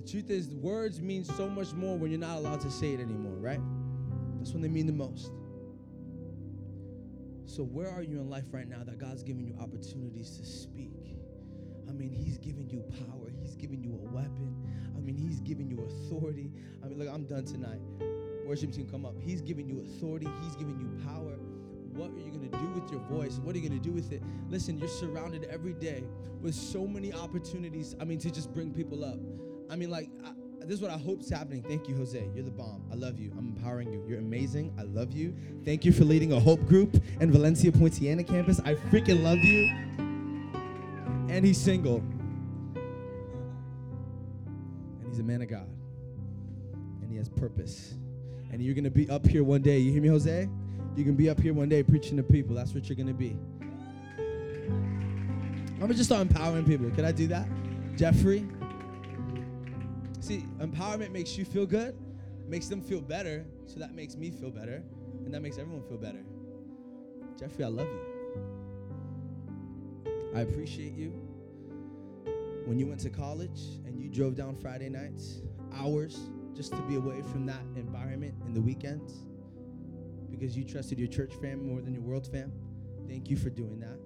The 0.00 0.10
truth 0.10 0.30
is, 0.30 0.48
words 0.54 1.00
mean 1.00 1.24
so 1.24 1.48
much 1.48 1.72
more 1.72 1.98
when 1.98 2.10
you're 2.10 2.20
not 2.20 2.36
allowed 2.38 2.60
to 2.62 2.70
say 2.70 2.94
it 2.94 3.00
anymore, 3.00 3.36
right? 3.36 3.60
That's 4.38 4.52
when 4.52 4.62
they 4.62 4.68
mean 4.68 4.86
the 4.86 4.92
most. 4.92 5.32
So, 7.44 7.62
where 7.64 7.90
are 7.90 8.02
you 8.02 8.18
in 8.20 8.30
life 8.30 8.44
right 8.52 8.68
now 8.68 8.84
that 8.84 8.98
God's 8.98 9.22
giving 9.22 9.46
you 9.46 9.54
opportunities 9.60 10.38
to 10.38 10.46
speak? 10.46 11.16
I 11.88 11.92
mean, 11.92 12.12
He's 12.12 12.38
giving 12.38 12.70
you 12.70 12.82
power, 13.06 13.30
He's 13.42 13.56
giving 13.56 13.82
you 13.82 13.92
a 13.92 14.14
weapon. 14.14 14.54
I 14.96 15.00
mean, 15.00 15.16
He's 15.16 15.40
giving 15.40 15.68
you 15.68 15.82
authority. 15.82 16.50
I 16.82 16.88
mean, 16.88 16.98
look, 16.98 17.08
I'm 17.12 17.24
done 17.24 17.44
tonight. 17.44 17.80
Worship 18.48 18.72
team, 18.72 18.88
come 18.90 19.04
up. 19.04 19.14
He's 19.20 19.42
giving 19.42 19.68
you 19.68 19.80
authority, 19.80 20.26
He's 20.42 20.56
giving 20.56 20.80
you 20.80 20.88
power. 21.06 21.36
What 21.92 22.10
are 22.12 22.24
you 22.24 22.30
going 22.30 22.50
to 22.50 22.56
do 22.56 22.66
with 22.80 22.90
your 22.90 23.00
voice? 23.02 23.38
What 23.42 23.54
are 23.54 23.58
you 23.58 23.68
going 23.68 23.78
to 23.78 23.86
do 23.86 23.92
with 23.92 24.10
it? 24.10 24.22
Listen, 24.48 24.78
you're 24.78 24.88
surrounded 24.88 25.46
every 25.50 25.74
day 25.74 26.02
with 26.40 26.54
so 26.54 26.86
many 26.86 27.12
opportunities. 27.12 27.94
I 28.00 28.04
mean, 28.04 28.18
to 28.20 28.30
just 28.30 28.54
bring 28.54 28.72
people 28.72 29.04
up. 29.04 29.18
I 29.68 29.76
mean, 29.76 29.90
like, 29.90 30.08
I, 30.24 30.30
this 30.60 30.76
is 30.76 30.80
what 30.80 30.90
I 30.90 30.96
hope's 30.96 31.28
happening. 31.28 31.62
Thank 31.62 31.90
you, 31.90 31.96
Jose. 31.96 32.26
You're 32.34 32.44
the 32.44 32.50
bomb. 32.50 32.84
I 32.90 32.94
love 32.94 33.18
you. 33.18 33.30
I'm 33.36 33.54
empowering 33.54 33.92
you. 33.92 34.02
You're 34.08 34.20
amazing. 34.20 34.72
I 34.78 34.84
love 34.84 35.12
you. 35.12 35.36
Thank 35.66 35.84
you 35.84 35.92
for 35.92 36.04
leading 36.04 36.32
a 36.32 36.40
hope 36.40 36.64
group 36.66 37.02
in 37.20 37.30
Valencia 37.30 37.70
Poinciana 37.70 38.24
campus. 38.24 38.60
I 38.64 38.76
freaking 38.76 39.22
love 39.22 39.40
you. 39.40 39.68
And 41.28 41.44
he's 41.44 41.60
single. 41.60 42.02
And 45.02 45.10
he's 45.10 45.18
a 45.18 45.22
man 45.22 45.42
of 45.42 45.48
God. 45.48 45.68
And 47.02 47.10
he 47.10 47.18
has 47.18 47.28
purpose. 47.28 47.94
And 48.50 48.62
you're 48.62 48.74
going 48.74 48.84
to 48.84 48.90
be 48.90 49.08
up 49.10 49.26
here 49.26 49.44
one 49.44 49.62
day. 49.62 49.78
You 49.78 49.92
hear 49.92 50.02
me, 50.02 50.08
Jose? 50.08 50.48
You 50.96 51.04
can 51.04 51.14
be 51.14 51.30
up 51.30 51.40
here 51.40 51.54
one 51.54 51.68
day 51.68 51.82
preaching 51.82 52.16
to 52.16 52.22
people. 52.22 52.54
That's 52.56 52.72
what 52.72 52.88
you're 52.88 52.96
going 52.96 53.08
to 53.08 53.14
be. 53.14 53.36
I'm 54.18 55.78
going 55.78 55.90
to 55.90 55.94
just 55.94 56.08
start 56.08 56.22
empowering 56.22 56.64
people. 56.64 56.90
Can 56.90 57.04
I 57.04 57.12
do 57.12 57.28
that? 57.28 57.46
Jeffrey? 57.96 58.48
See, 60.20 60.44
empowerment 60.58 61.12
makes 61.12 61.38
you 61.38 61.44
feel 61.44 61.66
good, 61.66 61.96
makes 62.48 62.66
them 62.66 62.82
feel 62.82 63.00
better, 63.00 63.46
so 63.66 63.78
that 63.78 63.94
makes 63.94 64.16
me 64.16 64.30
feel 64.30 64.50
better, 64.50 64.82
and 65.24 65.32
that 65.32 65.40
makes 65.40 65.56
everyone 65.56 65.82
feel 65.88 65.98
better. 65.98 66.24
Jeffrey, 67.38 67.64
I 67.64 67.68
love 67.68 67.86
you. 67.86 68.18
I 70.34 70.40
appreciate 70.40 70.94
you. 70.94 71.10
When 72.64 72.78
you 72.78 72.86
went 72.86 73.00
to 73.00 73.10
college 73.10 73.60
and 73.86 73.98
you 73.98 74.10
drove 74.10 74.34
down 74.34 74.56
Friday 74.56 74.88
nights, 74.88 75.42
hours, 75.72 76.28
just 76.58 76.72
to 76.72 76.82
be 76.82 76.96
away 76.96 77.22
from 77.22 77.46
that 77.46 77.62
environment 77.76 78.34
in 78.44 78.52
the 78.52 78.60
weekends, 78.60 79.24
because 80.28 80.56
you 80.56 80.64
trusted 80.64 80.98
your 80.98 81.06
church 81.06 81.32
fam 81.40 81.64
more 81.64 81.80
than 81.80 81.94
your 81.94 82.02
world 82.02 82.26
fam. 82.26 82.52
Thank 83.06 83.30
you 83.30 83.36
for 83.36 83.48
doing 83.48 83.78
that. 83.78 83.96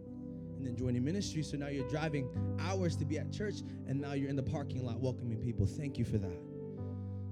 And 0.58 0.66
then 0.66 0.76
joining 0.76 1.02
ministry, 1.02 1.42
so 1.42 1.56
now 1.56 1.68
you're 1.68 1.88
driving 1.88 2.28
hours 2.60 2.94
to 2.96 3.06
be 3.06 3.18
at 3.18 3.32
church, 3.32 3.62
and 3.86 3.98
now 3.98 4.12
you're 4.12 4.28
in 4.28 4.36
the 4.36 4.42
parking 4.42 4.84
lot 4.84 5.00
welcoming 5.00 5.38
people. 5.38 5.64
Thank 5.64 5.96
you 5.96 6.04
for 6.04 6.18
that. 6.18 6.38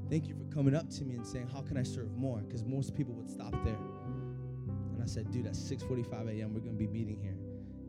Thank 0.08 0.26
you 0.26 0.34
for 0.34 0.44
coming 0.44 0.74
up 0.74 0.88
to 0.88 1.04
me 1.04 1.16
and 1.16 1.26
saying, 1.26 1.48
"How 1.48 1.60
can 1.60 1.76
I 1.76 1.82
serve 1.82 2.16
more?" 2.16 2.40
Because 2.40 2.64
most 2.64 2.94
people 2.94 3.12
would 3.12 3.28
stop 3.28 3.52
there. 3.62 3.76
And 4.94 5.02
I 5.02 5.06
said, 5.06 5.30
"Dude, 5.30 5.46
at 5.46 5.54
6:45 5.54 6.28
a.m. 6.28 6.54
we're 6.54 6.60
gonna 6.60 6.72
be 6.78 6.88
meeting 6.88 7.18
here." 7.18 7.36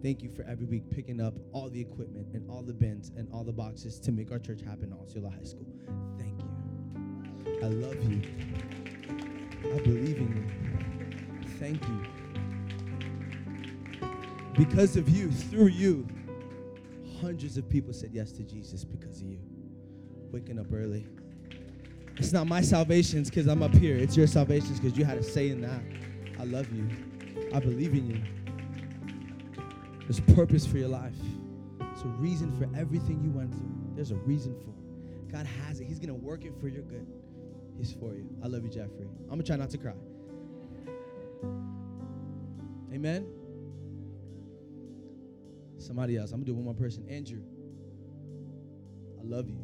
Thank 0.02 0.22
you 0.22 0.30
for 0.30 0.44
every 0.44 0.66
week 0.66 0.90
picking 0.90 1.22
up 1.22 1.40
all 1.54 1.70
the 1.70 1.80
equipment 1.80 2.28
and 2.34 2.46
all 2.50 2.62
the 2.62 2.74
bins 2.74 3.14
and 3.16 3.30
all 3.32 3.46
the 3.46 3.54
boxes 3.54 4.02
to 4.02 4.12
make 4.12 4.32
our 4.32 4.40
church 4.40 4.60
happen 4.60 4.92
at 4.92 5.00
Osceola 5.00 5.30
High 5.30 5.44
School. 5.44 5.71
I 7.62 7.68
love 7.68 8.12
you. 8.12 8.22
I 9.64 9.78
believe 9.80 10.18
in 10.18 10.36
you. 10.36 11.49
Thank 11.59 11.82
you. 11.88 12.05
Because 14.55 14.95
of 14.95 15.07
you, 15.07 15.32
through 15.32 15.68
you, 15.68 16.07
hundreds 17.22 17.57
of 17.57 17.70
people 17.70 17.93
said 17.93 18.09
yes 18.14 18.32
to 18.32 18.43
Jesus 18.43 18.84
because 18.84 19.22
of 19.22 19.28
you. 19.28 19.39
Waking 20.32 20.59
up 20.59 20.68
early. 20.74 21.05
It's 22.18 22.32
not 22.32 22.47
my 22.47 22.62
salvation 22.62 23.24
because 23.24 23.47
I'm 23.47 23.62
up 23.62 23.74
here. 23.74 23.95
It's 23.95 24.18
your 24.18 24.28
salvation 24.28 24.74
because 24.76 24.97
you 24.97 25.05
had 25.05 25.18
a 25.18 25.24
say 25.24 25.49
in 25.49 25.62
that. 25.62 25.82
I 26.39 26.45
love 26.45 26.72
you. 26.74 26.89
I 27.53 27.59
believe 27.59 27.93
in 27.93 28.09
you. 28.09 28.22
There's 30.01 30.20
purpose 30.36 30.66
for 30.66 30.78
your 30.78 30.89
life. 30.89 31.14
There's 31.80 32.01
a 32.01 32.07
reason 32.07 32.51
for 32.57 32.68
everything 32.78 33.22
you 33.24 33.30
went 33.30 33.51
through. 33.51 33.93
There's 33.95 34.12
a 34.12 34.16
reason 34.16 34.55
for 34.55 34.70
it. 34.70 35.32
God 35.32 35.45
has 35.45 35.80
it. 35.80 35.86
He's 35.86 35.99
going 35.99 36.09
to 36.09 36.16
work 36.16 36.43
it 36.43 36.53
for 36.59 36.68
your 36.68 36.84
good. 36.84 37.07
He's 37.78 37.94
for 37.94 38.14
you. 38.14 38.30
I 38.44 38.48
love 38.48 38.64
you, 38.64 38.70
Jeffrey. 38.70 39.08
I'm 39.24 39.28
going 39.30 39.40
to 39.40 39.46
try 39.46 39.56
not 39.56 39.70
to 39.72 39.78
cry. 39.78 39.94
Amen. 42.94 43.26
Somebody 45.78 46.18
else. 46.18 46.32
I'm 46.32 46.38
going 46.38 46.46
to 46.46 46.52
do 46.52 46.56
one 46.56 46.66
more 46.66 46.74
person. 46.74 47.08
Andrew. 47.10 47.42
I 49.20 49.24
love 49.24 49.48
you. 49.48 49.58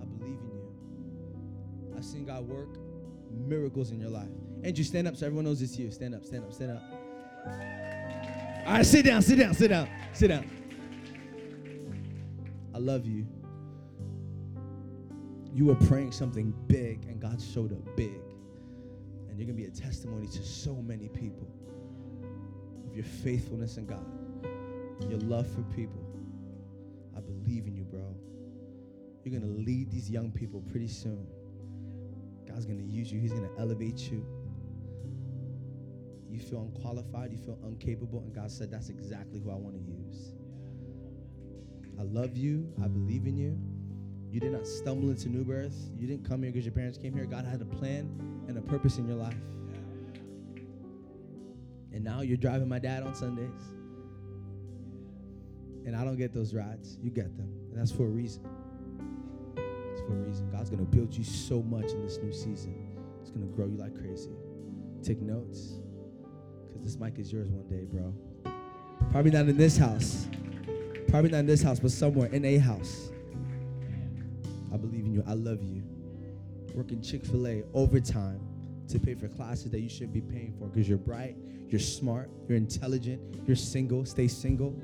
I 0.00 0.04
believe 0.04 0.38
in 0.38 0.50
you. 0.50 1.94
I've 1.96 2.04
seen 2.04 2.26
God 2.26 2.46
work 2.46 2.68
miracles 3.30 3.90
in 3.90 4.00
your 4.00 4.10
life. 4.10 4.28
Andrew, 4.62 4.84
stand 4.84 5.08
up 5.08 5.16
so 5.16 5.26
everyone 5.26 5.44
knows 5.44 5.62
it's 5.62 5.78
you. 5.78 5.90
Stand 5.90 6.14
up, 6.14 6.24
stand 6.24 6.44
up, 6.44 6.52
stand 6.52 6.72
up. 6.72 6.82
All 8.66 8.74
right, 8.74 8.86
sit 8.86 9.04
down, 9.04 9.22
sit 9.22 9.38
down, 9.38 9.54
sit 9.54 9.68
down, 9.68 9.88
sit 10.12 10.28
down. 10.28 10.48
I 12.74 12.78
love 12.78 13.06
you. 13.06 13.26
You 15.54 15.66
were 15.66 15.74
praying 15.74 16.12
something 16.12 16.54
big, 16.66 17.04
and 17.04 17.20
God 17.20 17.40
showed 17.40 17.72
up 17.72 17.96
big. 17.96 18.20
And 19.28 19.38
you're 19.38 19.46
going 19.46 19.56
to 19.58 19.62
be 19.62 19.66
a 19.66 19.70
testimony 19.70 20.26
to 20.28 20.42
so 20.42 20.74
many 20.74 21.08
people 21.08 21.46
of 22.86 22.94
your 22.94 23.04
faithfulness 23.04 23.76
in 23.76 23.86
God, 23.86 24.04
your 25.08 25.20
love 25.20 25.46
for 25.46 25.62
people. 25.74 26.02
I 27.16 27.20
believe 27.20 27.66
in 27.66 27.76
you, 27.76 27.84
bro. 27.84 28.14
You're 29.24 29.38
going 29.38 29.54
to 29.54 29.62
lead 29.62 29.90
these 29.90 30.10
young 30.10 30.32
people 30.32 30.62
pretty 30.70 30.88
soon. 30.88 31.26
God's 32.48 32.66
going 32.66 32.78
to 32.78 32.84
use 32.84 33.12
you, 33.12 33.20
He's 33.20 33.32
going 33.32 33.48
to 33.48 33.60
elevate 33.60 34.10
you. 34.10 34.26
You 36.30 36.40
feel 36.40 36.62
unqualified, 36.62 37.30
you 37.30 37.38
feel 37.38 37.58
incapable, 37.66 38.20
and 38.20 38.34
God 38.34 38.50
said, 38.50 38.70
That's 38.70 38.88
exactly 38.88 39.38
who 39.38 39.50
I 39.50 39.54
want 39.54 39.74
to 39.74 39.82
use. 39.82 40.32
I 41.98 42.04
love 42.04 42.36
you, 42.36 42.72
I 42.82 42.88
believe 42.88 43.26
in 43.26 43.36
you. 43.36 43.58
You 44.32 44.40
did 44.40 44.52
not 44.52 44.66
stumble 44.66 45.10
into 45.10 45.28
new 45.28 45.44
birth. 45.44 45.76
You 45.98 46.06
didn't 46.06 46.26
come 46.26 46.42
here 46.42 46.50
because 46.50 46.64
your 46.64 46.74
parents 46.74 46.96
came 46.96 47.12
here. 47.12 47.26
God 47.26 47.44
had 47.44 47.60
a 47.60 47.66
plan 47.66 48.10
and 48.48 48.56
a 48.56 48.62
purpose 48.62 48.96
in 48.96 49.06
your 49.06 49.18
life. 49.18 49.36
And 51.92 52.02
now 52.02 52.22
you're 52.22 52.38
driving 52.38 52.66
my 52.68 52.78
dad 52.78 53.02
on 53.02 53.14
Sundays. 53.14 53.60
And 55.84 55.94
I 55.94 56.04
don't 56.04 56.16
get 56.16 56.32
those 56.32 56.54
rides. 56.54 56.96
You 57.02 57.10
get 57.10 57.36
them. 57.36 57.52
And 57.70 57.78
that's 57.78 57.92
for 57.92 58.04
a 58.04 58.10
reason 58.10 58.42
It's 59.92 60.00
for 60.00 60.14
a 60.14 60.22
reason. 60.22 60.50
God's 60.50 60.70
going 60.70 60.84
to 60.84 60.90
build 60.90 61.14
you 61.14 61.24
so 61.24 61.62
much 61.62 61.92
in 61.92 62.02
this 62.02 62.18
new 62.18 62.32
season. 62.32 62.74
It's 63.20 63.30
going 63.30 63.46
to 63.46 63.54
grow 63.54 63.66
you 63.66 63.76
like 63.76 63.94
crazy. 64.00 64.30
Take 65.02 65.20
notes 65.20 65.74
because 66.68 66.82
this 66.82 66.98
mic 66.98 67.18
is 67.18 67.32
yours 67.32 67.50
one 67.50 67.68
day, 67.68 67.84
bro. 67.84 68.14
Probably 69.10 69.30
not 69.30 69.48
in 69.48 69.58
this 69.58 69.76
house. 69.76 70.26
Probably 71.08 71.30
not 71.30 71.40
in 71.40 71.46
this 71.46 71.62
house, 71.62 71.80
but 71.80 71.90
somewhere 71.90 72.28
in 72.28 72.46
a 72.46 72.56
house. 72.56 73.11
I 74.72 74.76
believe 74.76 75.04
in 75.04 75.12
you. 75.12 75.22
I 75.26 75.34
love 75.34 75.62
you. 75.62 75.82
Working 76.74 77.02
Chick 77.02 77.24
fil 77.24 77.46
A 77.46 77.62
overtime 77.74 78.40
to 78.88 78.98
pay 78.98 79.14
for 79.14 79.28
classes 79.28 79.70
that 79.70 79.80
you 79.80 79.88
shouldn't 79.88 80.12
be 80.12 80.20
paying 80.20 80.54
for 80.58 80.66
because 80.66 80.88
you're 80.88 80.98
bright, 80.98 81.36
you're 81.68 81.80
smart, 81.80 82.30
you're 82.48 82.56
intelligent, 82.56 83.20
you're 83.46 83.56
single. 83.56 84.04
Stay 84.04 84.28
single. 84.28 84.74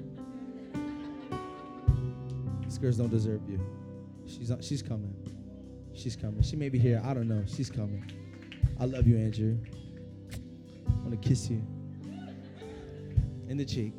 These 2.63 2.79
girls 2.79 2.97
don't 2.99 3.11
deserve 3.11 3.41
you. 3.49 3.59
She's 4.27 4.53
she's 4.61 4.83
coming. 4.83 5.15
She's 5.95 6.17
coming. 6.17 6.43
She 6.43 6.57
may 6.57 6.69
be 6.69 6.79
here. 6.79 7.03
I 7.05 7.15
don't 7.15 7.29
know. 7.29 7.43
She's 7.47 7.71
coming. 7.71 8.05
I 8.79 8.85
love 8.85 9.07
you, 9.07 9.17
Andrew. 9.17 9.59
I 10.87 10.93
want 11.01 11.21
to 11.21 11.29
kiss 11.29 11.49
you 11.49 11.63
in 13.49 13.57
the 13.57 13.65
cheek. 13.65 13.95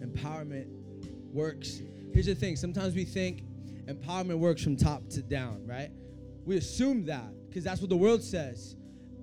Empowerment 0.00 0.66
works. 1.32 1.80
Here's 2.12 2.26
the 2.26 2.34
thing. 2.34 2.56
Sometimes 2.56 2.94
we 2.94 3.04
think 3.04 3.42
empowerment 3.86 4.38
works 4.38 4.62
from 4.62 4.76
top 4.76 5.08
to 5.10 5.22
down, 5.22 5.66
right? 5.66 5.90
We 6.44 6.56
assume 6.56 7.06
that 7.06 7.30
because 7.48 7.64
that's 7.64 7.80
what 7.80 7.90
the 7.90 7.96
world 7.96 8.22
says. 8.22 8.76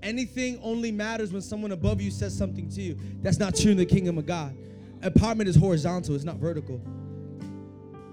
Anything 0.04 0.60
only 0.62 0.92
matters 0.92 1.32
when 1.34 1.42
someone 1.42 1.72
above 1.72 2.02
you 2.02 2.12
says 2.12 2.38
something 2.38 2.70
to 2.70 2.82
you. 2.82 2.98
That's 3.22 3.40
not 3.40 3.56
true 3.56 3.72
in 3.72 3.78
the 3.78 3.86
kingdom 3.86 4.18
of 4.18 4.26
God. 4.26 4.56
Empowerment 5.02 5.48
is 5.48 5.56
horizontal, 5.56 6.16
it's 6.16 6.24
not 6.24 6.38
vertical 6.38 6.82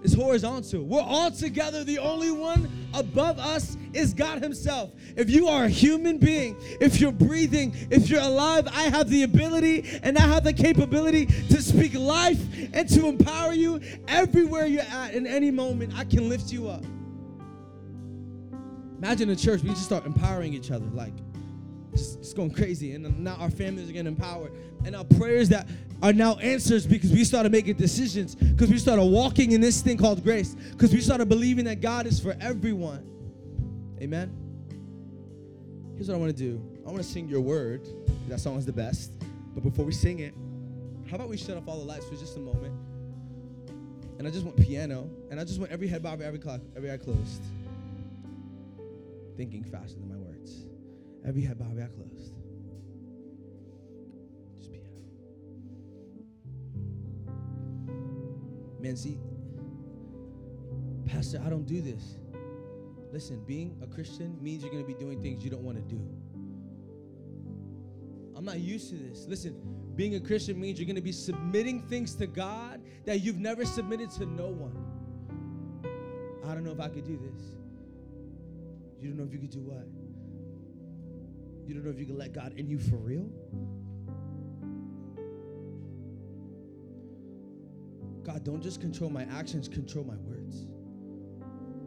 It's 0.02 0.14
horizontal. 0.14 0.82
We're 0.84 1.00
all 1.02 1.30
together. 1.30 1.84
The 1.84 1.98
only 1.98 2.30
one 2.30 2.68
above 2.94 3.38
us 3.38 3.76
is 3.92 4.14
God 4.14 4.42
Himself. 4.42 4.92
If 5.16 5.30
you 5.30 5.48
are 5.48 5.64
a 5.64 5.68
human 5.68 6.18
being, 6.18 6.56
if 6.80 7.00
you're 7.00 7.12
breathing, 7.12 7.74
if 7.90 8.08
you're 8.08 8.22
alive, 8.22 8.66
I 8.68 8.84
have 8.84 9.08
the 9.08 9.22
ability 9.22 10.00
and 10.02 10.16
I 10.16 10.22
have 10.22 10.44
the 10.44 10.52
capability 10.52 11.26
to 11.26 11.62
speak 11.62 11.94
life 11.94 12.40
and 12.72 12.88
to 12.90 13.06
empower 13.06 13.52
you 13.52 13.80
everywhere 14.08 14.66
you're 14.66 14.82
at. 14.82 15.14
In 15.14 15.26
any 15.26 15.50
moment, 15.50 15.94
I 15.96 16.04
can 16.04 16.28
lift 16.28 16.52
you 16.52 16.68
up. 16.68 16.84
Imagine 18.98 19.30
a 19.30 19.36
church, 19.36 19.62
we 19.62 19.70
just 19.70 19.84
start 19.84 20.06
empowering 20.06 20.54
each 20.54 20.70
other. 20.70 20.86
Like, 20.86 21.12
just, 21.96 22.18
just 22.18 22.36
going 22.36 22.50
crazy. 22.50 22.92
And 22.92 23.20
now 23.20 23.36
our 23.36 23.50
families 23.50 23.88
are 23.88 23.92
getting 23.92 24.08
empowered. 24.08 24.52
And 24.84 24.94
our 24.94 25.04
prayers 25.04 25.48
that 25.50 25.68
are 26.02 26.12
now 26.12 26.36
answers 26.36 26.86
because 26.86 27.10
we 27.12 27.24
started 27.24 27.52
making 27.52 27.76
decisions, 27.76 28.34
because 28.34 28.70
we 28.70 28.78
started 28.78 29.04
walking 29.04 29.52
in 29.52 29.60
this 29.60 29.80
thing 29.80 29.96
called 29.96 30.22
grace, 30.22 30.54
because 30.72 30.92
we 30.92 31.00
started 31.00 31.28
believing 31.28 31.64
that 31.66 31.80
God 31.80 32.06
is 32.06 32.20
for 32.20 32.36
everyone. 32.40 33.08
Amen. 34.00 34.36
Here's 35.94 36.08
what 36.08 36.16
I 36.16 36.18
want 36.18 36.36
to 36.36 36.38
do 36.38 36.60
I 36.86 36.90
want 36.90 37.02
to 37.02 37.08
sing 37.08 37.28
your 37.28 37.40
word. 37.40 37.86
That 38.28 38.40
song 38.40 38.56
is 38.56 38.66
the 38.66 38.72
best. 38.72 39.12
But 39.54 39.62
before 39.62 39.84
we 39.84 39.92
sing 39.92 40.18
it, 40.18 40.34
how 41.08 41.16
about 41.16 41.28
we 41.28 41.36
shut 41.36 41.56
off 41.56 41.68
all 41.68 41.78
the 41.78 41.84
lights 41.84 42.06
for 42.06 42.16
just 42.16 42.36
a 42.36 42.40
moment? 42.40 42.74
And 44.18 44.26
I 44.26 44.30
just 44.30 44.44
want 44.44 44.56
piano, 44.56 45.08
and 45.30 45.38
I 45.40 45.44
just 45.44 45.58
want 45.58 45.70
every 45.70 45.86
head 45.86 46.02
bowed, 46.02 46.20
every 46.22 46.38
clock, 46.38 46.60
every 46.76 46.90
eye 46.90 46.96
closed. 46.96 47.42
Thinking 49.36 49.64
faster 49.64 49.98
than 49.98 50.08
my. 50.08 50.23
Every 51.26 51.42
head 51.42 51.58
bowed, 51.58 51.70
every 51.70 51.84
eye 51.84 51.88
closed. 51.88 52.34
Just 54.58 54.70
piano. 54.70 54.84
Man, 58.80 58.96
see, 58.96 59.18
Pastor, 61.06 61.40
I 61.44 61.48
don't 61.48 61.66
do 61.66 61.80
this. 61.80 62.18
Listen, 63.12 63.42
being 63.46 63.80
a 63.82 63.86
Christian 63.86 64.36
means 64.42 64.62
you're 64.62 64.72
going 64.72 64.84
to 64.84 64.86
be 64.86 64.98
doing 64.98 65.22
things 65.22 65.44
you 65.44 65.50
don't 65.50 65.62
want 65.62 65.76
to 65.76 65.94
do. 65.94 66.00
I'm 68.36 68.44
not 68.44 68.58
used 68.58 68.90
to 68.90 68.96
this. 68.96 69.26
Listen, 69.26 69.54
being 69.94 70.16
a 70.16 70.20
Christian 70.20 70.60
means 70.60 70.78
you're 70.78 70.86
going 70.86 70.96
to 70.96 71.02
be 71.02 71.12
submitting 71.12 71.82
things 71.82 72.14
to 72.16 72.26
God 72.26 72.82
that 73.06 73.20
you've 73.20 73.38
never 73.38 73.64
submitted 73.64 74.10
to 74.12 74.26
no 74.26 74.48
one. 74.48 74.76
I 76.44 76.52
don't 76.52 76.64
know 76.64 76.72
if 76.72 76.80
I 76.80 76.88
could 76.88 77.04
do 77.06 77.16
this. 77.16 77.40
You 79.00 79.08
don't 79.08 79.18
know 79.18 79.24
if 79.24 79.32
you 79.32 79.38
could 79.38 79.50
do 79.50 79.60
what? 79.60 79.86
You 81.66 81.74
don't 81.74 81.84
know 81.84 81.90
if 81.90 81.98
you 81.98 82.06
can 82.06 82.18
let 82.18 82.32
God 82.32 82.52
in 82.56 82.68
you 82.68 82.78
for 82.78 82.96
real? 82.96 83.28
God, 88.22 88.44
don't 88.44 88.62
just 88.62 88.80
control 88.80 89.10
my 89.10 89.24
actions, 89.24 89.68
control 89.68 90.04
my 90.04 90.16
words. 90.16 90.66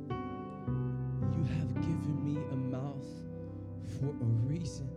You 0.09 1.43
have 1.57 1.73
given 1.75 2.23
me 2.23 2.41
a 2.51 2.55
mouth 2.55 3.05
for 3.99 4.09
a 4.09 4.25
reason. 4.47 4.89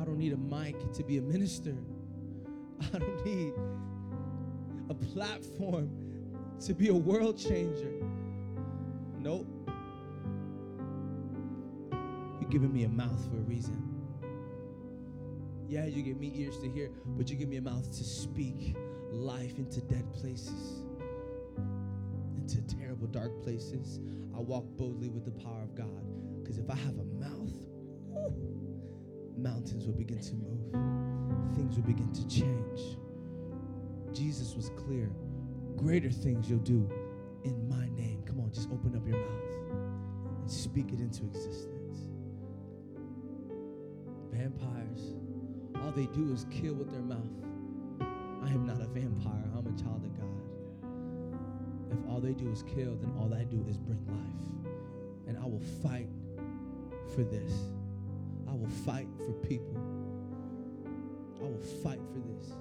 I 0.00 0.04
don't 0.04 0.18
need 0.18 0.32
a 0.32 0.36
mic 0.36 0.92
to 0.92 1.02
be 1.02 1.18
a 1.18 1.22
minister. 1.22 1.74
I 2.94 2.98
don't 2.98 3.24
need 3.24 3.52
a 4.90 4.94
platform 4.94 5.90
to 6.60 6.74
be 6.74 6.88
a 6.88 6.94
world 6.94 7.38
changer. 7.38 7.92
You've 12.46 12.62
given 12.62 12.72
me 12.72 12.84
a 12.84 12.88
mouth 12.88 13.28
for 13.28 13.38
a 13.38 13.40
reason. 13.40 13.82
Yeah, 15.68 15.86
you 15.86 16.04
give 16.04 16.20
me 16.20 16.30
ears 16.36 16.56
to 16.60 16.70
hear, 16.70 16.92
but 17.04 17.28
you 17.28 17.34
give 17.34 17.48
me 17.48 17.56
a 17.56 17.60
mouth 17.60 17.90
to 17.90 18.04
speak 18.04 18.76
life 19.10 19.58
into 19.58 19.80
dead 19.80 20.04
places, 20.14 20.84
into 22.36 22.62
terrible, 22.78 23.08
dark 23.08 23.42
places. 23.42 23.98
I 24.32 24.38
walk 24.38 24.64
boldly 24.76 25.08
with 25.08 25.24
the 25.24 25.32
power 25.32 25.60
of 25.60 25.74
God. 25.74 26.06
Because 26.40 26.58
if 26.58 26.70
I 26.70 26.76
have 26.76 26.96
a 27.00 27.04
mouth, 27.18 27.52
mountains 29.36 29.84
will 29.84 29.94
begin 29.94 30.20
to 30.20 30.34
move, 30.36 30.70
things 31.56 31.74
will 31.74 31.82
begin 31.82 32.12
to 32.12 32.28
change. 32.28 32.96
Jesus 34.12 34.54
was 34.54 34.70
clear 34.76 35.10
greater 35.74 36.12
things 36.12 36.48
you'll 36.48 36.60
do 36.60 36.88
in 37.42 37.68
my 37.68 37.88
name. 38.00 38.22
Come 38.24 38.38
on, 38.38 38.52
just 38.52 38.70
open 38.70 38.94
up 38.94 39.04
your 39.04 39.18
mouth 39.18 40.40
and 40.42 40.48
speak 40.48 40.92
it 40.92 41.00
into 41.00 41.24
existence. 41.24 41.75
Vampires, 44.36 45.14
all 45.82 45.92
they 45.92 46.06
do 46.06 46.32
is 46.32 46.46
kill 46.50 46.74
with 46.74 46.90
their 46.90 47.02
mouth. 47.02 47.18
I 48.44 48.48
am 48.50 48.66
not 48.66 48.80
a 48.80 48.86
vampire, 48.86 49.44
I'm 49.56 49.66
a 49.66 49.82
child 49.82 50.04
of 50.04 50.20
God. 50.20 50.40
If 51.90 51.98
all 52.10 52.20
they 52.20 52.32
do 52.34 52.50
is 52.50 52.62
kill, 52.62 52.96
then 52.96 53.12
all 53.18 53.32
I 53.34 53.44
do 53.44 53.64
is 53.68 53.76
bring 53.78 54.04
life. 54.06 54.74
And 55.28 55.38
I 55.38 55.44
will 55.46 55.62
fight 55.82 56.08
for 57.14 57.24
this. 57.24 57.52
I 58.48 58.52
will 58.52 58.68
fight 58.84 59.08
for 59.18 59.32
people. 59.46 59.76
I 61.40 61.44
will 61.44 61.60
fight 61.82 62.00
for 62.12 62.20
this. 62.20 62.52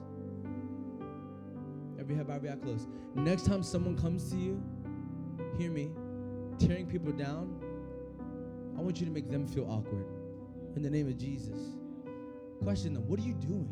every 1.99 2.15
head 2.15 2.29
every 2.29 2.49
eye 2.49 2.55
closed. 2.55 2.87
Next 3.15 3.45
time 3.45 3.63
someone 3.63 3.97
comes 3.97 4.29
to 4.31 4.37
you, 4.37 4.61
hear 5.57 5.71
me, 5.71 5.91
tearing 6.59 6.87
people 6.87 7.11
down, 7.11 7.59
I 8.77 8.81
want 8.81 8.99
you 8.99 9.05
to 9.05 9.11
make 9.11 9.29
them 9.29 9.47
feel 9.47 9.69
awkward. 9.69 10.05
In 10.75 10.83
the 10.83 10.89
name 10.89 11.07
of 11.07 11.17
Jesus. 11.17 11.59
Question 12.61 12.93
them, 12.93 13.07
what 13.07 13.19
are 13.19 13.23
you 13.23 13.33
doing? 13.33 13.69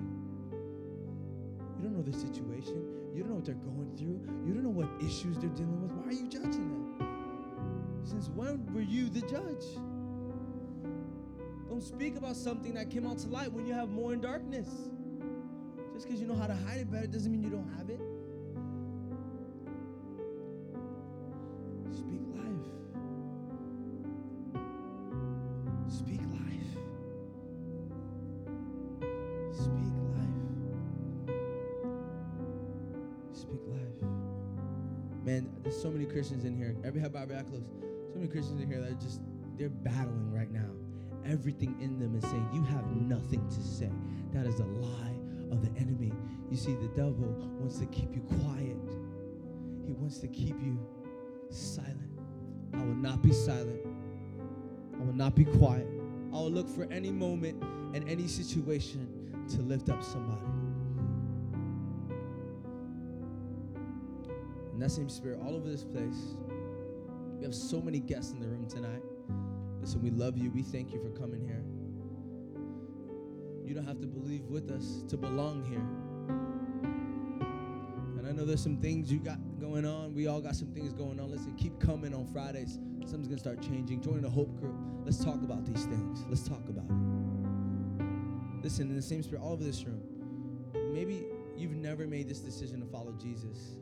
You 1.77 1.83
don't 1.83 1.97
know 1.97 2.01
their 2.01 2.13
situation. 2.13 3.11
You 3.13 3.21
don't 3.21 3.29
know 3.29 3.35
what 3.35 3.45
they're 3.45 3.55
going 3.55 3.91
through. 3.97 4.21
You 4.45 4.53
don't 4.53 4.63
know 4.63 4.69
what 4.69 4.87
issues 5.01 5.37
they're 5.37 5.49
dealing 5.49 5.81
with. 5.81 5.91
Why 5.91 6.09
are 6.09 6.13
you 6.13 6.27
judging 6.29 6.69
them? 6.69 7.99
Since 8.03 8.29
when 8.29 8.65
were 8.73 8.81
you 8.81 9.09
the 9.09 9.21
judge? 9.21 9.65
Don't 11.67 11.83
speak 11.83 12.17
about 12.17 12.35
something 12.35 12.73
that 12.75 12.89
came 12.89 13.07
out 13.07 13.17
to 13.19 13.27
light 13.27 13.51
when 13.51 13.65
you 13.65 13.73
have 13.73 13.89
more 13.89 14.13
in 14.13 14.21
darkness. 14.21 14.67
Just 15.93 16.05
because 16.05 16.21
you 16.21 16.27
know 16.27 16.35
how 16.35 16.47
to 16.47 16.55
hide 16.55 16.81
it 16.81 16.91
better 16.91 17.07
doesn't 17.07 17.31
mean 17.31 17.43
you 17.43 17.49
don't 17.49 17.71
have 17.77 17.89
it. 17.89 17.99
Christians 36.23 36.45
in 36.45 36.55
here. 36.55 36.73
Every 36.85 37.01
head 37.01 37.11
bowed, 37.11 37.33
eye 37.33 37.43
closed. 37.43 37.65
So 38.07 38.15
many 38.15 38.29
Christians 38.29 38.61
in 38.61 38.69
here 38.69 38.79
that 38.79 38.91
are 38.91 38.93
just 38.93 39.19
they're 39.57 39.67
battling 39.67 40.31
right 40.31 40.49
now. 40.49 40.69
Everything 41.29 41.75
in 41.81 41.99
them 41.99 42.15
is 42.15 42.23
saying, 42.23 42.47
You 42.53 42.63
have 42.63 42.87
nothing 42.95 43.45
to 43.49 43.61
say. 43.61 43.91
That 44.31 44.45
is 44.45 44.61
a 44.61 44.63
lie 44.63 45.17
of 45.51 45.61
the 45.61 45.77
enemy. 45.77 46.13
You 46.49 46.55
see, 46.55 46.75
the 46.75 46.87
devil 46.95 47.27
wants 47.59 47.77
to 47.79 47.85
keep 47.87 48.15
you 48.15 48.21
quiet, 48.21 48.77
he 49.85 49.91
wants 49.91 50.19
to 50.19 50.29
keep 50.29 50.55
you 50.61 50.79
silent. 51.49 52.17
I 52.73 52.77
will 52.77 52.95
not 52.95 53.21
be 53.21 53.33
silent, 53.33 53.85
I 54.93 55.03
will 55.03 55.11
not 55.11 55.35
be 55.35 55.43
quiet. 55.43 55.89
I 56.31 56.37
will 56.37 56.51
look 56.51 56.69
for 56.69 56.85
any 56.85 57.11
moment 57.11 57.61
and 57.93 58.07
any 58.07 58.29
situation 58.29 59.45
to 59.49 59.61
lift 59.61 59.89
up 59.89 60.01
somebody. 60.01 60.39
That 64.83 64.89
same 64.89 65.07
spirit, 65.07 65.39
all 65.41 65.55
over 65.55 65.69
this 65.69 65.85
place, 65.85 66.35
we 67.37 67.45
have 67.45 67.55
so 67.55 67.79
many 67.79 68.01
guests 68.01 68.33
in 68.33 68.41
the 68.41 68.47
room 68.47 68.67
tonight. 68.67 69.01
Listen, 69.79 70.01
we 70.01 70.09
love 70.09 70.37
you. 70.37 70.51
We 70.51 70.61
thank 70.61 70.91
you 70.91 71.01
for 71.01 71.09
coming 71.17 71.41
here. 71.41 71.63
You 73.65 73.73
don't 73.73 73.85
have 73.85 74.01
to 74.01 74.07
believe 74.07 74.43
with 74.49 74.69
us 74.71 75.05
to 75.07 75.15
belong 75.15 75.63
here. 75.63 75.79
And 78.17 78.27
I 78.27 78.33
know 78.33 78.43
there's 78.43 78.61
some 78.61 78.75
things 78.75 79.09
you 79.09 79.19
got 79.19 79.37
going 79.57 79.85
on. 79.85 80.13
We 80.13 80.27
all 80.27 80.41
got 80.41 80.53
some 80.53 80.73
things 80.73 80.91
going 80.91 81.17
on. 81.17 81.31
Listen, 81.31 81.55
keep 81.55 81.79
coming 81.79 82.13
on 82.13 82.27
Fridays. 82.27 82.77
Something's 83.05 83.27
going 83.27 83.37
to 83.37 83.39
start 83.39 83.61
changing. 83.61 84.01
Join 84.01 84.21
the 84.21 84.29
Hope 84.29 84.53
Group. 84.59 84.75
Let's 85.05 85.23
talk 85.23 85.43
about 85.43 85.65
these 85.65 85.85
things. 85.85 86.25
Let's 86.27 86.45
talk 86.45 86.67
about 86.67 86.83
it. 86.89 88.63
Listen, 88.63 88.89
in 88.89 88.97
the 88.97 89.01
same 89.01 89.23
spirit, 89.23 89.41
all 89.43 89.53
over 89.53 89.63
this 89.63 89.85
room, 89.85 90.01
maybe 90.91 91.25
you've 91.55 91.75
never 91.75 92.05
made 92.05 92.27
this 92.27 92.39
decision 92.39 92.81
to 92.81 92.85
follow 92.85 93.13
Jesus. 93.13 93.77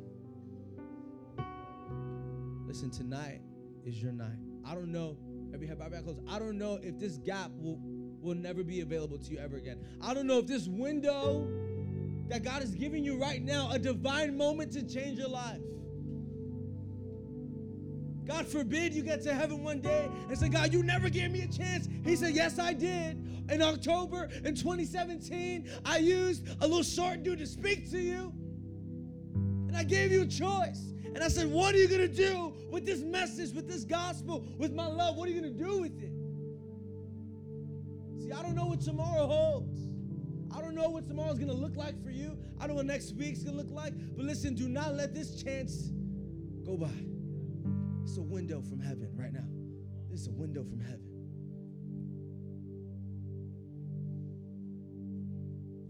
Listen, 2.71 2.89
tonight 2.89 3.41
is 3.85 4.01
your 4.01 4.13
night. 4.13 4.37
I 4.63 4.75
don't 4.75 4.93
know 4.93 5.17
every 5.53 5.67
head 5.67 5.77
bowed, 5.77 5.91
closed. 6.05 6.21
I 6.25 6.39
don't 6.39 6.57
know 6.57 6.79
if 6.81 6.97
this 6.97 7.17
gap 7.17 7.51
will 7.59 7.77
will 8.21 8.33
never 8.33 8.63
be 8.63 8.79
available 8.79 9.17
to 9.17 9.29
you 9.29 9.39
ever 9.39 9.57
again. 9.57 9.85
I 9.99 10.13
don't 10.13 10.25
know 10.25 10.39
if 10.39 10.47
this 10.47 10.69
window 10.69 11.49
that 12.29 12.43
God 12.43 12.63
is 12.63 12.73
giving 12.73 13.03
you 13.03 13.19
right 13.19 13.41
now, 13.41 13.69
a 13.71 13.77
divine 13.77 14.37
moment 14.37 14.71
to 14.71 14.83
change 14.83 15.19
your 15.19 15.27
life. 15.27 15.59
God 18.25 18.47
forbid 18.47 18.93
you 18.93 19.01
get 19.01 19.21
to 19.23 19.33
heaven 19.33 19.65
one 19.65 19.81
day 19.81 20.09
and 20.29 20.37
say, 20.37 20.47
God, 20.47 20.71
you 20.71 20.81
never 20.81 21.09
gave 21.09 21.29
me 21.29 21.41
a 21.41 21.49
chance. 21.49 21.89
He 22.05 22.15
said, 22.15 22.33
Yes, 22.33 22.57
I 22.57 22.71
did. 22.71 23.17
In 23.51 23.61
October 23.61 24.29
in 24.45 24.55
2017, 24.55 25.69
I 25.83 25.97
used 25.97 26.47
a 26.61 26.67
little 26.67 26.83
short 26.83 27.21
dude 27.23 27.39
to 27.39 27.47
speak 27.47 27.91
to 27.91 27.99
you. 27.99 28.31
And 29.67 29.75
I 29.75 29.83
gave 29.83 30.13
you 30.13 30.21
a 30.21 30.25
choice. 30.25 30.91
And 31.13 31.23
I 31.23 31.27
said, 31.27 31.47
What 31.47 31.75
are 31.75 31.77
you 31.77 31.87
going 31.87 32.01
to 32.01 32.07
do 32.07 32.53
with 32.69 32.85
this 32.85 33.01
message, 33.01 33.53
with 33.53 33.67
this 33.67 33.83
gospel, 33.83 34.45
with 34.57 34.73
my 34.73 34.87
love? 34.87 35.17
What 35.17 35.27
are 35.27 35.31
you 35.31 35.41
going 35.41 35.53
to 35.53 35.63
do 35.63 35.81
with 35.81 36.01
it? 36.01 36.11
See, 38.23 38.31
I 38.31 38.41
don't 38.41 38.55
know 38.55 38.67
what 38.67 38.81
tomorrow 38.81 39.27
holds. 39.27 39.79
I 40.55 40.61
don't 40.61 40.75
know 40.75 40.89
what 40.89 41.07
tomorrow's 41.07 41.37
going 41.37 41.49
to 41.49 41.55
look 41.55 41.75
like 41.75 42.01
for 42.03 42.11
you. 42.11 42.37
I 42.59 42.67
don't 42.67 42.69
know 42.69 42.75
what 42.75 42.85
next 42.85 43.15
week's 43.15 43.43
going 43.43 43.57
to 43.57 43.63
look 43.63 43.71
like. 43.71 43.93
But 44.15 44.25
listen, 44.25 44.53
do 44.53 44.67
not 44.67 44.95
let 44.95 45.13
this 45.13 45.41
chance 45.41 45.91
go 46.65 46.77
by. 46.77 46.91
It's 48.03 48.17
a 48.17 48.21
window 48.21 48.61
from 48.61 48.79
heaven 48.79 49.09
right 49.15 49.31
now. 49.31 49.47
It's 50.11 50.27
a 50.27 50.31
window 50.31 50.63
from 50.63 50.79
heaven. 50.81 50.99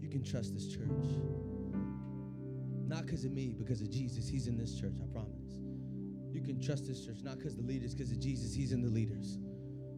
You 0.00 0.08
can 0.08 0.22
trust 0.22 0.54
this 0.54 0.68
church. 0.68 0.88
Not 2.92 3.06
because 3.06 3.24
of 3.24 3.32
me, 3.32 3.54
because 3.56 3.80
of 3.80 3.90
Jesus. 3.90 4.28
He's 4.28 4.48
in 4.48 4.58
this 4.58 4.78
church, 4.78 4.96
I 5.02 5.06
promise. 5.10 5.56
You 6.30 6.42
can 6.42 6.60
trust 6.60 6.86
this 6.86 7.02
church, 7.06 7.22
not 7.22 7.38
because 7.38 7.56
the 7.56 7.62
leaders, 7.62 7.94
because 7.94 8.12
of 8.12 8.20
Jesus. 8.20 8.52
He's 8.52 8.72
in 8.72 8.82
the 8.82 8.90
leaders. 8.90 9.38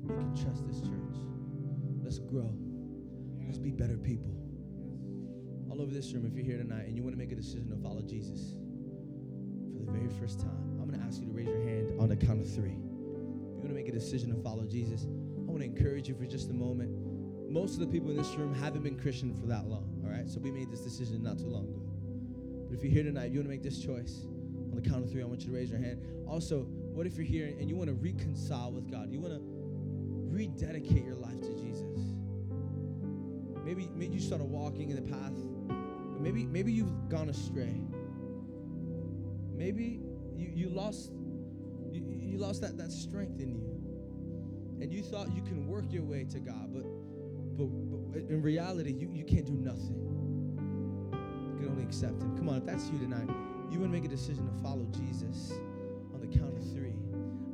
You 0.01 0.11
can 0.11 0.33
trust 0.37 0.65
this 0.65 0.81
church. 0.81 1.17
Let's 2.05 2.21
grow. 2.21 2.55
Let's 3.47 3.59
be 3.59 3.73
better 3.73 3.97
people. 3.97 4.31
All 5.69 5.83
over 5.83 5.93
this 5.93 6.13
room, 6.13 6.25
if 6.25 6.37
you're 6.37 6.45
here 6.45 6.59
tonight 6.59 6.87
and 6.87 6.97
you 6.97 7.03
want 7.03 7.15
to 7.15 7.19
make 7.19 7.33
a 7.33 7.35
decision 7.35 7.69
to 7.71 7.77
follow 7.83 8.01
Jesus 8.01 8.55
for 9.77 9.85
the 9.85 9.91
very 9.91 10.09
first 10.21 10.39
time, 10.39 10.79
I'm 10.81 10.87
going 10.87 11.01
to 11.01 11.05
ask 11.05 11.21
you 11.21 11.27
to 11.27 11.33
raise 11.33 11.49
your 11.49 11.67
hand 11.67 12.01
on 12.01 12.09
the 12.09 12.17
count 12.17 12.41
of 12.43 12.55
three. 12.55 12.79
If 12.79 12.79
you 12.79 13.59
want 13.59 13.71
to 13.71 13.75
make 13.75 13.89
a 13.89 13.93
decision 13.93 14.33
to 14.37 14.41
follow 14.41 14.67
Jesus, 14.67 15.03
I 15.03 15.51
want 15.51 15.63
to 15.63 15.67
encourage 15.67 16.09
you 16.09 16.15
for 16.15 16.27
just 16.27 16.49
a 16.51 16.55
moment. 16.55 16.93
Most 17.51 17.75
of 17.75 17.81
the 17.81 17.89
people 17.89 18.11
in 18.11 18.17
this 18.17 18.37
room 18.37 18.55
haven't 18.55 18.85
been 18.85 18.97
Christian 18.97 19.35
for 19.35 19.47
that 19.47 19.67
long, 19.67 20.01
all 20.05 20.13
right? 20.13 20.29
So 20.31 20.39
we 20.39 20.53
made 20.53 20.71
this 20.71 20.83
decision 20.83 21.25
not 21.25 21.41
too 21.41 21.49
long 21.49 21.65
ago. 21.65 21.84
But 22.75 22.81
if 22.81 22.87
you're 22.87 23.05
here 23.05 23.05
tonight, 23.05 23.31
you 23.31 23.39
want 23.39 23.47
to 23.47 23.51
make 23.51 23.63
this 23.63 23.79
choice, 23.79 24.25
on 24.25 24.73
the 24.75 24.83
count 24.83 25.05
of 25.05 25.13
three, 25.13 25.23
I 25.23 25.27
want 25.27 25.43
you 25.43 25.47
to 25.47 25.55
raise 25.55 25.71
your 25.71 25.79
hand. 25.79 26.03
Also, 26.27 26.63
what 26.65 27.07
if 27.07 27.15
you're 27.17 27.25
here 27.25 27.47
and 27.47 27.69
you 27.69 27.77
want 27.77 27.89
to 27.89 27.95
reconcile 27.95 28.73
with 28.73 28.91
God? 28.91 29.13
You 29.13 29.21
want 29.21 29.35
to 29.35 29.41
rededicate 29.41 31.05
your 31.05 31.15
life 31.15 31.41
to 31.41 31.55
Jesus. 31.55 32.01
Maybe, 33.65 33.89
maybe 33.95 34.15
you 34.15 34.21
started 34.21 34.47
walking 34.47 34.91
in 34.91 34.97
the 34.97 35.09
path, 35.09 36.21
maybe, 36.21 36.47
maybe 36.47 36.73
you've 36.73 37.09
gone 37.09 37.29
astray. 37.29 37.81
Maybe 39.53 40.01
you, 40.35 40.51
you 40.53 40.69
lost 40.69 41.13
you, 41.93 42.03
you 42.09 42.39
lost 42.39 42.61
that, 42.63 42.77
that 42.77 42.91
strength 42.91 43.39
in 43.39 43.51
you. 43.51 44.83
And 44.83 44.93
you 44.93 45.05
thought 45.05 45.33
you 45.33 45.43
can 45.43 45.69
work 45.69 45.93
your 45.93 46.03
way 46.03 46.25
to 46.25 46.41
God, 46.41 46.73
but 46.75 46.87
but, 47.57 47.69
but 48.11 48.29
in 48.29 48.43
reality, 48.43 48.93
you, 48.93 49.13
you 49.13 49.25
can't 49.25 49.47
do 49.47 49.53
nothing. 49.53 50.04
Can 51.65 51.73
only 51.73 51.85
accept 51.85 52.21
Him. 52.21 52.37
Come 52.37 52.51
on, 52.51 52.57
if 52.59 52.67
that's 52.67 52.91
you 52.91 52.99
tonight, 52.99 53.27
you 53.71 53.81
want 53.81 53.91
to 53.91 53.99
make 53.99 54.05
a 54.05 54.09
decision 54.09 54.47
to 54.47 54.63
follow 54.63 54.87
Jesus 54.93 55.53
on 56.13 56.21
the 56.21 56.27
count 56.27 56.55
of 56.59 56.73
three. 56.75 56.93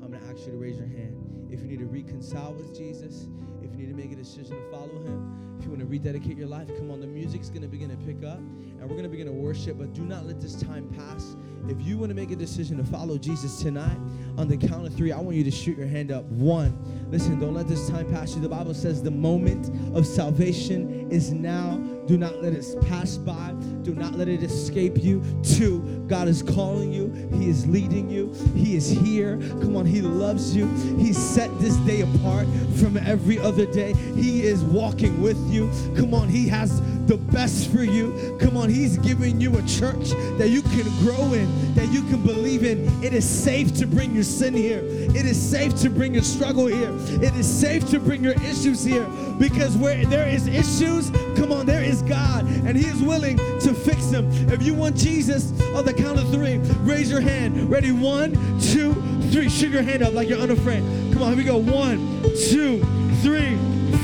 I'm 0.03 0.11
going 0.11 0.21
to 0.21 0.27
ask 0.27 0.47
you 0.47 0.53
to 0.53 0.59
raise 0.59 0.79
your 0.79 0.89
hand. 0.89 1.47
If 1.49 1.61
you 1.61 1.69
need 1.69 1.79
to 1.79 1.87
reconcile 1.87 2.55
with 2.55 2.77
Jesus, 2.77 3.29
if 3.63 3.71
you 3.71 3.87
need 3.87 3.89
to 3.89 3.95
make 3.95 4.11
a 4.11 4.17
decision 4.17 4.57
to 4.57 4.71
follow 4.71 4.99
Him, 5.05 5.57
if 5.59 5.65
you 5.65 5.71
want 5.71 5.81
to 5.81 5.87
rededicate 5.87 6.37
your 6.37 6.49
life, 6.49 6.67
come 6.77 6.91
on. 6.91 7.01
The 7.01 7.07
music's 7.07 7.51
going 7.51 7.63
to 7.63 7.69
begin 7.69 7.91
to 7.91 7.97
pick 7.99 8.25
up, 8.25 8.39
and 8.39 8.81
we're 8.81 8.89
going 8.89 9.05
to 9.05 9.09
begin 9.09 9.27
to 9.27 9.33
worship, 9.33 9.79
but 9.79 9.93
do 9.93 10.03
not 10.03 10.27
let 10.27 10.41
this 10.41 10.57
time 10.61 10.89
pass. 10.89 11.37
If 11.69 11.81
you 11.81 11.97
want 11.97 12.11
to 12.11 12.17
make 12.17 12.33
a 12.33 12.37
decision 12.37 12.79
to 12.79 12.85
follow 12.85 13.17
Jesus 13.17 13.63
tonight, 13.63 13.99
on 14.39 14.49
the 14.49 14.57
count 14.57 14.87
of 14.89 14.95
three, 14.95 15.13
I 15.13 15.21
want 15.21 15.37
you 15.37 15.45
to 15.45 15.51
shoot 15.53 15.79
your 15.79 15.87
hand 15.87 16.11
up. 16.11 16.25
One, 16.25 16.75
listen, 17.13 17.39
don't 17.39 17.55
let 17.55 17.69
this 17.69 17.89
time 17.89 18.11
pass 18.11 18.35
you. 18.35 18.41
The 18.41 18.49
Bible 18.49 18.75
says 18.75 19.03
the 19.03 19.11
moment 19.13 19.71
of 19.95 20.05
salvation 20.05 21.00
is 21.11 21.33
now. 21.33 21.77
Do 22.07 22.17
not 22.17 22.43
let 22.43 22.53
it 22.53 22.65
pass 22.89 23.17
by. 23.17 23.53
Do 23.83 23.95
not 23.95 24.15
let 24.15 24.29
it 24.29 24.43
escape 24.43 24.99
you. 24.99 25.23
Two, 25.43 25.81
God 26.09 26.29
is 26.29 26.43
calling 26.43 26.93
you. 26.93 27.11
He 27.39 27.49
is 27.49 27.67
leading 27.67 28.11
you. 28.11 28.33
He 28.55 28.77
is 28.77 28.89
here. 28.89 29.39
Come 29.61 29.77
on, 29.77 29.87
He 29.87 30.01
loves 30.01 30.57
you. 30.57 30.67
He 30.97 31.13
set 31.13 31.57
this 31.61 31.77
day 31.79 32.01
apart 32.01 32.47
from 32.79 32.97
every 32.97 33.39
other 33.39 33.67
day. 33.67 33.93
He 34.15 34.43
is 34.43 34.63
walking 34.65 35.23
with 35.23 35.39
you. 35.51 35.71
Come 35.97 36.15
on, 36.15 36.29
He 36.29 36.49
has 36.49 36.81
the 37.11 37.17
best 37.17 37.73
for 37.73 37.83
you. 37.83 38.39
Come 38.39 38.57
on, 38.57 38.69
He's 38.69 38.97
giving 38.99 39.41
you 39.41 39.59
a 39.59 39.63
church 39.63 40.11
that 40.39 40.51
you 40.51 40.63
can 40.63 40.85
grow 41.01 41.33
in, 41.33 41.75
that 41.75 41.89
you 41.89 42.03
can 42.03 42.23
believe 42.23 42.63
in. 42.63 42.87
It 43.03 43.13
is 43.13 43.29
safe 43.29 43.75
to 43.79 43.87
bring 43.87 44.15
your 44.15 44.23
sin 44.23 44.55
here. 44.55 44.81
It 44.85 45.27
is 45.27 45.37
safe 45.37 45.75
to 45.81 45.91
bring 45.91 46.15
your 46.15 46.23
struggle 46.23 46.67
here. 46.67 46.93
It 47.21 47.35
is 47.35 47.49
safe 47.49 47.91
to 47.91 47.99
bring 47.99 48.23
your 48.23 48.35
issues 48.45 48.85
here 48.85 49.09
because 49.41 49.77
where 49.77 50.07
there 50.07 50.29
is 50.29 50.47
issues, 50.47 51.11
come 51.35 51.51
on, 51.51 51.67
there 51.67 51.83
is 51.83 52.03
God 52.03 52.47
and 52.47 52.77
He 52.77 52.87
is 52.87 53.03
willing 53.03 53.39
to 53.39 53.75
fix 53.75 54.07
them. 54.07 54.31
If 54.49 54.63
you 54.63 54.75
want 54.75 54.95
Jesus 54.95 55.51
on 55.75 55.85
the 55.85 55.93
count 55.93 56.21
of 56.21 56.31
three, 56.31 56.59
raise 56.85 57.11
your 57.11 57.21
hand. 57.21 57.69
Ready? 57.69 57.91
One, 57.91 58.35
two, 58.61 58.95
three. 59.33 59.49
Shoot 59.49 59.73
your 59.73 59.83
hand 59.83 60.05
up 60.05 60.15
like 60.15 60.29
you're 60.29 60.39
unafraid. 60.39 60.85
Come 61.13 61.23
on, 61.25 61.31
here 61.31 61.39
we 61.39 61.43
go. 61.43 61.57
One, 61.57 62.23
two, 62.51 62.85
three, 63.21 63.57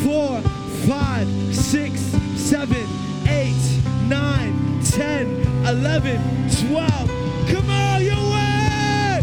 four, 0.02 0.40
five, 0.88 1.28
six, 1.54 2.16
seven, 2.46 2.86
eight, 3.26 3.82
nine, 4.08 4.80
ten. 4.80 5.42
11, 5.66 6.48
12. 6.68 7.10
Come 7.50 7.70
on, 7.70 8.04
your 8.04 8.22
word. 8.30 9.22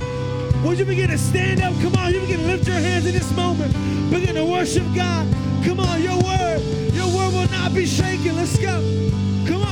Would 0.65 0.77
you 0.77 0.83
begin 0.83 1.09
to 1.09 1.17
stand 1.17 1.61
up? 1.61 1.73
Come 1.81 1.95
on, 1.95 2.13
you 2.13 2.19
begin 2.19 2.41
to 2.41 2.47
lift 2.47 2.67
your 2.67 2.75
hands 2.75 3.05
in 3.05 3.13
this 3.13 3.33
moment. 3.33 3.71
Begin 4.11 4.35
to 4.35 4.43
worship 4.43 4.83
God. 4.93 5.25
Come 5.63 5.79
on, 5.79 6.03
your 6.03 6.17
word. 6.21 6.59
Your 6.91 7.07
word 7.15 7.33
will 7.33 7.49
not 7.49 7.73
be 7.73 7.85
shaken. 7.85 8.35
Let's 8.35 8.57
go. 8.59 8.81
Come 9.47 9.62